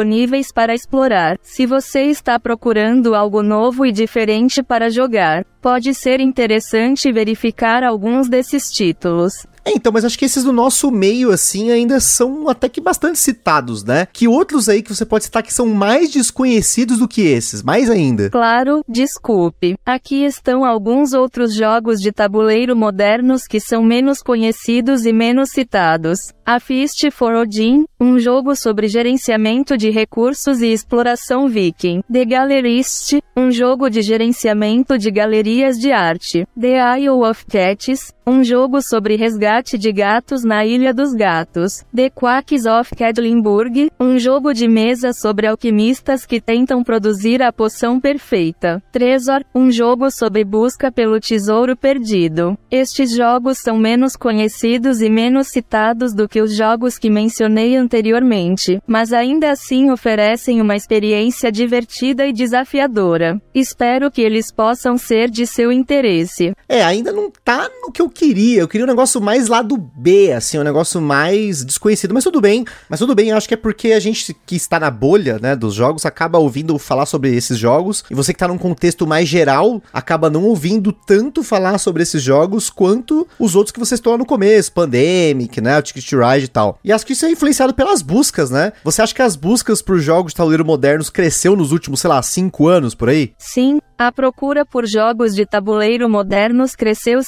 para 0.51 0.73
explorar. 0.73 1.38
Se 1.41 1.65
você 1.65 2.03
está 2.03 2.39
procurando 2.39 3.15
algo 3.15 3.41
novo 3.41 3.86
e 3.86 3.91
diferente 3.91 4.62
para 4.62 4.89
jogar, 4.89 5.45
pode 5.62 5.93
ser 5.93 6.19
interessante 6.19 7.12
verificar 7.12 7.84
alguns 7.84 8.27
desses 8.27 8.71
títulos. 8.71 9.47
É, 9.65 9.71
então, 9.71 9.91
mas 9.91 10.06
acho 10.06 10.17
que 10.17 10.25
esses 10.25 10.43
do 10.43 10.54
nosso 10.54 10.91
meio, 10.91 11.32
assim, 11.32 11.71
ainda 11.71 11.99
são 11.99 12.47
até 12.47 12.69
que 12.69 12.80
bastante 12.80 13.17
citados, 13.17 13.84
né? 13.84 14.08
Que 14.13 14.28
outros 14.28 14.69
aí 14.69 14.84
que 14.84 14.93
você 14.93 15.06
pode 15.06 15.23
citar 15.23 15.41
que 15.41 15.51
são 15.51 15.65
mais 15.67 16.12
desconhecidos 16.12 16.99
do 16.99 17.08
que 17.08 17.21
esses, 17.21 17.63
mais 17.63 17.89
ainda? 17.89 18.30
Claro, 18.30 18.84
desculpe. 18.88 19.75
Aqui 19.84 20.23
estão 20.23 20.63
alguns 20.63 21.13
outros 21.13 21.56
jogos 21.56 21.99
de 21.99 22.12
tabuleiro 22.12 22.75
modernos 22.75 23.47
que 23.47 23.60
são 23.60 23.84
menos 23.84 24.21
conhecidos 24.21 25.06
e 25.06 25.12
menos 25.12 25.49
citados. 25.49 26.32
A 26.45 26.60
Feast 26.60 27.10
for 27.10 27.34
Odin, 27.34 27.86
um 27.99 28.19
jogo 28.19 28.56
sobre 28.56 28.88
gerenciamento 28.88 29.75
de 29.75 29.89
recursos 29.89 30.62
e 30.62 30.67
exploração 30.67 31.47
viking. 31.47 32.04
The 32.12 32.23
Gallerist, 32.23 33.19
um 33.36 33.49
jogo 33.49 33.89
de 33.89 34.04
gerenciamento 34.04 34.95
de 34.95 35.10
galerias 35.10 35.80
de 35.80 35.91
arte. 35.91 36.47
The 36.60 36.99
Isle 36.99 37.23
of 37.23 37.45
Cats, 37.47 38.13
um 38.27 38.43
jogo 38.43 38.81
sobre 38.81 39.15
resgate 39.15 39.77
de 39.77 39.91
gatos 39.91 40.43
na 40.43 40.65
Ilha 40.65 40.93
dos 40.93 41.13
Gatos. 41.13 41.83
The 41.95 42.09
Quacks 42.09 42.65
of 42.65 42.95
Quedlinburg, 42.95 43.91
um 43.99 44.17
jogo 44.17 44.51
de 44.51 44.67
mesa 44.67 45.13
sobre 45.13 45.45
alquimistas 45.45 46.25
que 46.25 46.41
tentam 46.41 46.83
produzir 46.83 47.43
a 47.43 47.53
poção 47.53 47.99
perfeita. 47.99 48.81
Treasure, 48.91 49.45
um 49.53 49.71
jogo 49.71 50.09
sobre 50.09 50.43
busca 50.43 50.91
pelo 50.91 51.19
tesouro 51.19 51.77
perdido. 51.77 52.57
Estes 52.71 53.11
jogos 53.15 53.59
são 53.59 53.77
menos 53.77 54.15
conhecidos 54.15 55.01
e 55.01 55.09
menos 55.09 55.49
citados 55.49 56.13
do 56.13 56.27
que 56.27 56.41
os 56.41 56.55
jogos 56.55 56.97
que 56.97 57.09
mencionei 57.09 57.75
anteriormente, 57.75 58.81
mas 58.88 59.13
ainda 59.13 59.51
assim 59.51 59.91
oferecem 59.91 60.61
uma 60.61 60.75
experiência 60.75 61.51
divertida 61.51 62.25
e 62.25 62.33
desafiadora. 62.33 63.39
Espero 63.53 64.09
que 64.09 64.21
eles 64.21 64.51
possam 64.51 64.97
ser 64.97 65.29
de 65.29 65.45
seu 65.45 65.71
interesse. 65.71 66.53
É, 66.67 66.83
ainda 66.83 67.11
não 67.11 67.31
tá 67.43 67.69
no 67.81 67.91
que 67.91 68.01
eu 68.01 68.09
queria. 68.15 68.62
Eu 68.62 68.67
queria 68.67 68.86
um 68.86 68.89
negócio 68.89 69.21
mais 69.21 69.47
lado 69.47 69.78
B, 69.78 70.32
assim, 70.32 70.58
um 70.58 70.63
negócio 70.63 71.01
mais 71.01 71.63
desconhecido. 71.63 72.13
Mas 72.13 72.23
tudo 72.23 72.39
bem. 72.39 72.65
Mas 72.89 72.99
tudo 72.99 73.13
bem, 73.13 73.30
eu 73.30 73.38
acho 73.38 73.47
que 73.47 73.54
é 73.54 73.58
porque 73.58 73.91
a 73.91 73.99
gente 73.99 74.36
que 74.45 74.56
está 74.56 74.80
na 74.80 74.89
bolha, 74.89 75.38
né, 75.39 75.56
dos 75.56 75.73
jogos, 75.73 76.06
acaba 76.06 76.39
ouvindo 76.39 76.78
falar 76.80 77.06
sobre 77.06 77.36
esses 77.36 77.58
jogos. 77.58 78.04
E 78.10 78.15
você 78.15 78.34
que 78.34 78.39
tá 78.39 78.47
num 78.47 78.58
contexto 78.58 79.06
mais 79.06 79.28
geral, 79.28 79.82
acaba 79.93 80.30
não 80.30 80.45
ouvindo 80.45 80.91
tanto 80.91 81.43
falar 81.43 81.78
sobre 81.78 82.04
esses 82.04 82.21
jogos 82.21 82.69
quanto 82.69 83.28
os 83.38 83.56
outros 83.56 83.71
que 83.71 83.80
você 83.80 83.95
estão 83.95 84.17
no 84.17 84.25
começo. 84.25 84.71
Pandemic, 84.71 85.60
né, 85.60 85.78
o 85.78 85.82
Ticket 85.82 86.12
Ride 86.13 86.45
e 86.45 86.49
tal. 86.49 86.80
E 86.84 86.91
acho 86.91 87.06
que 87.06 87.13
isso 87.13 87.25
é 87.25 87.32
influenciado 87.32 87.73
pelas 87.73 88.01
buscas, 88.01 88.49
né? 88.49 88.71
Você 88.84 89.01
acha 89.01 89.13
que 89.13 89.21
as 89.21 89.36
buscas 89.36 89.82
por 89.82 89.99
jogos 89.99 90.32
de 90.32 90.38
tabuleiro 90.38 90.65
modernos 90.65 91.10
cresceu 91.10 91.56
nos 91.56 91.71
últimos, 91.71 91.99
sei 91.99 92.10
lá, 92.10 92.21
cinco 92.21 92.67
anos 92.67 92.95
por 92.95 93.10
aí? 93.10 93.34
Sim, 93.38 93.80
a 93.97 94.12
procura 94.12 94.65
por 94.65 94.86
jogos 94.86 95.34
de 95.34 95.45
tabuleiro 95.45 96.10
modernos 96.10 96.75
cresceu 96.75 97.23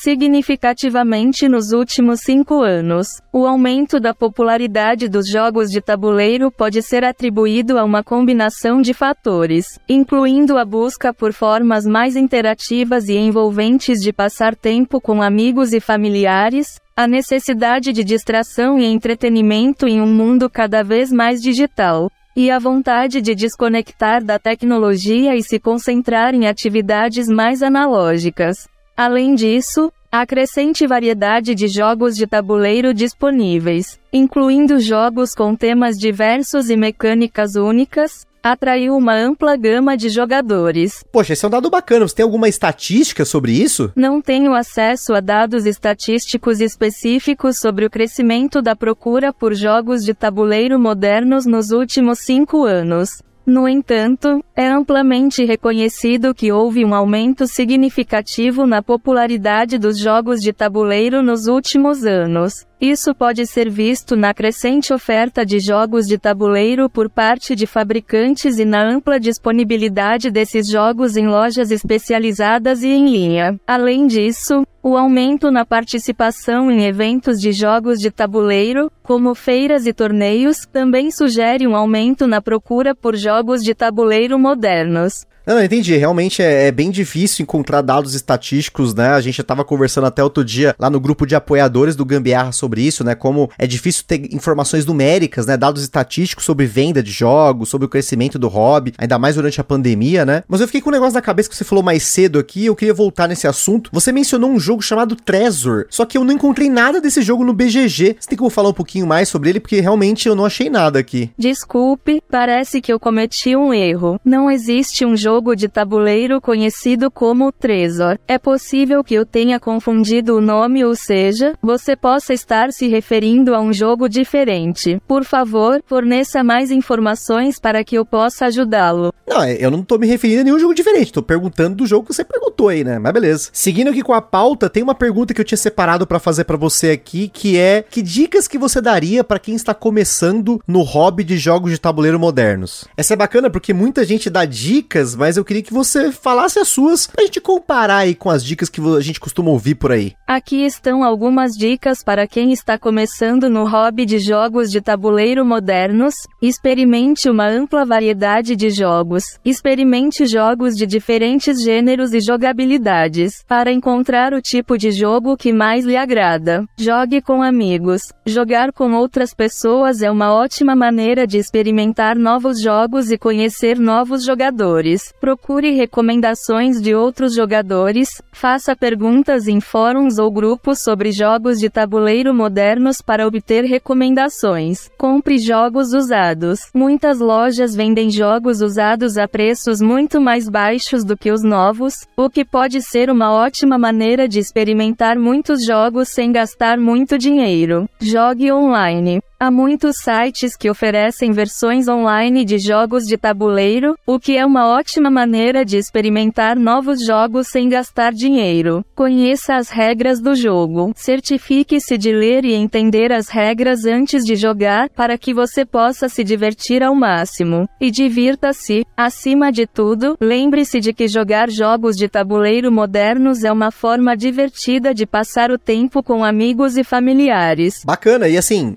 significativamente 0.77 1.49
nos 1.49 1.71
últimos 1.71 2.21
cinco 2.21 2.61
anos. 2.61 3.07
O 3.33 3.45
aumento 3.45 3.99
da 3.99 4.13
popularidade 4.13 5.09
dos 5.09 5.27
jogos 5.27 5.71
de 5.71 5.81
tabuleiro 5.81 6.51
pode 6.51 6.81
ser 6.81 7.03
atribuído 7.03 7.77
a 7.77 7.83
uma 7.83 8.03
combinação 8.03 8.81
de 8.81 8.93
fatores, 8.93 9.79
incluindo 9.89 10.57
a 10.57 10.63
busca 10.63 11.13
por 11.13 11.33
formas 11.33 11.85
mais 11.85 12.15
interativas 12.15 13.09
e 13.09 13.17
envolventes 13.17 13.99
de 13.99 14.13
passar 14.13 14.55
tempo 14.55 15.01
com 15.01 15.21
amigos 15.21 15.73
e 15.73 15.79
familiares, 15.79 16.79
a 16.95 17.07
necessidade 17.07 17.91
de 17.91 18.03
distração 18.03 18.79
e 18.79 18.85
entretenimento 18.85 19.87
em 19.87 19.99
um 19.99 20.07
mundo 20.07 20.49
cada 20.49 20.83
vez 20.83 21.11
mais 21.11 21.41
digital 21.41 22.09
e 22.35 22.51
a 22.51 22.59
vontade 22.59 23.19
de 23.19 23.33
desconectar 23.33 24.23
da 24.23 24.37
tecnologia 24.37 25.35
e 25.35 25.41
se 25.41 25.59
concentrar 25.59 26.35
em 26.35 26.47
atividades 26.47 27.27
mais 27.27 27.63
analógicas. 27.63 28.67
Além 28.95 29.35
disso, 29.35 29.91
a 30.11 30.25
crescente 30.25 30.87
variedade 30.87 31.53
de 31.53 31.67
jogos 31.67 32.15
de 32.15 32.25
tabuleiro 32.25 32.93
disponíveis, 32.93 33.99
incluindo 34.11 34.79
jogos 34.79 35.35
com 35.35 35.55
temas 35.55 35.97
diversos 35.97 36.69
e 36.69 36.77
mecânicas 36.77 37.55
únicas, 37.55 38.25
atraiu 38.41 38.95
uma 38.95 39.13
ampla 39.13 39.57
gama 39.57 39.97
de 39.97 40.07
jogadores. 40.07 41.03
Poxa, 41.11 41.33
esse 41.33 41.43
é 41.43 41.47
um 41.47 41.51
dado 41.51 41.69
bacana. 41.69 42.07
Você 42.07 42.15
tem 42.15 42.23
alguma 42.23 42.47
estatística 42.47 43.25
sobre 43.25 43.51
isso? 43.51 43.91
Não 43.95 44.21
tenho 44.21 44.53
acesso 44.53 45.13
a 45.13 45.19
dados 45.19 45.65
estatísticos 45.65 46.61
específicos 46.61 47.59
sobre 47.59 47.85
o 47.85 47.89
crescimento 47.89 48.61
da 48.61 48.75
procura 48.75 49.33
por 49.33 49.53
jogos 49.53 50.05
de 50.05 50.13
tabuleiro 50.13 50.79
modernos 50.79 51.45
nos 51.45 51.71
últimos 51.71 52.19
cinco 52.19 52.63
anos. 52.63 53.21
No 53.47 53.65
entanto, 53.65 54.43
é 54.53 54.67
amplamente 54.67 55.45
reconhecido 55.45 56.35
que 56.35 56.51
houve 56.51 56.83
um 56.83 56.93
aumento 56.93 57.47
significativo 57.47 58.67
na 58.67 58.81
popularidade 58.83 59.77
dos 59.77 59.97
jogos 59.97 60.41
de 60.41 60.51
tabuleiro 60.51 61.23
nos 61.23 61.47
últimos 61.47 62.03
anos. 62.05 62.67
Isso 62.79 63.15
pode 63.15 63.47
ser 63.47 63.69
visto 63.69 64.17
na 64.17 64.33
crescente 64.33 64.93
oferta 64.93 65.45
de 65.45 65.59
jogos 65.59 66.05
de 66.05 66.17
tabuleiro 66.17 66.89
por 66.89 67.09
parte 67.09 67.55
de 67.55 67.65
fabricantes 67.65 68.59
e 68.59 68.65
na 68.65 68.83
ampla 68.83 69.17
disponibilidade 69.17 70.29
desses 70.29 70.67
jogos 70.67 71.15
em 71.15 71.29
lojas 71.29 71.71
especializadas 71.71 72.83
e 72.83 72.89
em 72.89 73.09
linha. 73.09 73.57
Além 73.65 74.07
disso, 74.07 74.63
o 74.87 74.95
aumento 74.95 75.51
na 75.51 75.65
participação 75.65 76.71
em 76.71 76.85
eventos 76.85 77.41
de 77.41 77.51
jogos 77.51 77.99
de 77.99 78.09
tabuleiro, 78.09 78.89
como 79.03 79.35
feiras 79.35 79.85
e 79.85 79.91
torneios, 79.91 80.65
também 80.71 81.11
sugere 81.11 81.67
um 81.67 81.75
aumento 81.75 82.25
na 82.25 82.41
procura 82.41 82.95
por 82.95 83.13
jogos 83.13 83.61
de 83.61 83.75
tabuleiro 83.75 84.39
modernos. 84.39 85.25
Não, 85.47 85.63
entendi. 85.63 85.95
Realmente 85.95 86.41
é, 86.41 86.67
é, 86.67 86.71
bem 86.73 86.91
difícil 86.91 87.43
encontrar 87.43 87.81
dados 87.81 88.13
estatísticos, 88.13 88.93
né? 88.93 89.11
A 89.11 89.21
gente 89.21 89.37
já 89.37 89.45
tava 89.45 89.63
conversando 89.63 90.05
até 90.05 90.21
outro 90.21 90.43
dia 90.43 90.75
lá 90.77 90.89
no 90.89 90.99
grupo 90.99 91.25
de 91.25 91.35
apoiadores 91.35 91.95
do 91.95 92.03
Gambiarra 92.03 92.51
sobre 92.51 92.81
isso, 92.81 93.01
né? 93.01 93.15
Como 93.15 93.49
é 93.57 93.65
difícil 93.65 94.03
ter 94.05 94.33
informações 94.33 94.85
numéricas, 94.85 95.45
né? 95.45 95.55
Dados 95.55 95.81
estatísticos 95.81 96.43
sobre 96.43 96.65
venda 96.65 97.01
de 97.01 97.11
jogos, 97.11 97.69
sobre 97.69 97.85
o 97.85 97.89
crescimento 97.89 98.37
do 98.37 98.49
hobby, 98.49 98.93
ainda 98.97 99.17
mais 99.17 99.35
durante 99.35 99.61
a 99.61 99.63
pandemia, 99.63 100.25
né? 100.25 100.43
Mas 100.49 100.59
eu 100.59 100.67
fiquei 100.67 100.81
com 100.81 100.89
um 100.89 100.93
negócio 100.93 101.13
na 101.13 101.21
cabeça 101.21 101.47
que 101.47 101.55
você 101.55 101.63
falou 101.63 101.81
mais 101.81 102.03
cedo 102.03 102.39
aqui, 102.39 102.65
eu 102.65 102.75
queria 102.75 102.93
voltar 102.93 103.29
nesse 103.29 103.47
assunto. 103.47 103.89
Você 103.93 104.11
mencionou 104.11 104.51
um 104.51 104.59
jogo 104.59 104.81
chamado 104.81 105.15
Trezor, 105.15 105.85
só 105.89 106.05
que 106.05 106.17
eu 106.17 106.25
não 106.25 106.33
encontrei 106.33 106.69
nada 106.69 106.99
desse 106.99 107.21
jogo 107.21 107.45
no 107.45 107.53
BGG. 107.53 108.17
Você 108.19 108.27
tem 108.27 108.37
como 108.37 108.49
falar 108.49 108.67
um 108.67 108.73
pouquinho 108.73 109.07
mais 109.07 109.29
sobre 109.29 109.49
ele, 109.49 109.61
porque 109.61 109.79
realmente 109.79 110.27
eu 110.27 110.35
não 110.35 110.45
achei 110.45 110.69
nada 110.69 110.99
aqui. 110.99 111.31
Desculpe, 111.37 112.21
parece 112.29 112.81
que 112.81 112.91
eu 112.91 112.99
cometi 112.99 113.55
um 113.55 113.73
erro. 113.73 114.19
Não 114.25 114.51
existe 114.51 115.05
um 115.05 115.15
jogo 115.15 115.36
jogo 115.37 115.55
de 115.55 115.67
tabuleiro 115.67 116.41
conhecido 116.41 117.11
como 117.11 117.51
Trezor. 117.51 118.17
É 118.27 118.39
possível 118.39 119.03
que 119.03 119.13
eu 119.13 119.23
tenha 119.23 119.59
confundido 119.59 120.35
o 120.35 120.41
nome 120.41 120.83
ou 120.83 120.95
seja, 120.95 121.53
você 121.61 121.95
possa 121.95 122.33
estar 122.33 122.73
se 122.73 122.87
referindo 122.87 123.53
a 123.53 123.61
um 123.61 123.71
jogo 123.71 124.09
diferente. 124.09 124.99
Por 125.07 125.23
favor, 125.23 125.79
forneça 125.85 126.43
mais 126.43 126.71
informações 126.71 127.59
para 127.59 127.83
que 127.83 127.95
eu 127.95 128.03
possa 128.03 128.47
ajudá-lo. 128.47 129.13
Não, 129.27 129.43
é, 129.43 129.57
eu 129.59 129.69
não 129.69 129.83
tô 129.83 129.99
me 129.99 130.07
referindo 130.07 130.41
a 130.41 130.43
nenhum 130.45 130.57
jogo 130.57 130.73
diferente, 130.73 131.11
tô 131.11 131.21
perguntando 131.21 131.75
do 131.75 131.85
jogo 131.85 132.07
que 132.07 132.15
você 132.15 132.23
perguntou 132.23 132.69
aí, 132.69 132.83
né? 132.83 132.97
Mas 132.97 133.13
beleza. 133.13 133.49
Seguindo 133.51 133.89
aqui 133.89 134.01
com 134.01 134.13
a 134.13 134.21
pauta, 134.21 134.69
tem 134.69 134.81
uma 134.81 134.95
pergunta 134.95 135.33
que 135.33 135.41
eu 135.41 135.45
tinha 135.45 135.57
separado 135.57 136.07
para 136.07 136.17
fazer 136.17 136.45
para 136.45 136.55
você 136.55 136.91
aqui, 136.91 137.27
que 137.27 137.57
é: 137.57 137.83
que 137.87 138.01
dicas 138.01 138.47
que 138.47 138.57
você 138.57 138.81
daria 138.81 139.23
para 139.23 139.37
quem 139.37 139.53
está 139.53 139.73
começando 139.73 140.61
no 140.65 140.81
hobby 140.81 141.23
de 141.23 141.37
jogos 141.37 141.71
de 141.71 141.79
tabuleiro 141.79 142.19
modernos? 142.19 142.85
Essa 142.95 143.13
é 143.13 143.17
bacana 143.17 143.49
porque 143.49 143.73
muita 143.73 144.05
gente 144.05 144.29
dá 144.29 144.45
dicas, 144.45 145.13
mas 145.13 145.26
mas 145.27 145.35
eu 145.35 145.43
queria 145.43 145.61
que 145.61 145.73
você 145.73 146.09
falasse 146.09 146.57
as 146.57 146.69
suas 146.69 147.05
pra 147.05 147.25
gente 147.25 147.41
comparar 147.41 147.97
aí 147.97 148.15
com 148.15 148.29
as 148.29 148.41
dicas 148.41 148.69
que 148.69 148.79
a 148.79 149.01
gente 149.01 149.19
costuma 149.19 149.51
ouvir 149.51 149.75
por 149.75 149.91
aí. 149.91 150.13
Aqui 150.25 150.65
estão 150.65 151.03
algumas 151.03 151.51
dicas 151.51 152.01
para 152.01 152.25
quem 152.25 152.53
está 152.53 152.77
começando 152.77 153.49
no 153.49 153.67
hobby 153.67 154.05
de 154.05 154.19
jogos 154.19 154.71
de 154.71 154.79
tabuleiro 154.79 155.43
modernos. 155.43 156.15
Experimente 156.41 157.29
uma 157.29 157.45
ampla 157.45 157.83
variedade 157.83 158.55
de 158.55 158.69
jogos. 158.69 159.37
Experimente 159.43 160.25
jogos 160.25 160.77
de 160.77 160.85
diferentes 160.85 161.61
gêneros 161.61 162.13
e 162.13 162.21
jogabilidades 162.21 163.43
para 163.45 163.69
encontrar 163.69 164.33
o 164.33 164.41
tipo 164.41 164.77
de 164.77 164.91
jogo 164.91 165.35
que 165.35 165.51
mais 165.51 165.83
lhe 165.83 165.97
agrada. 165.97 166.63
Jogue 166.79 167.21
com 167.21 167.43
amigos. 167.43 168.01
Jogar 168.25 168.71
com 168.71 168.93
outras 168.93 169.33
pessoas 169.33 170.01
é 170.01 170.09
uma 170.09 170.33
ótima 170.33 170.73
maneira 170.73 171.27
de 171.27 171.37
experimentar 171.37 172.15
novos 172.15 172.61
jogos 172.61 173.11
e 173.11 173.17
conhecer 173.17 173.77
novos 173.77 174.23
jogadores. 174.23 175.13
Procure 175.19 175.71
recomendações 175.71 176.79
de 176.79 176.93
outros 176.93 177.33
jogadores, 177.33 178.21
faça 178.31 178.75
perguntas 178.75 179.47
em 179.47 179.59
fóruns 179.59 180.19
ou 180.19 180.31
grupos 180.31 180.81
sobre 180.81 181.11
jogos 181.11 181.59
de 181.59 181.69
tabuleiro 181.69 182.33
modernos 182.33 183.01
para 183.01 183.25
obter 183.25 183.65
recomendações. 183.65 184.89
Compre 184.97 185.39
jogos 185.39 185.91
usados. 185.91 186.59
Muitas 186.73 187.19
lojas 187.19 187.75
vendem 187.75 188.11
jogos 188.11 188.61
usados 188.61 189.17
a 189.17 189.27
preços 189.27 189.81
muito 189.81 190.21
mais 190.21 190.47
baixos 190.47 191.03
do 191.03 191.17
que 191.17 191.31
os 191.31 191.43
novos, 191.43 192.05
o 192.15 192.29
que 192.29 192.45
pode 192.45 192.81
ser 192.81 193.09
uma 193.09 193.33
ótima 193.33 193.77
maneira 193.77 194.27
de 194.27 194.39
experimentar 194.39 195.17
muitos 195.17 195.65
jogos 195.65 196.09
sem 196.09 196.31
gastar 196.31 196.77
muito 196.77 197.17
dinheiro. 197.17 197.89
Jogue 197.99 198.51
online. 198.51 199.19
Há 199.39 199.51
muitos 199.51 199.97
sites 199.97 200.57
que 200.57 200.67
oferecem 200.67 201.31
versões 201.31 201.87
online 201.87 202.43
de 202.43 202.57
jogos 202.57 203.03
de 203.03 203.17
tabuleiro, 203.17 203.95
o 204.03 204.19
que 204.19 204.35
é 204.35 204.43
uma 204.43 204.65
ótima 204.65 205.11
maneira 205.11 205.63
de 205.63 205.77
experimentar 205.77 206.55
novos 206.55 207.05
jogos 207.05 207.47
sem 207.47 207.69
gastar 207.69 208.13
dinheiro. 208.13 208.83
Conheça 208.95 209.55
as 209.55 209.69
regras 209.69 210.19
do 210.19 210.33
jogo. 210.33 210.91
Certifique-se 210.95 211.99
de 211.99 212.11
ler 212.11 212.45
e 212.45 212.55
entender 212.55 213.11
as 213.11 213.29
regras 213.29 213.85
antes 213.85 214.25
de 214.25 214.35
jogar 214.35 214.89
para 214.89 215.19
que 215.19 215.35
você 215.35 215.63
possa 215.63 216.09
se 216.09 216.23
divertir 216.23 216.81
ao 216.81 216.95
máximo. 216.95 217.69
E 217.79 217.91
divirta-se. 217.91 218.87
Acima 218.97 219.51
de 219.51 219.67
tudo, 219.67 220.17
lembre-se 220.19 220.79
de 220.79 220.91
que 220.91 221.07
jogar 221.07 221.47
jogos 221.47 221.95
de 221.95 222.09
tabuleiro 222.09 222.71
modernos 222.71 223.43
é 223.43 223.51
uma 223.51 223.69
forma 223.69 224.17
divertida 224.17 224.95
de 224.95 225.05
passar 225.05 225.51
o 225.51 225.59
tempo 225.59 226.01
com 226.01 226.23
amigos 226.23 226.75
e 226.75 226.83
familiares. 226.83 227.83
Bacana, 227.85 228.27
e 228.27 228.35
assim, 228.35 228.75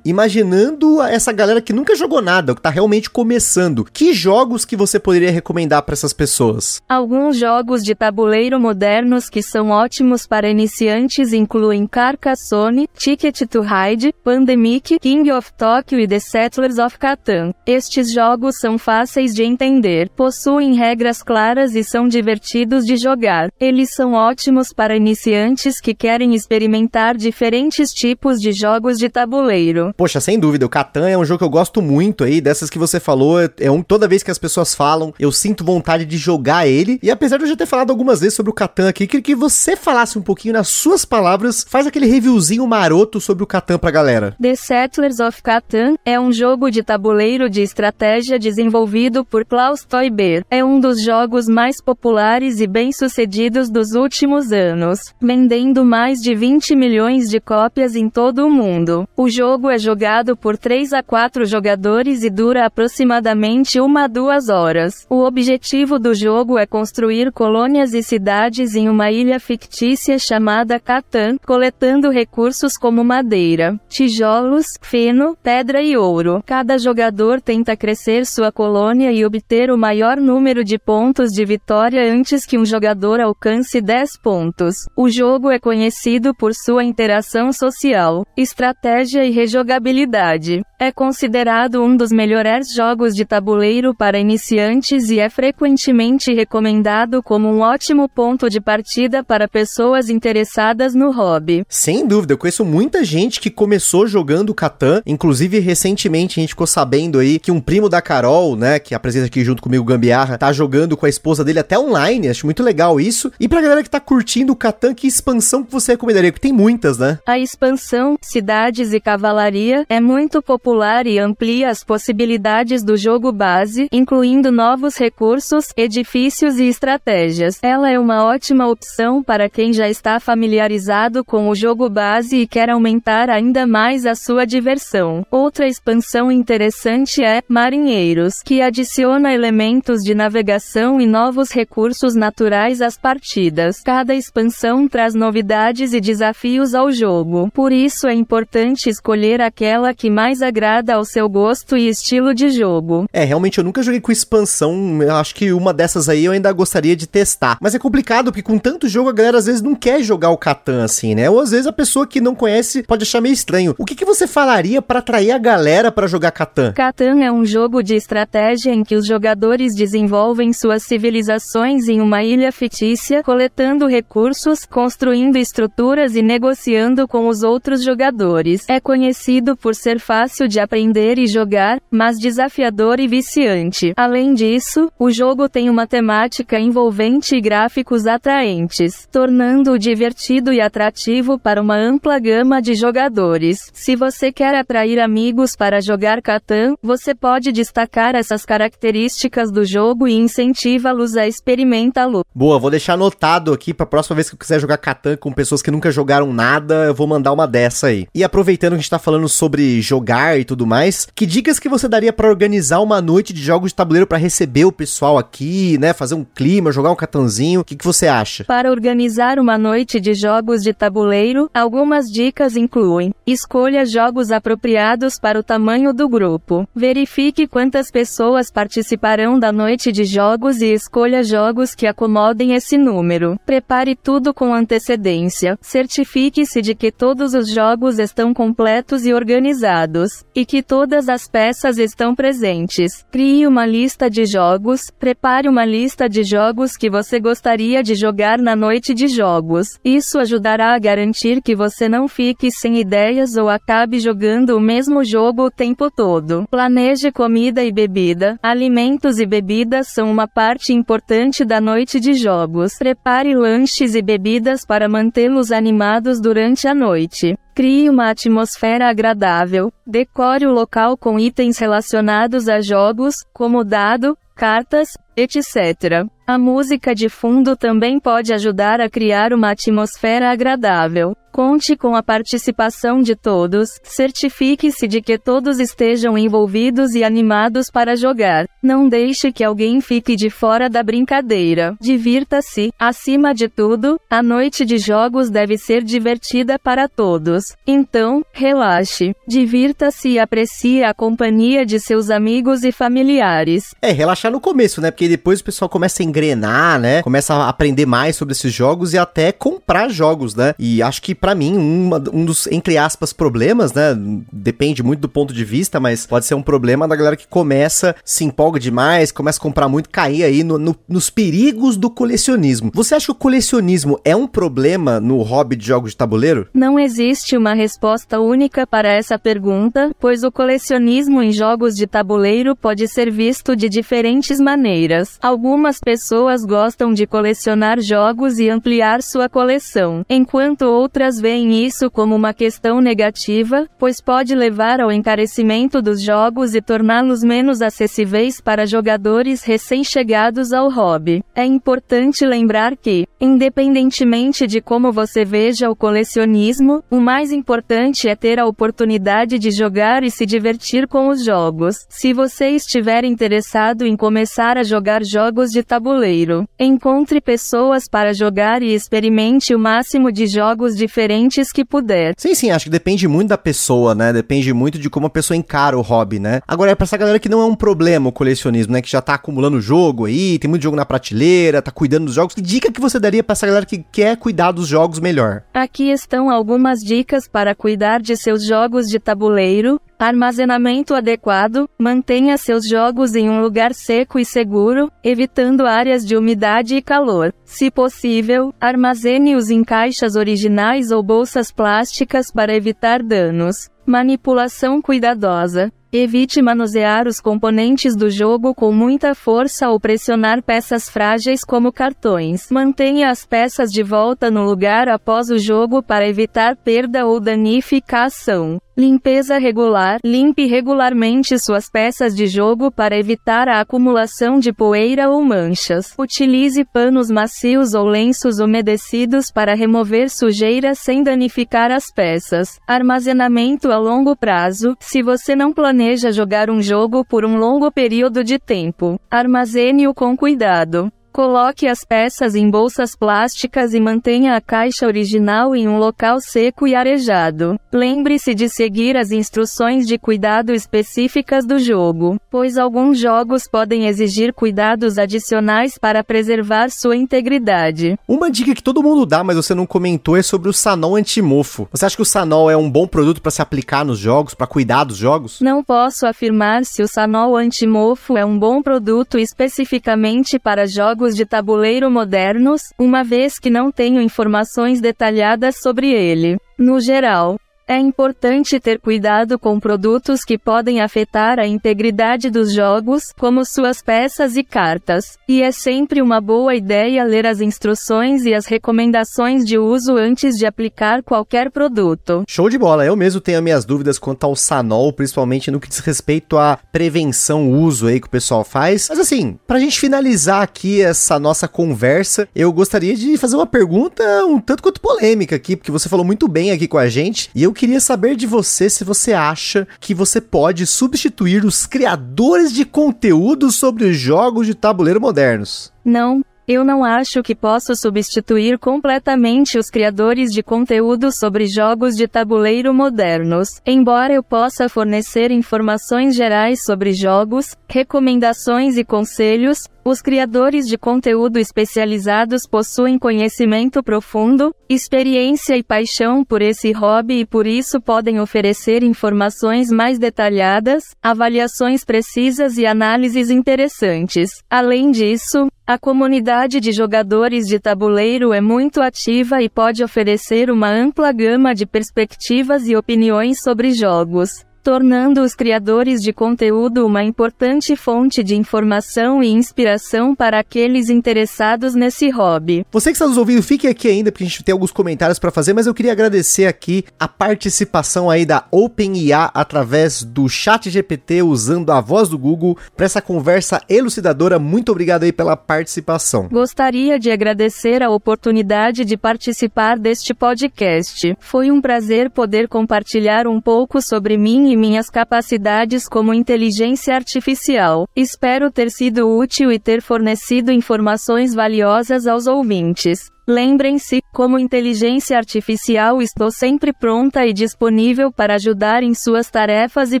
imaginando 0.50 1.00
essa 1.02 1.32
galera 1.32 1.60
que 1.60 1.72
nunca 1.72 1.94
jogou 1.94 2.20
nada, 2.20 2.54
que 2.54 2.60
tá 2.60 2.70
realmente 2.70 3.08
começando, 3.08 3.84
que 3.84 4.12
jogos 4.12 4.64
que 4.64 4.76
você 4.76 4.98
poderia 4.98 5.30
recomendar 5.30 5.82
para 5.82 5.92
essas 5.92 6.12
pessoas? 6.12 6.82
Alguns 6.88 7.36
jogos 7.36 7.82
de 7.82 7.94
tabuleiro 7.94 8.58
modernos 8.58 9.28
que 9.28 9.42
são 9.42 9.70
ótimos 9.70 10.26
para 10.26 10.50
iniciantes 10.50 11.32
incluem 11.32 11.86
Carcassonne, 11.86 12.88
Ticket 12.96 13.42
to 13.48 13.60
Ride, 13.60 14.12
Pandemic, 14.24 14.98
King 14.98 15.30
of 15.30 15.52
Tokyo 15.54 16.00
e 16.00 16.08
The 16.08 16.18
Settlers 16.18 16.78
of 16.78 16.98
Catan. 16.98 17.52
Estes 17.64 18.12
jogos 18.12 18.58
são 18.58 18.76
fáceis 18.76 19.34
de 19.34 19.44
entender, 19.44 20.10
possuem 20.10 20.74
regras 20.74 21.22
claras 21.22 21.74
e 21.74 21.84
são 21.84 22.08
divertidos 22.08 22.84
de 22.84 22.96
jogar. 22.96 23.50
Eles 23.60 23.94
são 23.94 24.14
ótimos 24.14 24.72
para 24.72 24.96
iniciantes 24.96 25.80
que 25.80 25.94
querem 25.94 26.34
experimentar 26.34 27.16
diferentes 27.16 27.92
tipos 27.92 28.40
de 28.40 28.52
jogos 28.52 28.98
de 28.98 29.08
tabuleiro. 29.08 29.94
Poxa, 29.96 30.20
sem 30.20 30.39
dúvida, 30.40 30.66
o 30.66 30.68
Catan 30.68 31.08
é 31.08 31.16
um 31.16 31.24
jogo 31.24 31.38
que 31.38 31.44
eu 31.44 31.50
gosto 31.50 31.80
muito 31.82 32.24
aí, 32.24 32.40
dessas 32.40 32.70
que 32.70 32.78
você 32.78 32.98
falou, 32.98 33.36
é 33.58 33.70
um 33.70 33.82
toda 33.82 34.08
vez 34.08 34.22
que 34.22 34.30
as 34.30 34.38
pessoas 34.38 34.74
falam, 34.74 35.12
eu 35.18 35.30
sinto 35.30 35.64
vontade 35.64 36.04
de 36.04 36.16
jogar 36.16 36.66
ele. 36.66 36.98
E 37.02 37.10
apesar 37.10 37.36
de 37.36 37.44
eu 37.44 37.48
já 37.48 37.56
ter 37.56 37.66
falado 37.66 37.90
algumas 37.90 38.20
vezes 38.20 38.34
sobre 38.34 38.50
o 38.50 38.54
Catan 38.54 38.88
aqui, 38.88 39.06
queria 39.06 39.22
que 39.22 39.34
você 39.34 39.76
falasse 39.76 40.18
um 40.18 40.22
pouquinho 40.22 40.54
nas 40.54 40.68
suas 40.68 41.04
palavras, 41.04 41.64
faz 41.68 41.86
aquele 41.86 42.06
reviewzinho 42.06 42.66
maroto 42.66 43.20
sobre 43.20 43.44
o 43.44 43.46
Catan 43.46 43.78
pra 43.78 43.90
galera. 43.90 44.34
The 44.40 44.54
Settlers 44.54 45.20
of 45.20 45.42
Catan 45.42 45.94
é 46.04 46.18
um 46.18 46.32
jogo 46.32 46.70
de 46.70 46.82
tabuleiro 46.82 47.50
de 47.50 47.60
estratégia 47.60 48.38
desenvolvido 48.38 49.24
por 49.24 49.44
Klaus 49.44 49.84
Teuber. 49.84 50.44
É 50.50 50.64
um 50.64 50.80
dos 50.80 51.02
jogos 51.02 51.46
mais 51.46 51.82
populares 51.82 52.60
e 52.60 52.66
bem-sucedidos 52.66 53.68
dos 53.68 53.92
últimos 53.92 54.52
anos, 54.52 55.14
vendendo 55.20 55.84
mais 55.84 56.20
de 56.20 56.34
20 56.34 56.74
milhões 56.74 57.28
de 57.28 57.40
cópias 57.40 57.94
em 57.94 58.08
todo 58.08 58.46
o 58.46 58.50
mundo. 58.50 59.08
O 59.16 59.28
jogo 59.28 59.68
é 59.68 59.78
jogado 59.78 60.29
por 60.36 60.56
3 60.56 60.92
a 60.92 61.02
4 61.02 61.44
jogadores 61.44 62.22
e 62.22 62.30
dura 62.30 62.66
aproximadamente 62.66 63.80
uma 63.80 64.04
a 64.04 64.06
duas 64.06 64.48
horas. 64.48 65.06
O 65.08 65.24
objetivo 65.24 65.98
do 65.98 66.14
jogo 66.14 66.58
é 66.58 66.66
construir 66.66 67.32
colônias 67.32 67.94
e 67.94 68.02
cidades 68.02 68.74
em 68.74 68.88
uma 68.88 69.10
ilha 69.10 69.40
fictícia 69.40 70.18
chamada 70.18 70.78
Catan, 70.78 71.36
coletando 71.44 72.10
recursos 72.10 72.76
como 72.76 73.04
madeira, 73.04 73.78
tijolos, 73.88 74.66
feno, 74.80 75.36
pedra 75.42 75.82
e 75.82 75.96
ouro. 75.96 76.42
Cada 76.46 76.78
jogador 76.78 77.40
tenta 77.40 77.76
crescer 77.76 78.26
sua 78.26 78.52
colônia 78.52 79.12
e 79.12 79.24
obter 79.24 79.70
o 79.70 79.78
maior 79.78 80.16
número 80.16 80.64
de 80.64 80.78
pontos 80.78 81.30
de 81.32 81.44
vitória 81.44 82.12
antes 82.12 82.46
que 82.46 82.58
um 82.58 82.64
jogador 82.64 83.20
alcance 83.20 83.80
10 83.80 84.18
pontos. 84.22 84.76
O 84.96 85.08
jogo 85.08 85.50
é 85.50 85.58
conhecido 85.58 86.34
por 86.34 86.52
sua 86.54 86.84
interação 86.84 87.52
social, 87.52 88.24
estratégia 88.36 89.24
e 89.24 89.30
rejogabilidade 89.30 90.19
verdade. 90.20 90.62
É 90.82 90.90
considerado 90.90 91.82
um 91.82 91.94
dos 91.94 92.10
melhores 92.10 92.72
jogos 92.72 93.14
de 93.14 93.26
tabuleiro 93.26 93.94
para 93.94 94.18
iniciantes 94.18 95.10
e 95.10 95.20
é 95.20 95.28
frequentemente 95.28 96.32
recomendado 96.32 97.22
como 97.22 97.48
um 97.48 97.60
ótimo 97.60 98.08
ponto 98.08 98.48
de 98.48 98.62
partida 98.62 99.22
para 99.22 99.46
pessoas 99.46 100.08
interessadas 100.08 100.94
no 100.94 101.10
hobby. 101.10 101.66
Sem 101.68 102.06
dúvida, 102.06 102.32
eu 102.32 102.38
conheço 102.38 102.64
muita 102.64 103.04
gente 103.04 103.42
que 103.42 103.50
começou 103.50 104.06
jogando 104.06 104.54
Catan, 104.54 105.02
inclusive 105.04 105.58
recentemente 105.58 106.40
a 106.40 106.42
gente 106.42 106.54
ficou 106.54 106.66
sabendo 106.66 107.18
aí 107.18 107.38
que 107.38 107.52
um 107.52 107.60
primo 107.60 107.86
da 107.86 108.00
Carol, 108.00 108.56
né, 108.56 108.78
que 108.78 108.94
apresenta 108.94 109.26
aqui 109.26 109.44
junto 109.44 109.62
comigo 109.62 109.84
Gambiarra, 109.84 110.38
tá 110.38 110.50
jogando 110.50 110.96
com 110.96 111.04
a 111.04 111.10
esposa 111.10 111.44
dele 111.44 111.58
até 111.58 111.78
online, 111.78 112.30
acho 112.30 112.46
muito 112.46 112.62
legal 112.62 112.98
isso. 112.98 113.30
E 113.38 113.46
pra 113.46 113.60
galera 113.60 113.82
que 113.82 113.90
tá 113.90 114.00
curtindo 114.00 114.54
o 114.54 114.56
Catan, 114.56 114.94
que 114.94 115.06
expansão 115.06 115.62
que 115.62 115.70
você 115.70 115.92
recomendaria? 115.92 116.32
Porque 116.32 116.48
tem 116.48 116.56
muitas, 116.56 116.96
né? 116.96 117.18
A 117.26 117.38
expansão 117.38 118.16
Cidades 118.22 118.94
e 118.94 118.98
Cavalaria 118.98 119.84
é 119.86 120.00
muito 120.00 120.40
popular 120.40 120.69
e 121.06 121.18
amplia 121.18 121.68
as 121.68 121.82
possibilidades 121.82 122.84
do 122.84 122.96
jogo 122.96 123.32
base, 123.32 123.88
incluindo 123.92 124.52
novos 124.52 124.96
recursos, 124.96 125.66
edifícios 125.76 126.58
e 126.58 126.68
estratégias. 126.68 127.58
Ela 127.60 127.90
é 127.90 127.98
uma 127.98 128.24
ótima 128.24 128.68
opção 128.68 129.22
para 129.22 129.50
quem 129.50 129.72
já 129.72 129.88
está 129.88 130.20
familiarizado 130.20 131.24
com 131.24 131.48
o 131.48 131.54
jogo 131.54 131.90
base 131.90 132.36
e 132.36 132.46
quer 132.46 132.70
aumentar 132.70 133.28
ainda 133.28 133.66
mais 133.66 134.06
a 134.06 134.14
sua 134.14 134.46
diversão. 134.46 135.26
Outra 135.30 135.66
expansão 135.66 136.30
interessante 136.30 137.22
é 137.22 137.42
Marinheiros, 137.48 138.34
que 138.44 138.62
adiciona 138.62 139.34
elementos 139.34 140.02
de 140.02 140.14
navegação 140.14 141.00
e 141.00 141.06
novos 141.06 141.50
recursos 141.50 142.14
naturais 142.14 142.80
às 142.80 142.96
partidas. 142.96 143.80
Cada 143.80 144.14
expansão 144.14 144.86
traz 144.86 145.14
novidades 145.14 145.92
e 145.92 146.00
desafios 146.00 146.74
ao 146.74 146.92
jogo. 146.92 147.50
Por 147.52 147.72
isso 147.72 148.06
é 148.06 148.14
importante 148.14 148.88
escolher 148.88 149.40
aquela 149.40 149.92
que 149.92 150.08
mais 150.08 150.40
agrada 150.40 150.59
ao 150.64 151.04
seu 151.04 151.28
gosto 151.28 151.76
e 151.76 151.88
estilo 151.88 152.34
de 152.34 152.50
jogo. 152.50 153.06
É, 153.12 153.24
realmente 153.24 153.58
eu 153.58 153.64
nunca 153.64 153.82
joguei 153.82 154.00
com 154.00 154.12
expansão, 154.12 155.02
eu 155.02 155.14
acho 155.16 155.34
que 155.34 155.52
uma 155.52 155.72
dessas 155.72 156.08
aí 156.08 156.24
eu 156.24 156.32
ainda 156.32 156.52
gostaria 156.52 156.94
de 156.94 157.06
testar. 157.06 157.58
Mas 157.60 157.74
é 157.74 157.78
complicado 157.78 158.30
porque 158.30 158.42
com 158.42 158.58
tanto 158.58 158.88
jogo 158.88 159.08
a 159.08 159.12
galera 159.12 159.38
às 159.38 159.46
vezes 159.46 159.62
não 159.62 159.74
quer 159.74 160.02
jogar 160.02 160.30
o 160.30 160.36
Catan 160.36 160.84
assim, 160.84 161.14
né? 161.14 161.30
Ou 161.30 161.40
às 161.40 161.50
vezes 161.50 161.66
a 161.66 161.72
pessoa 161.72 162.06
que 162.06 162.20
não 162.20 162.34
conhece 162.34 162.82
pode 162.82 163.02
achar 163.02 163.20
meio 163.20 163.32
estranho. 163.32 163.74
O 163.78 163.84
que, 163.84 163.94
que 163.94 164.04
você 164.04 164.26
falaria 164.26 164.82
para 164.82 164.98
atrair 164.98 165.30
a 165.30 165.38
galera 165.38 165.90
para 165.90 166.06
jogar 166.06 166.30
Catan? 166.30 166.72
Catan 166.72 167.22
é 167.22 167.32
um 167.32 167.44
jogo 167.44 167.82
de 167.82 167.94
estratégia 167.94 168.72
em 168.72 168.84
que 168.84 168.96
os 168.96 169.06
jogadores 169.06 169.74
desenvolvem 169.74 170.52
suas 170.52 170.82
civilizações 170.82 171.88
em 171.88 172.00
uma 172.00 172.22
ilha 172.22 172.52
fictícia, 172.52 173.22
coletando 173.22 173.86
recursos, 173.86 174.64
construindo 174.64 175.36
estruturas 175.36 176.14
e 176.14 176.22
negociando 176.22 177.06
com 177.06 177.28
os 177.28 177.42
outros 177.42 177.82
jogadores. 177.82 178.64
É 178.68 178.80
conhecido 178.80 179.56
por 179.56 179.74
ser 179.74 180.00
fácil 180.00 180.48
de 180.50 180.60
aprender 180.60 181.18
e 181.18 181.26
jogar, 181.26 181.80
mas 181.90 182.18
desafiador 182.18 183.00
e 183.00 183.08
viciante. 183.08 183.94
Além 183.96 184.34
disso, 184.34 184.92
o 184.98 185.10
jogo 185.10 185.48
tem 185.48 185.70
uma 185.70 185.86
temática 185.86 186.58
envolvente 186.58 187.36
e 187.36 187.40
gráficos 187.40 188.06
atraentes, 188.06 189.08
tornando-o 189.10 189.78
divertido 189.78 190.52
e 190.52 190.60
atrativo 190.60 191.38
para 191.38 191.62
uma 191.62 191.76
ampla 191.76 192.18
gama 192.18 192.60
de 192.60 192.74
jogadores. 192.74 193.70
Se 193.72 193.94
você 193.94 194.32
quer 194.32 194.54
atrair 194.54 194.98
amigos 194.98 195.54
para 195.54 195.80
jogar 195.80 196.20
Catan, 196.20 196.74
você 196.82 197.14
pode 197.14 197.52
destacar 197.52 198.16
essas 198.16 198.44
características 198.44 199.52
do 199.52 199.64
jogo 199.64 200.08
e 200.08 200.14
incentiva-los 200.14 201.16
a 201.16 201.26
experimentá-lo. 201.26 202.24
Boa, 202.34 202.58
vou 202.58 202.70
deixar 202.70 202.94
anotado 202.94 203.52
aqui 203.52 203.72
para 203.72 203.86
próxima 203.86 204.16
vez 204.16 204.28
que 204.28 204.34
eu 204.34 204.38
quiser 204.38 204.60
jogar 204.60 204.78
Catan 204.78 205.16
com 205.16 205.32
pessoas 205.32 205.62
que 205.62 205.70
nunca 205.70 205.90
jogaram 205.92 206.32
nada, 206.32 206.86
eu 206.86 206.94
vou 206.94 207.06
mandar 207.06 207.32
uma 207.32 207.46
dessa 207.46 207.86
aí. 207.86 208.08
E 208.12 208.24
aproveitando 208.24 208.72
que 208.72 208.78
a 208.78 208.80
gente 208.80 208.90
tá 208.90 208.98
falando 208.98 209.28
sobre 209.28 209.80
jogar 209.80 210.39
e 210.40 210.44
tudo 210.44 210.66
mais, 210.66 211.06
que 211.14 211.26
dicas 211.26 211.58
que 211.58 211.68
você 211.68 211.88
daria 211.88 212.12
para 212.12 212.28
organizar 212.28 212.80
uma 212.80 213.00
noite 213.00 213.32
de 213.32 213.42
jogos 213.42 213.70
de 213.70 213.76
tabuleiro 213.76 214.06
para 214.06 214.18
receber 214.18 214.64
o 214.64 214.72
pessoal 214.72 215.18
aqui, 215.18 215.78
né, 215.78 215.92
fazer 215.92 216.14
um 216.14 216.24
clima, 216.24 216.72
jogar 216.72 216.90
um 216.90 216.96
catanzinho? 216.96 217.60
O 217.60 217.64
que, 217.64 217.76
que 217.76 217.84
você 217.84 218.06
acha? 218.06 218.44
Para 218.44 218.70
organizar 218.70 219.38
uma 219.38 219.58
noite 219.58 220.00
de 220.00 220.14
jogos 220.14 220.62
de 220.62 220.72
tabuleiro, 220.72 221.50
algumas 221.52 222.10
dicas 222.10 222.56
incluem: 222.56 223.14
escolha 223.26 223.84
jogos 223.84 224.30
apropriados 224.30 225.18
para 225.18 225.38
o 225.38 225.42
tamanho 225.42 225.92
do 225.92 226.08
grupo. 226.08 226.68
Verifique 226.74 227.46
quantas 227.46 227.90
pessoas 227.90 228.50
participarão 228.50 229.38
da 229.38 229.52
noite 229.52 229.92
de 229.92 230.04
jogos 230.04 230.60
e 230.60 230.72
escolha 230.72 231.22
jogos 231.22 231.74
que 231.74 231.86
acomodem 231.86 232.54
esse 232.54 232.76
número. 232.76 233.38
Prepare 233.44 233.94
tudo 233.96 234.32
com 234.32 234.54
antecedência. 234.54 235.58
Certifique-se 235.60 236.62
de 236.62 236.74
que 236.74 236.90
todos 236.90 237.34
os 237.34 237.48
jogos 237.48 237.98
estão 237.98 238.32
completos 238.32 239.04
e 239.04 239.12
organizados, 239.12 240.24
e 240.34 240.44
que 240.44 240.62
todas 240.62 241.08
as 241.08 241.28
peças 241.28 241.78
estão 241.78 242.14
presentes. 242.14 243.04
Crie 243.10 243.46
uma 243.46 243.66
lista 243.66 244.08
de 244.08 244.24
jogos. 244.24 244.90
Prepare 244.98 245.48
uma 245.48 245.64
lista 245.64 246.08
de 246.08 246.22
jogos 246.22 246.76
que 246.76 246.90
você 246.90 247.18
gostaria 247.18 247.82
de 247.82 247.94
jogar 247.94 248.38
na 248.38 248.54
noite 248.54 248.94
de 248.94 249.08
jogos. 249.08 249.68
Isso 249.84 250.18
ajudará 250.18 250.74
a 250.74 250.78
garantir 250.78 251.42
que 251.42 251.54
você 251.54 251.88
não 251.88 252.08
fique 252.08 252.50
sem 252.50 252.78
ideias 252.78 253.36
ou 253.36 253.48
acabe 253.48 253.98
jogando 253.98 254.56
o 254.56 254.60
mesmo 254.60 255.04
jogo 255.04 255.46
o 255.46 255.50
tempo 255.50 255.90
todo. 255.90 256.46
Planeje 256.50 257.10
comida 257.10 257.62
e 257.62 257.72
bebida. 257.72 258.38
Alimentos 258.42 259.18
e 259.18 259.26
bebidas 259.26 259.88
são 259.88 260.10
uma 260.10 260.26
parte 260.26 260.72
importante 260.72 261.44
da 261.44 261.60
noite 261.60 261.98
de 261.98 262.14
jogos. 262.14 262.74
Prepare 262.78 263.34
lanches 263.34 263.94
e 263.94 264.02
bebidas 264.02 264.64
para 264.64 264.88
mantê-los 264.88 265.52
animados 265.52 266.20
durante 266.20 266.66
a 266.68 266.74
noite. 266.74 267.36
Crie 267.54 267.90
uma 267.90 268.10
atmosfera 268.10 268.88
agradável. 268.88 269.72
Decore 269.86 270.46
o 270.46 270.52
local 270.52 270.96
com 270.96 271.18
itens 271.18 271.58
relacionados 271.58 272.48
a 272.48 272.60
jogos, 272.60 273.14
como 273.32 273.64
dado, 273.64 274.16
cartas, 274.34 274.88
etc. 275.16 276.06
A 276.26 276.38
música 276.38 276.94
de 276.94 277.08
fundo 277.08 277.56
também 277.56 278.00
pode 278.00 278.32
ajudar 278.32 278.80
a 278.80 278.88
criar 278.88 279.32
uma 279.32 279.50
atmosfera 279.50 280.30
agradável. 280.30 281.14
Conte 281.32 281.76
com 281.76 281.94
a 281.94 282.02
participação 282.02 283.00
de 283.00 283.14
todos, 283.14 283.68
certifique-se 283.84 284.88
de 284.88 285.00
que 285.00 285.16
todos 285.16 285.60
estejam 285.60 286.18
envolvidos 286.18 286.94
e 286.94 287.04
animados 287.04 287.70
para 287.70 287.94
jogar. 287.94 288.46
Não 288.60 288.88
deixe 288.88 289.30
que 289.30 289.44
alguém 289.44 289.80
fique 289.80 290.16
de 290.16 290.28
fora 290.28 290.68
da 290.68 290.82
brincadeira. 290.82 291.76
Divirta-se. 291.80 292.72
Acima 292.78 293.32
de 293.32 293.48
tudo, 293.48 294.00
a 294.10 294.22
noite 294.22 294.64
de 294.64 294.76
jogos 294.76 295.30
deve 295.30 295.56
ser 295.56 295.84
divertida 295.84 296.58
para 296.58 296.88
todos. 296.88 297.54
Então, 297.66 298.24
relaxe, 298.32 299.14
divirta-se 299.26 300.10
e 300.10 300.18
aprecie 300.18 300.82
a 300.82 300.92
companhia 300.92 301.64
de 301.64 301.78
seus 301.78 302.10
amigos 302.10 302.64
e 302.64 302.72
familiares. 302.72 303.74
É, 303.80 303.92
relaxar 303.92 304.32
no 304.32 304.40
começo, 304.40 304.80
né? 304.80 304.90
Porque 304.90 305.08
depois 305.08 305.40
o 305.40 305.44
pessoal 305.44 305.68
começa 305.68 306.02
a 306.02 306.04
engrenar, 306.04 306.80
né? 306.80 307.02
Começa 307.02 307.34
a 307.34 307.48
aprender 307.48 307.86
mais 307.86 308.16
sobre 308.16 308.32
esses 308.32 308.52
jogos 308.52 308.92
e 308.92 308.98
até 308.98 309.30
comprar 309.30 309.88
jogos, 309.88 310.34
né? 310.34 310.54
E 310.58 310.82
acho 310.82 311.00
que 311.00 311.19
para 311.20 311.34
mim, 311.34 311.56
uma, 311.56 312.02
um 312.12 312.24
dos, 312.24 312.46
entre 312.46 312.78
aspas, 312.78 313.12
problemas, 313.12 313.72
né? 313.72 313.96
Depende 314.32 314.82
muito 314.82 315.00
do 315.00 315.08
ponto 315.08 315.34
de 315.34 315.44
vista, 315.44 315.78
mas 315.78 316.06
pode 316.06 316.24
ser 316.24 316.34
um 316.34 316.42
problema 316.42 316.88
da 316.88 316.96
galera 316.96 317.16
que 317.16 317.28
começa, 317.28 317.94
se 318.04 318.24
empolga 318.24 318.58
demais, 318.58 319.12
começa 319.12 319.38
a 319.38 319.42
comprar 319.42 319.68
muito, 319.68 319.90
cair 319.90 320.24
aí 320.24 320.42
no, 320.42 320.58
no, 320.58 320.76
nos 320.88 321.10
perigos 321.10 321.76
do 321.76 321.90
colecionismo. 321.90 322.70
Você 322.74 322.94
acha 322.94 323.06
que 323.06 323.12
o 323.12 323.14
colecionismo 323.14 324.00
é 324.04 324.16
um 324.16 324.26
problema 324.26 324.98
no 324.98 325.20
hobby 325.22 325.56
de 325.56 325.66
jogos 325.66 325.90
de 325.90 325.96
tabuleiro? 325.96 326.48
Não 326.54 326.78
existe 326.78 327.36
uma 327.36 327.54
resposta 327.54 328.20
única 328.20 328.66
para 328.66 328.90
essa 328.92 329.18
pergunta, 329.18 329.90
pois 330.00 330.22
o 330.22 330.32
colecionismo 330.32 331.22
em 331.22 331.32
jogos 331.32 331.76
de 331.76 331.86
tabuleiro 331.86 332.56
pode 332.56 332.88
ser 332.88 333.10
visto 333.10 333.54
de 333.54 333.68
diferentes 333.68 334.40
maneiras. 334.40 335.18
Algumas 335.20 335.78
pessoas 335.78 336.44
gostam 336.44 336.92
de 336.92 337.06
colecionar 337.06 337.80
jogos 337.80 338.38
e 338.38 338.48
ampliar 338.48 339.02
sua 339.02 339.28
coleção, 339.28 340.04
enquanto 340.08 340.62
outras 340.62 341.09
Outras 341.10 341.20
veem 341.20 341.66
isso 341.66 341.90
como 341.90 342.14
uma 342.14 342.32
questão 342.32 342.80
negativa, 342.80 343.66
pois 343.76 344.00
pode 344.00 344.32
levar 344.32 344.80
ao 344.80 344.92
encarecimento 344.92 345.82
dos 345.82 346.00
jogos 346.00 346.54
e 346.54 346.62
torná-los 346.62 347.24
menos 347.24 347.60
acessíveis 347.60 348.40
para 348.40 348.64
jogadores 348.64 349.42
recém-chegados 349.42 350.52
ao 350.52 350.70
hobby. 350.70 351.20
É 351.34 351.44
importante 351.44 352.24
lembrar 352.24 352.76
que, 352.76 353.08
independentemente 353.20 354.46
de 354.46 354.60
como 354.60 354.92
você 354.92 355.24
veja 355.24 355.68
o 355.68 355.76
colecionismo, 355.76 356.82
o 356.90 357.00
mais 357.00 357.30
importante 357.30 358.08
é 358.08 358.16
ter 358.16 358.38
a 358.38 358.46
oportunidade 358.46 359.38
de 359.38 359.50
jogar 359.50 360.02
e 360.02 360.10
se 360.10 360.24
divertir 360.24 360.88
com 360.88 361.08
os 361.08 361.24
jogos. 361.24 361.86
Se 361.88 362.12
você 362.12 362.50
estiver 362.50 363.04
interessado 363.04 363.84
em 363.84 363.96
começar 363.96 364.56
a 364.56 364.62
jogar 364.62 365.04
jogos 365.04 365.50
de 365.50 365.62
tabuleiro, 365.62 366.48
encontre 366.58 367.20
pessoas 367.20 367.88
para 367.88 368.12
jogar 368.12 368.62
e 368.62 368.72
experimente 368.72 369.54
o 369.54 369.58
máximo 369.58 370.10
de 370.10 370.26
jogos 370.26 370.76
diferentes 370.76 371.52
que 371.52 371.64
puder. 371.64 372.14
Sim, 372.16 372.34
sim, 372.34 372.50
acho 372.50 372.66
que 372.66 372.70
depende 372.70 373.06
muito 373.06 373.28
da 373.28 373.38
pessoa, 373.38 373.94
né? 373.94 374.12
Depende 374.12 374.52
muito 374.52 374.78
de 374.78 374.88
como 374.88 375.06
a 375.06 375.10
pessoa 375.10 375.36
encara 375.36 375.76
o 375.76 375.82
hobby, 375.82 376.18
né? 376.18 376.40
Agora, 376.46 376.70
é 376.70 376.74
pra 376.74 376.84
essa 376.84 376.96
galera 376.96 377.18
que 377.18 377.28
não 377.28 377.40
é 377.40 377.44
um 377.44 377.54
problema 377.54 378.08
o 378.08 378.12
colecionismo, 378.12 378.72
né? 378.72 378.80
Que 378.80 378.90
já 378.90 379.00
tá 379.02 379.14
acumulando 379.14 379.60
jogo 379.60 380.06
aí, 380.06 380.38
tem 380.38 380.48
muito 380.48 380.62
jogo 380.62 380.76
na 380.76 380.84
prateleira, 380.84 381.60
tá 381.62 381.70
cuidando 381.70 382.06
dos 382.06 382.14
jogos. 382.14 382.34
Que 382.34 382.40
dica 382.40 382.72
que 382.72 382.80
você 382.80 382.98
daria 383.10 383.24
pra 383.24 383.32
essa 383.32 383.46
galera 383.46 383.66
que 383.66 383.84
quer 383.90 384.16
cuidar 384.16 384.52
dos 384.52 384.68
jogos 384.68 385.00
melhor? 385.00 385.42
Aqui 385.52 385.90
estão 385.90 386.30
algumas 386.30 386.78
dicas 386.78 387.26
para 387.26 387.54
cuidar 387.54 388.00
de 388.00 388.16
seus 388.16 388.44
jogos 388.44 388.88
de 388.88 389.00
tabuleiro, 389.00 389.80
Armazenamento 390.00 390.94
adequado. 390.94 391.68
Mantenha 391.78 392.38
seus 392.38 392.66
jogos 392.66 393.14
em 393.14 393.28
um 393.28 393.42
lugar 393.42 393.74
seco 393.74 394.18
e 394.18 394.24
seguro, 394.24 394.90
evitando 395.04 395.66
áreas 395.66 396.06
de 396.06 396.16
umidade 396.16 396.74
e 396.74 396.80
calor. 396.80 397.34
Se 397.44 397.70
possível, 397.70 398.54
armazene-os 398.58 399.50
em 399.50 399.62
caixas 399.62 400.16
originais 400.16 400.90
ou 400.90 401.02
bolsas 401.02 401.52
plásticas 401.52 402.32
para 402.32 402.56
evitar 402.56 403.02
danos. 403.02 403.68
Manipulação 403.84 404.80
cuidadosa. 404.80 405.70
Evite 405.92 406.40
manusear 406.40 407.08
os 407.08 407.20
componentes 407.20 407.96
do 407.96 408.08
jogo 408.08 408.54
com 408.54 408.70
muita 408.70 409.12
força 409.12 409.68
ou 409.68 409.80
pressionar 409.80 410.40
peças 410.40 410.88
frágeis 410.88 411.42
como 411.42 411.72
cartões. 411.72 412.48
Mantenha 412.48 413.10
as 413.10 413.26
peças 413.26 413.72
de 413.72 413.82
volta 413.82 414.30
no 414.30 414.44
lugar 414.44 414.88
após 414.88 415.30
o 415.30 415.38
jogo 415.38 415.82
para 415.82 416.06
evitar 416.06 416.54
perda 416.54 417.04
ou 417.06 417.18
danificação. 417.18 418.60
Limpeza 418.78 419.36
regular. 419.36 419.98
Limpe 420.02 420.46
regularmente 420.46 421.38
suas 421.38 421.68
peças 421.68 422.14
de 422.14 422.26
jogo 422.26 422.70
para 422.70 422.96
evitar 422.96 423.46
a 423.48 423.60
acumulação 423.60 424.38
de 424.38 424.52
poeira 424.52 425.10
ou 425.10 425.22
manchas. 425.22 425.92
Utilize 425.98 426.64
panos 426.72 427.10
macios 427.10 427.74
ou 427.74 427.84
lenços 427.84 428.38
umedecidos 428.38 429.30
para 429.30 429.54
remover 429.54 430.08
sujeira 430.08 430.74
sem 430.74 431.02
danificar 431.02 431.70
as 431.70 431.92
peças. 431.94 432.58
Armazenamento 432.66 433.70
a 433.70 433.76
longo 433.76 434.16
prazo. 434.16 434.74
Se 434.80 435.02
você 435.02 435.36
não 435.36 435.52
planeja 435.52 435.79
jogar 436.12 436.50
um 436.50 436.60
jogo 436.60 437.04
por 437.04 437.24
um 437.24 437.36
longo 437.36 437.70
período 437.72 438.22
de 438.22 438.38
tempo, 438.38 439.00
armazene-o 439.10 439.94
com 439.94 440.16
cuidado. 440.16 440.92
Coloque 441.12 441.66
as 441.66 441.84
peças 441.84 442.36
em 442.36 442.48
bolsas 442.48 442.94
plásticas 442.94 443.74
e 443.74 443.80
mantenha 443.80 444.36
a 444.36 444.40
caixa 444.40 444.86
original 444.86 445.56
em 445.56 445.66
um 445.66 445.76
local 445.76 446.20
seco 446.20 446.68
e 446.68 446.74
arejado. 446.74 447.58
Lembre-se 447.72 448.32
de 448.32 448.48
seguir 448.48 448.96
as 448.96 449.10
instruções 449.10 449.88
de 449.88 449.98
cuidado 449.98 450.52
específicas 450.52 451.44
do 451.44 451.58
jogo, 451.58 452.16
pois 452.30 452.56
alguns 452.56 452.98
jogos 452.98 453.48
podem 453.48 453.86
exigir 453.86 454.32
cuidados 454.32 454.98
adicionais 454.98 455.76
para 455.76 456.04
preservar 456.04 456.70
sua 456.70 456.96
integridade. 456.96 457.98
Uma 458.06 458.30
dica 458.30 458.54
que 458.54 458.62
todo 458.62 458.82
mundo 458.82 459.04
dá, 459.04 459.24
mas 459.24 459.36
você 459.36 459.52
não 459.52 459.66
comentou, 459.66 460.16
é 460.16 460.22
sobre 460.22 460.48
o 460.48 460.52
Sanol 460.52 460.94
antimofo. 460.94 461.68
Você 461.72 461.86
acha 461.86 461.96
que 461.96 462.02
o 462.02 462.06
Sanol 462.06 462.48
é 462.48 462.56
um 462.56 462.70
bom 462.70 462.86
produto 462.86 463.20
para 463.20 463.32
se 463.32 463.42
aplicar 463.42 463.84
nos 463.84 463.98
jogos, 463.98 464.32
para 464.32 464.46
cuidar 464.46 464.84
dos 464.84 464.96
jogos? 464.96 465.40
Não 465.40 465.64
posso 465.64 466.06
afirmar 466.06 466.64
se 466.64 466.82
o 466.82 466.88
Sanol 466.88 467.36
antimofo 467.36 468.16
é 468.16 468.24
um 468.24 468.38
bom 468.38 468.62
produto 468.62 469.18
especificamente 469.18 470.38
para 470.38 470.68
jogos 470.68 470.99
jogos 471.00 471.16
de 471.16 471.24
tabuleiro 471.24 471.90
modernos, 471.90 472.60
uma 472.78 473.02
vez 473.02 473.38
que 473.38 473.48
não 473.48 473.72
tenho 473.72 474.02
informações 474.02 474.82
detalhadas 474.82 475.56
sobre 475.62 475.90
ele. 475.90 476.36
No 476.58 476.78
geral, 476.78 477.38
é 477.70 477.78
importante 477.78 478.58
ter 478.58 478.80
cuidado 478.80 479.38
com 479.38 479.60
produtos 479.60 480.24
que 480.24 480.36
podem 480.36 480.80
afetar 480.80 481.38
a 481.38 481.46
integridade 481.46 482.28
dos 482.28 482.52
jogos, 482.52 483.12
como 483.16 483.44
suas 483.44 483.80
peças 483.80 484.36
e 484.36 484.42
cartas, 484.42 485.16
e 485.28 485.40
é 485.40 485.52
sempre 485.52 486.02
uma 486.02 486.20
boa 486.20 486.52
ideia 486.56 487.04
ler 487.04 487.24
as 487.24 487.40
instruções 487.40 488.24
e 488.24 488.34
as 488.34 488.46
recomendações 488.46 489.46
de 489.46 489.56
uso 489.56 489.96
antes 489.96 490.36
de 490.36 490.46
aplicar 490.46 491.04
qualquer 491.04 491.48
produto. 491.48 492.24
Show 492.26 492.50
de 492.50 492.58
bola, 492.58 492.84
eu 492.84 492.96
mesmo 492.96 493.20
tenho 493.20 493.40
minhas 493.40 493.64
dúvidas 493.64 494.00
quanto 494.00 494.24
ao 494.24 494.34
Sanol, 494.34 494.92
principalmente 494.92 495.48
no 495.48 495.60
que 495.60 495.68
diz 495.68 495.78
respeito 495.78 496.36
à 496.36 496.58
prevenção, 496.72 497.52
uso 497.52 497.86
aí 497.86 498.00
que 498.00 498.08
o 498.08 498.10
pessoal 498.10 498.42
faz. 498.42 498.88
Mas 498.90 498.98
assim, 498.98 499.38
pra 499.46 499.60
gente 499.60 499.78
finalizar 499.78 500.42
aqui 500.42 500.82
essa 500.82 501.20
nossa 501.20 501.46
conversa, 501.46 502.28
eu 502.34 502.52
gostaria 502.52 502.96
de 502.96 503.16
fazer 503.16 503.36
uma 503.36 503.46
pergunta 503.46 504.02
um 504.26 504.40
tanto 504.40 504.60
quanto 504.60 504.80
polêmica 504.80 505.36
aqui, 505.36 505.54
porque 505.54 505.70
você 505.70 505.88
falou 505.88 506.04
muito 506.04 506.26
bem 506.26 506.50
aqui 506.50 506.66
com 506.66 506.76
a 506.76 506.88
gente, 506.88 507.30
e 507.32 507.44
eu 507.44 507.59
queria 507.60 507.78
saber 507.78 508.16
de 508.16 508.26
você 508.26 508.70
se 508.70 508.84
você 508.84 509.12
acha 509.12 509.68
que 509.78 509.92
você 509.92 510.18
pode 510.18 510.66
substituir 510.66 511.44
os 511.44 511.66
criadores 511.66 512.54
de 512.54 512.64
conteúdo 512.64 513.50
sobre 513.50 513.84
os 513.84 513.98
jogos 513.98 514.46
de 514.46 514.54
tabuleiro 514.54 514.98
modernos. 514.98 515.70
Não, 515.84 516.22
eu 516.48 516.64
não 516.64 516.82
acho 516.82 517.22
que 517.22 517.34
posso 517.34 517.76
substituir 517.76 518.58
completamente 518.58 519.58
os 519.58 519.68
criadores 519.68 520.32
de 520.32 520.42
conteúdo 520.42 521.12
sobre 521.12 521.46
jogos 521.46 521.94
de 521.94 522.08
tabuleiro 522.08 522.72
modernos, 522.72 523.60
embora 523.66 524.14
eu 524.14 524.22
possa 524.22 524.66
fornecer 524.66 525.30
informações 525.30 526.16
gerais 526.16 526.64
sobre 526.64 526.94
jogos, 526.94 527.54
recomendações 527.68 528.78
e 528.78 528.84
conselhos, 528.84 529.68
os 529.84 530.02
criadores 530.02 530.66
de 530.66 530.76
conteúdo 530.76 531.38
especializados 531.38 532.46
possuem 532.46 532.98
conhecimento 532.98 533.82
profundo, 533.82 534.54
experiência 534.68 535.56
e 535.56 535.62
paixão 535.62 536.22
por 536.24 536.42
esse 536.42 536.70
hobby 536.72 537.20
e 537.20 537.26
por 537.26 537.46
isso 537.46 537.80
podem 537.80 538.20
oferecer 538.20 538.82
informações 538.82 539.70
mais 539.70 539.98
detalhadas, 539.98 540.84
avaliações 541.02 541.84
precisas 541.84 542.58
e 542.58 542.66
análises 542.66 543.30
interessantes. 543.30 544.30
Além 544.50 544.90
disso, 544.90 545.48
a 545.66 545.78
comunidade 545.78 546.60
de 546.60 546.72
jogadores 546.72 547.46
de 547.46 547.58
tabuleiro 547.58 548.32
é 548.32 548.40
muito 548.40 548.82
ativa 548.82 549.40
e 549.40 549.48
pode 549.48 549.82
oferecer 549.82 550.50
uma 550.50 550.68
ampla 550.68 551.12
gama 551.12 551.54
de 551.54 551.64
perspectivas 551.64 552.68
e 552.68 552.76
opiniões 552.76 553.40
sobre 553.40 553.72
jogos. 553.72 554.49
Tornando 554.62 555.22
os 555.22 555.34
criadores 555.34 556.02
de 556.02 556.12
conteúdo 556.12 556.86
uma 556.86 557.02
importante 557.02 557.74
fonte 557.76 558.22
de 558.22 558.36
informação 558.36 559.22
e 559.22 559.28
inspiração 559.28 560.14
para 560.14 560.38
aqueles 560.38 560.88
interessados 560.88 561.74
nesse 561.74 562.10
hobby. 562.10 562.64
Você 562.70 562.90
que 562.90 562.96
está 562.96 563.06
nos 563.06 563.16
ouvindo, 563.16 563.42
fique 563.42 563.66
aqui 563.66 563.88
ainda, 563.88 564.12
porque 564.12 564.24
a 564.24 564.26
gente 564.26 564.42
tem 564.42 564.52
alguns 564.52 564.72
comentários 564.72 565.18
para 565.18 565.30
fazer, 565.30 565.52
mas 565.52 565.66
eu 565.66 565.74
queria 565.74 565.92
agradecer 565.92 566.46
aqui 566.46 566.84
a 566.98 567.08
participação 567.08 568.10
aí 568.10 568.26
da 568.26 568.44
OpenIA 568.50 569.30
através 569.32 570.02
do 570.02 570.28
chat 570.28 570.68
GPT 570.68 571.22
usando 571.22 571.70
a 571.70 571.80
voz 571.80 572.08
do 572.08 572.18
Google 572.18 572.56
para 572.76 572.86
essa 572.86 573.00
conversa 573.00 573.62
elucidadora. 573.68 574.38
Muito 574.38 574.70
obrigado 574.72 575.04
aí 575.04 575.12
pela 575.12 575.36
participação. 575.36 576.28
Gostaria 576.28 576.98
de 576.98 577.10
agradecer 577.10 577.82
a 577.82 577.90
oportunidade 577.90 578.84
de 578.84 578.96
participar 578.96 579.78
deste 579.78 580.14
podcast. 580.14 581.16
Foi 581.18 581.50
um 581.50 581.60
prazer 581.60 582.10
poder 582.10 582.48
compartilhar 582.48 583.26
um 583.26 583.40
pouco 583.40 583.80
sobre 583.80 584.16
mim 584.16 584.49
e 584.50 584.56
minhas 584.56 584.90
capacidades 584.90 585.88
como 585.88 586.12
inteligência 586.12 586.94
artificial. 586.94 587.86
Espero 587.94 588.50
ter 588.50 588.70
sido 588.70 589.08
útil 589.08 589.52
e 589.52 589.58
ter 589.58 589.80
fornecido 589.80 590.50
informações 590.50 591.34
valiosas 591.34 592.06
aos 592.06 592.26
ouvintes. 592.26 593.10
Lembrem-se, 593.28 594.02
como 594.12 594.38
inteligência 594.38 595.16
artificial 595.16 596.02
estou 596.02 596.32
sempre 596.32 596.72
pronta 596.72 597.24
e 597.24 597.32
disponível 597.32 598.10
para 598.10 598.34
ajudar 598.34 598.82
em 598.82 598.92
suas 598.92 599.30
tarefas 599.30 599.92
e 599.92 600.00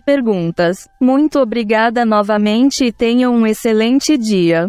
perguntas. 0.00 0.88
Muito 1.00 1.38
obrigada 1.38 2.04
novamente 2.04 2.84
e 2.84 2.92
tenham 2.92 3.32
um 3.32 3.46
excelente 3.46 4.18
dia. 4.18 4.68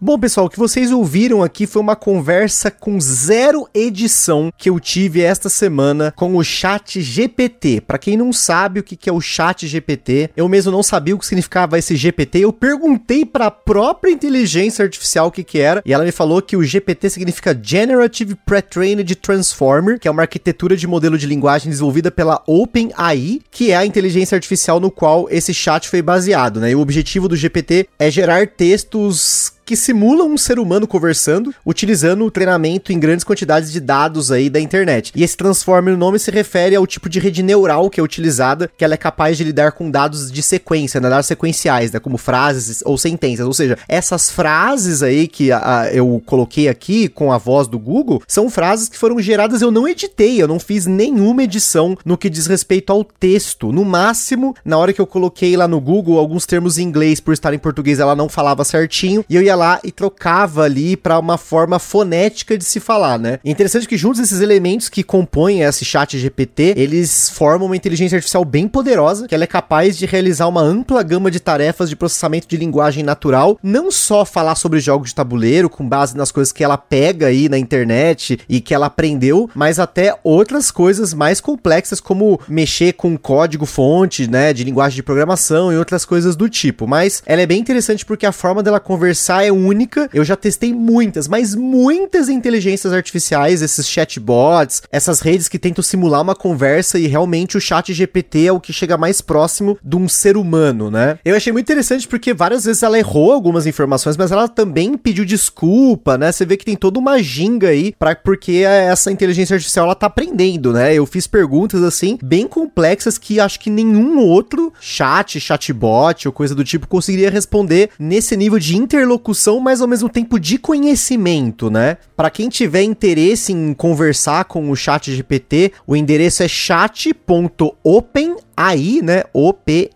Bom, 0.00 0.18
pessoal, 0.18 0.46
o 0.46 0.50
que 0.50 0.58
vocês 0.58 0.90
ouviram 0.90 1.42
aqui 1.42 1.66
foi 1.66 1.80
uma 1.80 1.94
conversa 1.94 2.68
com 2.68 3.00
zero 3.00 3.66
edição 3.72 4.52
que 4.58 4.68
eu 4.68 4.78
tive 4.80 5.22
esta 5.22 5.48
semana 5.48 6.12
com 6.16 6.36
o 6.36 6.42
Chat 6.42 7.00
GPT. 7.00 7.80
Para 7.80 7.96
quem 7.96 8.16
não 8.16 8.32
sabe 8.32 8.80
o 8.80 8.82
que 8.82 9.08
é 9.08 9.12
o 9.12 9.20
Chat 9.20 9.66
GPT, 9.66 10.30
eu 10.36 10.48
mesmo 10.48 10.72
não 10.72 10.82
sabia 10.82 11.14
o 11.14 11.18
que 11.18 11.24
significava 11.24 11.78
esse 11.78 11.94
GPT. 11.94 12.40
Eu 12.40 12.52
perguntei 12.52 13.24
para 13.24 13.46
a 13.46 13.50
própria 13.52 14.10
inteligência 14.10 14.84
artificial 14.84 15.28
o 15.28 15.30
que, 15.30 15.44
que 15.44 15.58
era 15.58 15.80
e 15.86 15.92
ela 15.92 16.04
me 16.04 16.12
falou 16.12 16.42
que 16.42 16.56
o 16.56 16.62
GPT 16.62 17.08
significa 17.10 17.58
Generative 17.58 18.34
Pre-trained 18.34 19.14
Transformer, 19.14 19.98
que 19.98 20.08
é 20.08 20.10
uma 20.10 20.22
arquitetura 20.22 20.76
de 20.76 20.88
modelo 20.88 21.16
de 21.16 21.26
linguagem 21.26 21.70
desenvolvida 21.70 22.10
pela 22.10 22.42
OpenAI, 22.46 23.40
que 23.50 23.70
é 23.70 23.76
a 23.76 23.86
inteligência 23.86 24.34
artificial 24.34 24.80
no 24.80 24.90
qual 24.90 25.28
esse 25.30 25.54
chat 25.54 25.88
foi 25.88 26.02
baseado, 26.02 26.60
né? 26.60 26.72
E 26.72 26.74
o 26.74 26.80
objetivo 26.80 27.28
do 27.28 27.36
GPT 27.36 27.88
é 27.98 28.10
gerar 28.10 28.48
textos 28.48 29.53
que 29.64 29.76
simulam 29.76 30.28
um 30.28 30.38
ser 30.38 30.58
humano 30.58 30.86
conversando, 30.86 31.54
utilizando 31.64 32.24
o 32.24 32.30
treinamento 32.30 32.92
em 32.92 32.98
grandes 32.98 33.24
quantidades 33.24 33.72
de 33.72 33.80
dados 33.80 34.30
aí 34.30 34.50
da 34.50 34.60
internet. 34.60 35.12
E 35.14 35.22
esse 35.22 35.36
transformer 35.36 35.94
no 35.94 35.98
nome 35.98 36.18
se 36.18 36.30
refere 36.30 36.76
ao 36.76 36.86
tipo 36.86 37.08
de 37.08 37.18
rede 37.18 37.42
neural 37.42 37.88
que 37.88 38.00
é 38.00 38.02
utilizada, 38.02 38.70
que 38.76 38.84
ela 38.84 38.94
é 38.94 38.98
capaz 38.98 39.36
de 39.36 39.44
lidar 39.44 39.72
com 39.72 39.90
dados 39.90 40.30
de 40.30 40.42
sequência, 40.42 41.00
né, 41.00 41.08
dados 41.08 41.26
sequenciais, 41.26 41.92
né, 41.92 41.98
como 41.98 42.18
frases 42.18 42.82
ou 42.84 42.98
sentenças. 42.98 43.46
Ou 43.46 43.54
seja, 43.54 43.78
essas 43.88 44.30
frases 44.30 45.02
aí 45.02 45.26
que 45.26 45.50
a, 45.50 45.80
a, 45.80 45.94
eu 45.94 46.22
coloquei 46.26 46.68
aqui 46.68 47.08
com 47.08 47.32
a 47.32 47.38
voz 47.38 47.68
do 47.68 47.78
Google 47.78 48.22
são 48.26 48.50
frases 48.50 48.88
que 48.88 48.98
foram 48.98 49.20
geradas, 49.20 49.62
eu 49.62 49.70
não 49.70 49.88
editei, 49.88 50.40
eu 50.40 50.48
não 50.48 50.58
fiz 50.58 50.86
nenhuma 50.86 51.42
edição 51.42 51.96
no 52.04 52.18
que 52.18 52.30
diz 52.30 52.46
respeito 52.46 52.92
ao 52.92 53.04
texto. 53.04 53.72
No 53.72 53.84
máximo, 53.84 54.54
na 54.64 54.76
hora 54.76 54.92
que 54.92 55.00
eu 55.00 55.06
coloquei 55.06 55.56
lá 55.56 55.66
no 55.66 55.80
Google 55.80 56.18
alguns 56.18 56.46
termos 56.46 56.78
em 56.78 56.82
inglês 56.82 57.20
por 57.20 57.32
estar 57.32 57.54
em 57.54 57.58
português, 57.58 57.98
ela 57.98 58.16
não 58.16 58.28
falava 58.28 58.64
certinho, 58.64 59.24
e 59.28 59.36
eu 59.36 59.42
ia 59.42 59.53
lá 59.54 59.80
e 59.84 59.90
trocava 59.90 60.62
ali 60.62 60.96
para 60.96 61.18
uma 61.18 61.38
forma 61.38 61.78
fonética 61.78 62.56
de 62.56 62.64
se 62.64 62.80
falar, 62.80 63.18
né? 63.18 63.38
É 63.44 63.50
interessante 63.50 63.88
que 63.88 63.96
juntos 63.96 64.20
esses 64.20 64.40
elementos 64.40 64.88
que 64.88 65.02
compõem 65.02 65.62
esse 65.62 65.84
chat 65.84 66.18
GPT, 66.18 66.74
eles 66.76 67.28
formam 67.30 67.66
uma 67.66 67.76
inteligência 67.76 68.16
artificial 68.16 68.44
bem 68.44 68.68
poderosa, 68.68 69.28
que 69.28 69.34
ela 69.34 69.44
é 69.44 69.48
capaz 69.48 69.96
de 69.96 70.06
realizar 70.06 70.48
uma 70.48 70.62
ampla 70.62 71.02
gama 71.02 71.30
de 71.30 71.40
tarefas 71.40 71.88
de 71.88 71.96
processamento 71.96 72.48
de 72.48 72.56
linguagem 72.56 73.02
natural, 73.02 73.58
não 73.62 73.90
só 73.90 74.24
falar 74.24 74.54
sobre 74.54 74.80
jogos 74.80 75.10
de 75.10 75.14
tabuleiro 75.14 75.68
com 75.68 75.88
base 75.88 76.16
nas 76.16 76.32
coisas 76.32 76.52
que 76.52 76.64
ela 76.64 76.76
pega 76.76 77.26
aí 77.26 77.48
na 77.48 77.58
internet 77.58 78.38
e 78.48 78.60
que 78.60 78.74
ela 78.74 78.86
aprendeu, 78.86 79.48
mas 79.54 79.78
até 79.78 80.16
outras 80.22 80.70
coisas 80.70 81.14
mais 81.14 81.40
complexas 81.40 82.00
como 82.00 82.40
mexer 82.48 82.94
com 82.94 83.16
código 83.16 83.66
fonte, 83.66 84.28
né, 84.28 84.52
de 84.52 84.64
linguagem 84.64 84.96
de 84.96 85.02
programação 85.02 85.72
e 85.72 85.76
outras 85.76 86.04
coisas 86.04 86.36
do 86.36 86.48
tipo. 86.48 86.86
Mas 86.86 87.22
ela 87.26 87.42
é 87.42 87.46
bem 87.46 87.60
interessante 87.60 88.04
porque 88.04 88.26
a 88.26 88.32
forma 88.32 88.62
dela 88.62 88.80
conversar 88.80 89.43
é 89.44 89.52
única. 89.52 90.08
Eu 90.12 90.24
já 90.24 90.36
testei 90.36 90.72
muitas, 90.72 91.28
mas 91.28 91.54
muitas 91.54 92.28
inteligências 92.28 92.92
artificiais, 92.92 93.62
esses 93.62 93.88
chatbots, 93.88 94.82
essas 94.90 95.20
redes 95.20 95.48
que 95.48 95.58
tentam 95.58 95.82
simular 95.82 96.22
uma 96.22 96.34
conversa 96.34 96.98
e 96.98 97.06
realmente 97.06 97.56
o 97.56 97.60
chat 97.60 97.92
GPT 97.92 98.46
é 98.46 98.52
o 98.52 98.60
que 98.60 98.72
chega 98.72 98.96
mais 98.96 99.20
próximo 99.20 99.78
de 99.82 99.96
um 99.96 100.08
ser 100.08 100.36
humano, 100.36 100.90
né? 100.90 101.18
Eu 101.24 101.36
achei 101.36 101.52
muito 101.52 101.66
interessante 101.66 102.08
porque 102.08 102.32
várias 102.32 102.64
vezes 102.64 102.82
ela 102.82 102.98
errou 102.98 103.32
algumas 103.32 103.66
informações, 103.66 104.16
mas 104.16 104.32
ela 104.32 104.48
também 104.48 104.96
pediu 104.96 105.24
desculpa, 105.24 106.16
né? 106.16 106.32
Você 106.32 106.44
vê 106.44 106.56
que 106.56 106.64
tem 106.64 106.76
toda 106.76 106.98
uma 106.98 107.22
ginga 107.22 107.68
aí 107.68 107.94
para 107.98 108.14
porque 108.14 108.62
essa 108.64 109.10
inteligência 109.10 109.54
artificial 109.54 109.86
ela 109.86 109.94
tá 109.94 110.06
aprendendo, 110.06 110.72
né? 110.72 110.94
Eu 110.94 111.04
fiz 111.06 111.26
perguntas 111.26 111.82
assim 111.82 112.18
bem 112.22 112.46
complexas 112.46 113.18
que 113.18 113.38
acho 113.38 113.60
que 113.60 113.70
nenhum 113.70 114.18
outro 114.18 114.72
chat, 114.80 115.38
chatbot 115.38 116.26
ou 116.26 116.32
coisa 116.32 116.54
do 116.54 116.64
tipo 116.64 116.88
conseguiria 116.88 117.30
responder 117.30 117.90
nesse 117.98 118.36
nível 118.36 118.58
de 118.58 118.76
interlocução 118.76 119.33
discussão, 119.34 119.58
mas 119.58 119.80
ao 119.80 119.88
mesmo 119.88 120.08
tempo 120.08 120.38
de 120.38 120.56
conhecimento, 120.56 121.68
né? 121.68 121.98
Para 122.16 122.30
quem 122.30 122.48
tiver 122.48 122.82
interesse 122.82 123.52
em 123.52 123.74
conversar 123.74 124.44
com 124.44 124.70
o 124.70 124.76
Chat 124.76 125.12
GPT, 125.12 125.72
o 125.86 125.96
endereço 125.96 126.42
é 126.42 126.48
chat.open 126.48 128.36
AI, 128.56 129.00
né? 129.02 129.24
O-P-E-N-A-I.com. 129.32 129.94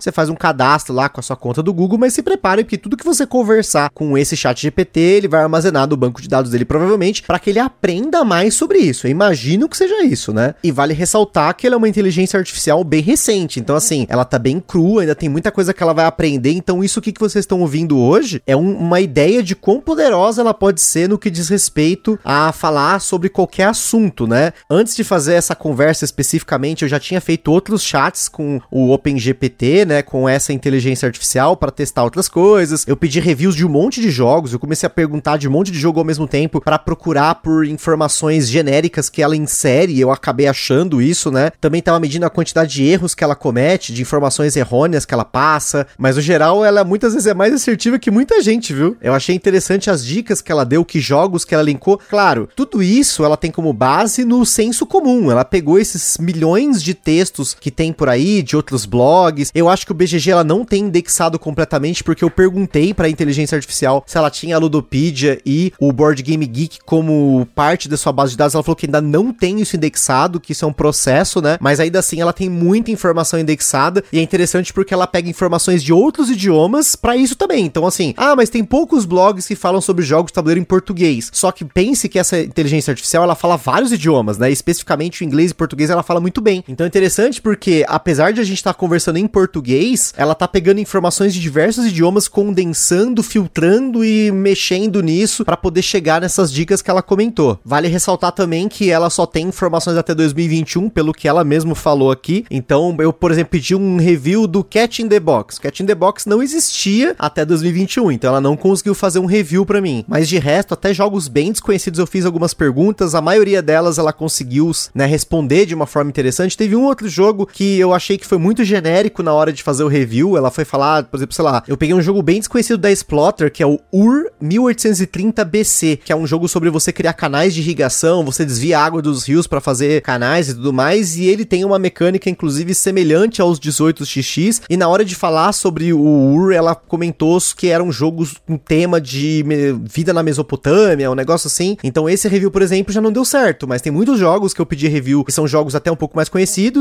Você 0.00 0.12
faz 0.12 0.28
um 0.28 0.34
cadastro 0.34 0.94
lá 0.94 1.08
com 1.08 1.20
a 1.20 1.22
sua 1.22 1.36
conta 1.36 1.62
do 1.62 1.72
Google, 1.72 1.98
mas 1.98 2.12
se 2.14 2.22
prepare 2.22 2.64
porque 2.64 2.78
tudo 2.78 2.96
que 2.96 3.04
você 3.04 3.26
conversar 3.26 3.90
com 3.90 4.16
esse 4.16 4.36
chat 4.36 4.60
GPT, 4.60 5.00
ele 5.00 5.28
vai 5.28 5.42
armazenar 5.42 5.88
no 5.88 5.96
banco 5.96 6.20
de 6.20 6.28
dados 6.28 6.50
dele 6.50 6.64
provavelmente 6.64 7.22
para 7.22 7.38
que 7.38 7.50
ele 7.50 7.58
aprenda 7.58 8.24
mais 8.24 8.54
sobre 8.54 8.78
isso. 8.78 9.06
Eu 9.06 9.10
imagino 9.10 9.68
que 9.68 9.76
seja 9.76 10.02
isso, 10.04 10.32
né? 10.32 10.54
E 10.62 10.70
vale 10.70 10.94
ressaltar 10.94 11.54
que 11.54 11.66
ela 11.66 11.76
é 11.76 11.78
uma 11.78 11.88
inteligência 11.88 12.38
artificial 12.38 12.82
bem 12.84 13.02
recente, 13.02 13.60
então 13.60 13.76
assim, 13.76 14.06
ela 14.08 14.24
tá 14.24 14.38
bem 14.38 14.60
crua, 14.60 15.02
ainda 15.02 15.14
tem 15.14 15.28
muita 15.28 15.50
coisa 15.50 15.74
que 15.74 15.82
ela 15.82 15.94
vai 15.94 16.04
aprender, 16.04 16.52
então 16.52 16.82
isso 16.82 17.00
que 17.00 17.12
vocês 17.18 17.42
estão 17.42 17.60
ouvindo 17.60 17.98
hoje 17.98 18.42
é 18.46 18.56
um, 18.56 18.76
uma 18.76 19.00
ideia 19.00 19.42
de 19.42 19.54
quão 19.54 19.80
poderosa 19.80 20.40
ela 20.40 20.54
pode 20.54 20.80
ser 20.80 21.08
no 21.08 21.18
que 21.18 21.30
diz 21.30 21.48
respeito 21.48 22.18
a 22.24 22.52
falar 22.52 23.00
sobre 23.00 23.28
qualquer 23.28 23.68
assunto, 23.68 24.26
né? 24.26 24.52
Antes 24.68 24.96
de 24.96 25.04
fazer 25.04 25.34
essa 25.34 25.54
conversa 25.54 26.04
especificamente 26.04 26.79
eu 26.84 26.88
já 26.88 27.00
tinha 27.00 27.20
feito 27.20 27.50
outros 27.50 27.82
chats 27.82 28.28
com 28.28 28.60
o 28.70 28.90
OpenGPT, 28.92 29.84
né, 29.84 30.02
com 30.02 30.28
essa 30.28 30.52
inteligência 30.52 31.06
artificial 31.06 31.56
para 31.56 31.70
testar 31.70 32.04
outras 32.04 32.28
coisas. 32.28 32.86
Eu 32.86 32.96
pedi 32.96 33.20
reviews 33.20 33.54
de 33.54 33.64
um 33.64 33.68
monte 33.68 34.00
de 34.00 34.10
jogos, 34.10 34.52
eu 34.52 34.58
comecei 34.58 34.86
a 34.86 34.90
perguntar 34.90 35.36
de 35.36 35.48
um 35.48 35.50
monte 35.50 35.70
de 35.70 35.78
jogo 35.78 35.98
ao 35.98 36.04
mesmo 36.04 36.26
tempo 36.26 36.60
para 36.60 36.78
procurar 36.78 37.36
por 37.36 37.64
informações 37.66 38.48
genéricas 38.48 39.08
que 39.08 39.22
ela 39.22 39.36
insere, 39.36 39.98
eu 39.98 40.10
acabei 40.10 40.46
achando 40.46 41.00
isso, 41.00 41.30
né? 41.30 41.50
Também 41.60 41.82
tava 41.82 42.00
medindo 42.00 42.26
a 42.26 42.30
quantidade 42.30 42.72
de 42.72 42.84
erros 42.84 43.14
que 43.14 43.24
ela 43.24 43.34
comete, 43.34 43.92
de 43.92 44.02
informações 44.02 44.56
errôneas 44.56 45.04
que 45.04 45.14
ela 45.14 45.24
passa, 45.24 45.86
mas 45.98 46.16
no 46.16 46.22
geral 46.22 46.64
ela 46.64 46.84
muitas 46.84 47.12
vezes 47.12 47.26
é 47.26 47.34
mais 47.34 47.52
assertiva 47.52 47.98
que 47.98 48.10
muita 48.10 48.42
gente, 48.42 48.72
viu? 48.72 48.96
Eu 49.00 49.14
achei 49.14 49.34
interessante 49.34 49.90
as 49.90 50.04
dicas 50.04 50.40
que 50.40 50.52
ela 50.52 50.64
deu, 50.64 50.84
que 50.84 51.00
jogos 51.00 51.44
que 51.44 51.54
ela 51.54 51.62
linkou. 51.62 52.00
Claro, 52.08 52.48
tudo 52.54 52.82
isso 52.82 53.24
ela 53.24 53.36
tem 53.36 53.50
como 53.50 53.72
base 53.72 54.24
no 54.24 54.44
senso 54.44 54.86
comum. 54.86 55.30
Ela 55.30 55.44
pegou 55.44 55.78
esses 55.78 56.18
milhões 56.18 56.69
milhões 56.70 56.82
de 56.82 56.94
textos 56.94 57.54
que 57.58 57.70
tem 57.70 57.92
por 57.92 58.08
aí, 58.08 58.42
de 58.42 58.56
outros 58.56 58.86
blogs. 58.86 59.50
Eu 59.54 59.68
acho 59.68 59.84
que 59.84 59.92
o 59.92 59.94
BGG 59.94 60.30
ela 60.30 60.44
não 60.44 60.64
tem 60.64 60.84
indexado 60.84 61.38
completamente, 61.38 62.04
porque 62.04 62.24
eu 62.24 62.30
perguntei 62.30 62.94
para 62.94 63.06
a 63.06 63.10
inteligência 63.10 63.56
artificial 63.56 64.04
se 64.06 64.16
ela 64.16 64.30
tinha 64.30 64.56
a 64.56 64.58
Ludopedia 64.58 65.40
e 65.44 65.72
o 65.78 65.92
Board 65.92 66.22
Game 66.22 66.46
Geek 66.46 66.78
como 66.84 67.46
parte 67.54 67.88
da 67.88 67.96
sua 67.96 68.12
base 68.12 68.32
de 68.32 68.38
dados. 68.38 68.54
Ela 68.54 68.62
falou 68.62 68.76
que 68.76 68.86
ainda 68.86 69.00
não 69.00 69.32
tem 69.32 69.60
isso 69.60 69.76
indexado, 69.76 70.40
que 70.40 70.52
isso 70.52 70.64
é 70.64 70.68
um 70.68 70.72
processo, 70.72 71.40
né? 71.40 71.58
Mas 71.60 71.80
ainda 71.80 71.98
assim 71.98 72.20
ela 72.20 72.32
tem 72.32 72.48
muita 72.48 72.90
informação 72.90 73.38
indexada 73.38 74.04
e 74.12 74.18
é 74.18 74.22
interessante 74.22 74.72
porque 74.72 74.94
ela 74.94 75.06
pega 75.06 75.28
informações 75.28 75.82
de 75.82 75.92
outros 75.92 76.30
idiomas 76.30 76.94
para 76.94 77.16
isso 77.16 77.34
também. 77.34 77.64
Então, 77.64 77.86
assim, 77.86 78.14
ah, 78.16 78.36
mas 78.36 78.50
tem 78.50 78.64
poucos 78.64 79.04
blogs 79.04 79.46
que 79.46 79.56
falam 79.56 79.80
sobre 79.80 80.04
jogos 80.04 80.30
de 80.30 80.34
tabuleiro 80.34 80.60
em 80.60 80.64
português. 80.64 81.30
Só 81.32 81.50
que 81.50 81.64
pense 81.64 82.08
que 82.08 82.18
essa 82.18 82.38
inteligência 82.38 82.90
artificial 82.90 83.24
ela 83.24 83.34
fala 83.34 83.56
vários 83.56 83.92
idiomas, 83.92 84.38
né? 84.38 84.50
Especificamente 84.50 85.22
o 85.22 85.24
inglês 85.24 85.50
e 85.50 85.54
português 85.54 85.90
ela 85.90 86.02
fala 86.02 86.20
muito 86.20 86.40
bem. 86.40 86.59
Então 86.68 86.84
é 86.84 86.88
interessante 86.88 87.40
porque, 87.40 87.84
apesar 87.88 88.32
de 88.32 88.40
a 88.40 88.44
gente 88.44 88.58
estar 88.58 88.72
tá 88.72 88.78
conversando 88.78 89.18
em 89.18 89.26
português, 89.26 90.12
ela 90.16 90.34
tá 90.34 90.46
pegando 90.46 90.80
informações 90.80 91.34
de 91.34 91.40
diversos 91.40 91.86
idiomas, 91.86 92.28
condensando, 92.28 93.22
filtrando 93.22 94.04
e 94.04 94.30
mexendo 94.30 95.02
nisso 95.02 95.44
para 95.44 95.56
poder 95.56 95.82
chegar 95.82 96.20
nessas 96.20 96.52
dicas 96.52 96.82
que 96.82 96.90
ela 96.90 97.02
comentou. 97.02 97.58
Vale 97.64 97.88
ressaltar 97.88 98.32
também 98.32 98.68
que 98.68 98.90
ela 98.90 99.10
só 99.10 99.26
tem 99.26 99.46
informações 99.46 99.96
até 99.96 100.14
2021, 100.14 100.88
pelo 100.88 101.12
que 101.12 101.28
ela 101.28 101.44
mesmo 101.44 101.74
falou 101.74 102.10
aqui. 102.10 102.44
Então, 102.50 102.96
eu, 102.98 103.12
por 103.12 103.30
exemplo, 103.30 103.50
pedi 103.50 103.74
um 103.74 103.96
review 103.96 104.46
do 104.46 104.62
Cat 104.62 105.02
in 105.02 105.08
the 105.08 105.20
Box. 105.20 105.58
Cat 105.58 105.82
in 105.82 105.86
the 105.86 105.94
Box 105.94 106.26
não 106.26 106.42
existia 106.42 107.14
até 107.18 107.44
2021, 107.44 108.12
então 108.12 108.30
ela 108.30 108.40
não 108.40 108.56
conseguiu 108.56 108.94
fazer 108.94 109.18
um 109.18 109.26
review 109.26 109.64
para 109.66 109.80
mim. 109.80 110.04
Mas 110.06 110.28
de 110.28 110.38
resto, 110.38 110.74
até 110.74 110.92
jogos 110.94 111.28
bem 111.28 111.52
desconhecidos 111.52 111.98
eu 111.98 112.06
fiz 112.06 112.24
algumas 112.24 112.54
perguntas, 112.54 113.14
a 113.14 113.20
maioria 113.20 113.62
delas 113.62 113.98
ela 113.98 114.12
conseguiu, 114.12 114.70
né, 114.94 115.06
responder 115.06 115.66
de 115.66 115.74
uma 115.74 115.86
forma 115.86 116.10
interessante. 116.10 116.49
Teve 116.56 116.76
um 116.76 116.84
outro 116.84 117.08
jogo 117.08 117.46
que 117.46 117.78
eu 117.78 117.94
achei 117.94 118.18
que 118.18 118.26
foi 118.26 118.38
muito 118.38 118.64
genérico 118.64 119.22
na 119.22 119.32
hora 119.32 119.52
de 119.52 119.62
fazer 119.62 119.82
o 119.82 119.88
review. 119.88 120.36
Ela 120.36 120.50
foi 120.50 120.64
falar, 120.64 121.04
por 121.04 121.16
exemplo, 121.16 121.34
sei 121.34 121.44
lá, 121.44 121.62
eu 121.66 121.76
peguei 121.76 121.94
um 121.94 122.02
jogo 122.02 122.22
bem 122.22 122.38
desconhecido 122.38 122.78
da 122.78 122.90
Splotter, 122.92 123.50
que 123.50 123.62
é 123.62 123.66
o 123.66 123.78
UR 123.92 124.26
1830 124.40 125.44
BC, 125.44 126.00
que 126.04 126.12
é 126.12 126.16
um 126.16 126.26
jogo 126.26 126.48
sobre 126.48 126.68
você 126.68 126.92
criar 126.92 127.14
canais 127.14 127.54
de 127.54 127.60
irrigação, 127.60 128.24
você 128.24 128.44
desvia 128.44 128.78
água 128.78 129.00
dos 129.00 129.26
rios 129.26 129.46
para 129.46 129.60
fazer 129.60 130.02
canais 130.02 130.48
e 130.48 130.54
tudo 130.54 130.72
mais, 130.72 131.16
e 131.16 131.24
ele 131.24 131.44
tem 131.44 131.64
uma 131.64 131.78
mecânica 131.78 132.28
inclusive 132.28 132.74
semelhante 132.74 133.40
aos 133.40 133.58
18xx, 133.58 134.62
e 134.68 134.76
na 134.76 134.88
hora 134.88 135.04
de 135.04 135.14
falar 135.14 135.52
sobre 135.52 135.92
o 135.92 136.00
UR, 136.00 136.52
ela 136.52 136.74
comentou 136.74 137.30
que 137.56 137.68
eram 137.68 137.92
jogos 137.92 138.34
com 138.44 138.56
tema 138.56 139.00
de 139.00 139.44
vida 139.84 140.12
na 140.12 140.22
Mesopotâmia, 140.22 141.10
um 141.10 141.14
negócio 141.14 141.46
assim. 141.46 141.76
Então 141.84 142.08
esse 142.08 142.26
review, 142.26 142.50
por 142.50 142.60
exemplo, 142.60 142.92
já 142.92 143.00
não 143.00 143.12
deu 143.12 143.24
certo, 143.24 143.68
mas 143.68 143.80
tem 143.80 143.92
muitos 143.92 144.18
jogos 144.18 144.52
que 144.52 144.60
eu 144.60 144.66
pedi 144.66 144.88
review 144.88 145.24
que 145.24 145.30
são 145.30 145.46
jogos 145.46 145.76
até 145.76 145.92
um 145.92 145.96
pouco 145.96 146.16
mais 146.16 146.28
conhecidos, 146.28 146.39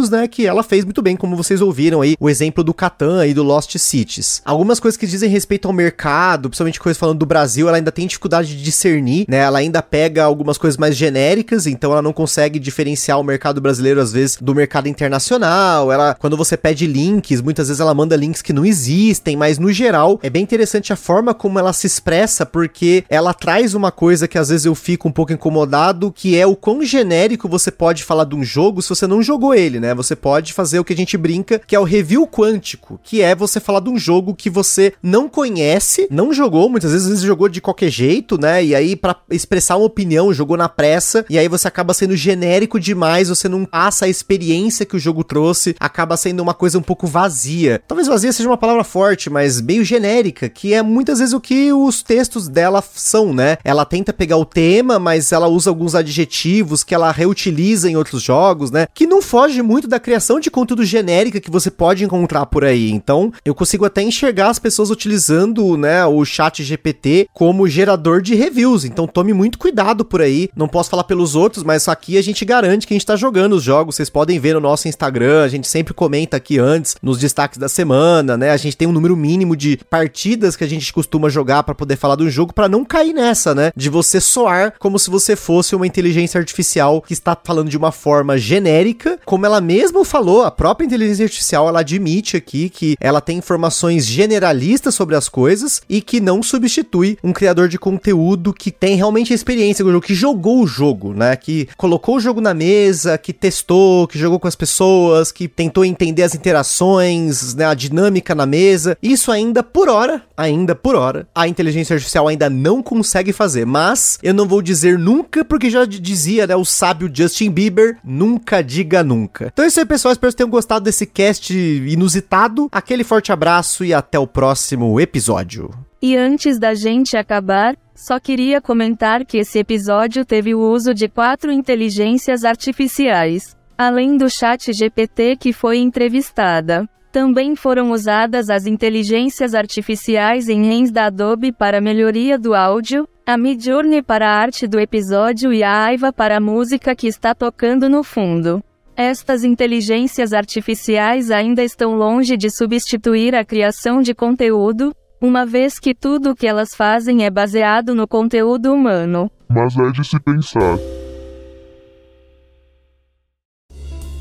né, 0.09 0.27
que 0.27 0.45
ela 0.45 0.63
fez 0.63 0.85
muito 0.85 1.01
bem, 1.01 1.15
como 1.15 1.35
vocês 1.35 1.61
ouviram 1.61 2.01
aí, 2.01 2.15
o 2.19 2.29
exemplo 2.29 2.63
do 2.63 2.73
Catan 2.73 3.25
e 3.25 3.33
do 3.33 3.43
Lost 3.43 3.77
Cities. 3.77 4.41
Algumas 4.45 4.79
coisas 4.79 4.97
que 4.97 5.07
dizem 5.07 5.29
respeito 5.29 5.67
ao 5.67 5.73
mercado, 5.73 6.49
principalmente 6.49 6.79
coisas 6.79 6.97
falando 6.99 7.19
do 7.19 7.25
Brasil, 7.25 7.67
ela 7.67 7.77
ainda 7.77 7.91
tem 7.91 8.07
dificuldade 8.07 8.55
de 8.55 8.63
discernir, 8.63 9.25
né? 9.27 9.37
Ela 9.37 9.59
ainda 9.59 9.81
pega 9.81 10.23
algumas 10.23 10.57
coisas 10.57 10.77
mais 10.77 10.95
genéricas, 10.95 11.65
então 11.67 11.91
ela 11.91 12.01
não 12.01 12.13
consegue 12.13 12.59
diferenciar 12.59 13.19
o 13.19 13.23
mercado 13.23 13.61
brasileiro 13.61 14.01
às 14.01 14.11
vezes 14.11 14.37
do 14.39 14.55
mercado 14.55 14.87
internacional. 14.87 15.91
Ela, 15.91 16.15
quando 16.15 16.37
você 16.37 16.55
pede 16.55 16.85
links, 16.85 17.41
muitas 17.41 17.67
vezes 17.67 17.81
ela 17.81 17.93
manda 17.93 18.15
links 18.15 18.41
que 18.41 18.53
não 18.53 18.65
existem, 18.65 19.35
mas 19.35 19.57
no 19.57 19.71
geral 19.71 20.19
é 20.21 20.29
bem 20.29 20.43
interessante 20.43 20.93
a 20.93 20.95
forma 20.95 21.33
como 21.33 21.59
ela 21.59 21.73
se 21.73 21.87
expressa, 21.87 22.45
porque 22.45 23.03
ela 23.09 23.33
traz 23.33 23.73
uma 23.73 23.91
coisa 23.91 24.27
que 24.27 24.37
às 24.37 24.49
vezes 24.49 24.65
eu 24.65 24.75
fico 24.75 25.07
um 25.07 25.11
pouco 25.11 25.33
incomodado, 25.33 26.11
que 26.11 26.37
é 26.37 26.45
o 26.45 26.55
quão 26.55 26.83
genérico 26.83 27.47
você 27.47 27.71
pode 27.71 28.03
falar 28.03 28.25
de 28.25 28.35
um 28.35 28.43
jogo 28.43 28.81
se 28.81 28.89
você 28.89 29.07
não 29.07 29.21
jogou 29.21 29.48
ele, 29.53 29.79
né? 29.79 29.93
Você 29.93 30.15
pode 30.15 30.53
fazer 30.53 30.79
o 30.79 30.83
que 30.83 30.93
a 30.93 30.97
gente 30.97 31.17
brinca, 31.17 31.59
que 31.59 31.75
é 31.75 31.79
o 31.79 31.83
review 31.83 32.27
quântico, 32.27 32.99
que 33.03 33.21
é 33.21 33.35
você 33.35 33.59
falar 33.59 33.79
de 33.79 33.89
um 33.89 33.97
jogo 33.97 34.35
que 34.35 34.49
você 34.49 34.93
não 35.01 35.27
conhece, 35.29 36.07
não 36.09 36.33
jogou, 36.33 36.69
muitas 36.69 36.91
vezes 36.91 37.21
jogou 37.21 37.49
de 37.49 37.61
qualquer 37.61 37.89
jeito, 37.89 38.39
né? 38.39 38.63
E 38.63 38.75
aí 38.75 38.95
para 38.95 39.15
expressar 39.29 39.77
uma 39.77 39.85
opinião, 39.85 40.33
jogou 40.33 40.57
na 40.57 40.69
pressa, 40.69 41.25
e 41.29 41.37
aí 41.37 41.47
você 41.47 41.67
acaba 41.67 41.93
sendo 41.93 42.15
genérico 42.15 42.79
demais, 42.79 43.29
você 43.29 43.47
não 43.47 43.65
passa 43.65 44.05
a 44.05 44.09
experiência 44.09 44.85
que 44.85 44.95
o 44.95 44.99
jogo 44.99 45.23
trouxe, 45.23 45.75
acaba 45.79 46.17
sendo 46.17 46.41
uma 46.41 46.53
coisa 46.53 46.77
um 46.77 46.81
pouco 46.81 47.07
vazia. 47.07 47.81
Talvez 47.87 48.07
vazia 48.07 48.31
seja 48.31 48.49
uma 48.49 48.57
palavra 48.57 48.83
forte, 48.83 49.29
mas 49.29 49.61
meio 49.61 49.83
genérica, 49.83 50.49
que 50.49 50.73
é 50.73 50.81
muitas 50.81 51.19
vezes 51.19 51.33
o 51.33 51.39
que 51.39 51.71
os 51.71 52.03
textos 52.03 52.47
dela 52.47 52.83
são, 52.93 53.33
né? 53.33 53.57
Ela 53.63 53.85
tenta 53.85 54.13
pegar 54.13 54.37
o 54.37 54.45
tema, 54.45 54.99
mas 54.99 55.31
ela 55.31 55.47
usa 55.47 55.69
alguns 55.69 55.95
adjetivos 55.95 56.83
que 56.83 56.93
ela 56.93 57.11
reutiliza 57.11 57.89
em 57.89 57.95
outros 57.95 58.21
jogos, 58.21 58.71
né? 58.71 58.87
Que 58.93 59.07
não 59.07 59.21
foge 59.21 59.38
muito 59.61 59.87
da 59.87 59.99
criação 59.99 60.39
de 60.39 60.51
conteúdo 60.51 60.83
genérica 60.83 61.39
que 61.39 61.51
você 61.51 61.71
pode 61.71 62.03
encontrar 62.03 62.45
por 62.45 62.63
aí. 62.65 62.91
Então, 62.91 63.31
eu 63.45 63.55
consigo 63.55 63.85
até 63.85 64.01
enxergar 64.01 64.49
as 64.49 64.59
pessoas 64.59 64.89
utilizando, 64.89 65.77
né, 65.77 66.05
o 66.05 66.23
chat 66.25 66.63
GPT 66.63 67.27
como 67.33 67.67
gerador 67.67 68.21
de 68.21 68.35
reviews. 68.35 68.83
Então, 68.83 69.07
tome 69.07 69.33
muito 69.33 69.57
cuidado 69.57 70.03
por 70.03 70.21
aí. 70.21 70.49
Não 70.55 70.67
posso 70.67 70.89
falar 70.89 71.03
pelos 71.03 71.35
outros, 71.35 71.63
mas 71.63 71.87
aqui 71.87 72.17
a 72.17 72.21
gente 72.21 72.43
garante 72.43 72.85
que 72.85 72.93
a 72.93 72.95
gente 72.95 73.05
tá 73.05 73.15
jogando 73.15 73.53
os 73.53 73.63
jogos. 73.63 73.95
Vocês 73.95 74.09
podem 74.09 74.39
ver 74.39 74.53
no 74.53 74.59
nosso 74.59 74.87
Instagram, 74.87 75.43
a 75.43 75.47
gente 75.47 75.67
sempre 75.67 75.93
comenta 75.93 76.37
aqui 76.37 76.57
antes 76.57 76.95
nos 77.01 77.17
destaques 77.19 77.57
da 77.57 77.69
semana, 77.69 78.37
né? 78.37 78.51
A 78.51 78.57
gente 78.57 78.75
tem 78.75 78.87
um 78.87 78.91
número 78.91 79.15
mínimo 79.15 79.55
de 79.55 79.77
partidas 79.89 80.55
que 80.55 80.63
a 80.63 80.67
gente 80.67 80.91
costuma 80.91 81.29
jogar 81.29 81.63
para 81.63 81.75
poder 81.75 81.95
falar 81.95 82.15
do 82.15 82.29
jogo 82.29 82.53
para 82.53 82.69
não 82.69 82.83
cair 82.83 83.13
nessa, 83.13 83.53
né? 83.53 83.71
De 83.75 83.89
você 83.89 84.19
soar 84.19 84.73
como 84.79 84.97
se 84.97 85.09
você 85.09 85.35
fosse 85.35 85.75
uma 85.75 85.87
inteligência 85.87 86.39
artificial 86.39 87.01
que 87.01 87.13
está 87.13 87.37
falando 87.43 87.69
de 87.69 87.77
uma 87.77 87.91
forma 87.91 88.37
genérica, 88.37 89.18
como 89.25 89.45
ela 89.45 89.61
mesma 89.61 90.03
falou, 90.05 90.43
a 90.43 90.51
própria 90.51 90.85
inteligência 90.85 91.25
artificial 91.25 91.67
ela 91.67 91.79
admite 91.81 92.37
aqui 92.37 92.69
que 92.69 92.95
ela 92.99 93.21
tem 93.21 93.37
informações 93.37 94.05
generalistas 94.05 94.95
sobre 94.95 95.15
as 95.15 95.29
coisas 95.29 95.81
e 95.89 96.01
que 96.01 96.19
não 96.19 96.41
substitui 96.41 97.17
um 97.23 97.33
criador 97.33 97.67
de 97.67 97.77
conteúdo 97.77 98.53
que 98.53 98.71
tem 98.71 98.95
realmente 98.95 99.33
experiência 99.33 99.83
com 99.83 99.89
o 99.89 99.93
jogo, 99.93 100.05
que 100.05 100.15
jogou 100.15 100.61
o 100.61 100.67
jogo, 100.67 101.13
né? 101.13 101.35
Que 101.35 101.67
colocou 101.77 102.17
o 102.17 102.19
jogo 102.19 102.41
na 102.41 102.53
mesa, 102.53 103.17
que 103.17 103.33
testou, 103.33 104.07
que 104.07 104.17
jogou 104.17 104.39
com 104.39 104.47
as 104.47 104.55
pessoas, 104.55 105.31
que 105.31 105.47
tentou 105.47 105.85
entender 105.85 106.23
as 106.23 106.35
interações, 106.35 107.53
né? 107.55 107.65
A 107.65 107.73
dinâmica 107.73 108.35
na 108.35 108.45
mesa. 108.45 108.97
Isso 109.01 109.31
ainda 109.31 109.63
por 109.63 109.89
hora, 109.89 110.23
ainda 110.35 110.75
por 110.75 110.95
hora, 110.95 111.27
a 111.33 111.47
inteligência 111.47 111.93
artificial 111.93 112.27
ainda 112.27 112.49
não 112.49 112.81
consegue 112.81 113.33
fazer. 113.33 113.65
Mas 113.65 114.19
eu 114.23 114.33
não 114.33 114.47
vou 114.47 114.61
dizer 114.61 114.97
nunca, 114.97 115.43
porque 115.43 115.69
já 115.69 115.85
dizia, 115.85 116.47
né? 116.47 116.55
O 116.55 116.65
sábio 116.65 117.09
Justin 117.13 117.51
Bieber, 117.51 117.97
nunca 118.03 118.61
diga 118.61 119.03
nunca. 119.09 119.49
Então 119.51 119.65
é 119.65 119.67
isso 119.67 119.79
aí, 119.79 119.85
pessoal. 119.85 120.11
Espero 120.11 120.31
que 120.31 120.37
tenham 120.37 120.49
gostado 120.49 120.85
desse 120.85 121.05
cast 121.05 121.53
inusitado. 121.53 122.69
Aquele 122.71 123.03
forte 123.03 123.31
abraço 123.31 123.83
e 123.83 123.93
até 123.93 124.19
o 124.19 124.27
próximo 124.27 124.99
episódio. 124.99 125.71
E 126.01 126.15
antes 126.15 126.57
da 126.57 126.73
gente 126.73 127.17
acabar, 127.17 127.75
só 127.93 128.19
queria 128.19 128.61
comentar 128.61 129.25
que 129.25 129.39
esse 129.39 129.59
episódio 129.59 130.23
teve 130.23 130.55
o 130.55 130.61
uso 130.61 130.93
de 130.93 131.09
quatro 131.09 131.51
inteligências 131.51 132.45
artificiais, 132.45 133.57
além 133.77 134.15
do 134.15 134.29
chat 134.29 134.71
GPT 134.71 135.35
que 135.35 135.51
foi 135.51 135.79
entrevistada. 135.79 136.87
Também 137.11 137.55
foram 137.55 137.91
usadas 137.91 138.49
as 138.49 138.67
inteligências 138.67 139.55
artificiais 139.55 140.47
em 140.47 140.63
RENs 140.63 140.91
da 140.91 141.07
Adobe 141.07 141.51
para 141.51 141.81
melhoria 141.81 142.37
do 142.37 142.53
áudio, 142.53 143.07
a 143.25 143.35
Midjourney 143.35 144.01
para 144.01 144.29
a 144.29 144.39
arte 144.39 144.67
do 144.67 144.79
episódio 144.79 145.51
e 145.51 145.63
a 145.63 145.83
Aiva 145.83 146.13
para 146.13 146.37
a 146.37 146.39
música 146.39 146.95
que 146.95 147.07
está 147.07 147.35
tocando 147.35 147.89
no 147.89 148.03
fundo. 148.03 148.63
Estas 149.01 149.45
inteligências 149.45 150.33
artificiais 150.33 151.31
ainda 151.31 151.63
estão 151.63 151.95
longe 151.95 152.35
de 152.35 152.49
substituir 152.49 153.33
a 153.33 153.45
criação 153.45 154.01
de 154.01 154.13
conteúdo, 154.13 154.93
uma 155.21 155.45
vez 155.45 155.79
que 155.79 155.95
tudo 155.95 156.31
o 156.31 156.35
que 156.35 156.45
elas 156.45 156.75
fazem 156.75 157.23
é 157.23 157.29
baseado 157.29 157.95
no 157.95 158.05
conteúdo 158.05 158.73
humano. 158.73 159.31
Mas 159.47 159.73
é 159.77 159.89
de 159.91 160.05
se 160.05 160.19
pensar. 160.19 160.77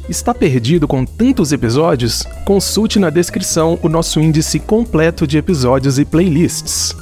Está 0.09 0.33
perdido 0.33 0.87
com 0.87 1.05
tantos 1.05 1.51
episódios? 1.51 2.23
Consulte 2.45 3.01
na 3.01 3.11
descrição 3.11 3.81
o 3.83 3.89
nosso 3.89 4.21
índice 4.21 4.61
completo 4.61 5.27
de 5.27 5.39
episódios 5.39 5.99
e 5.99 6.05
playlists. 6.05 6.95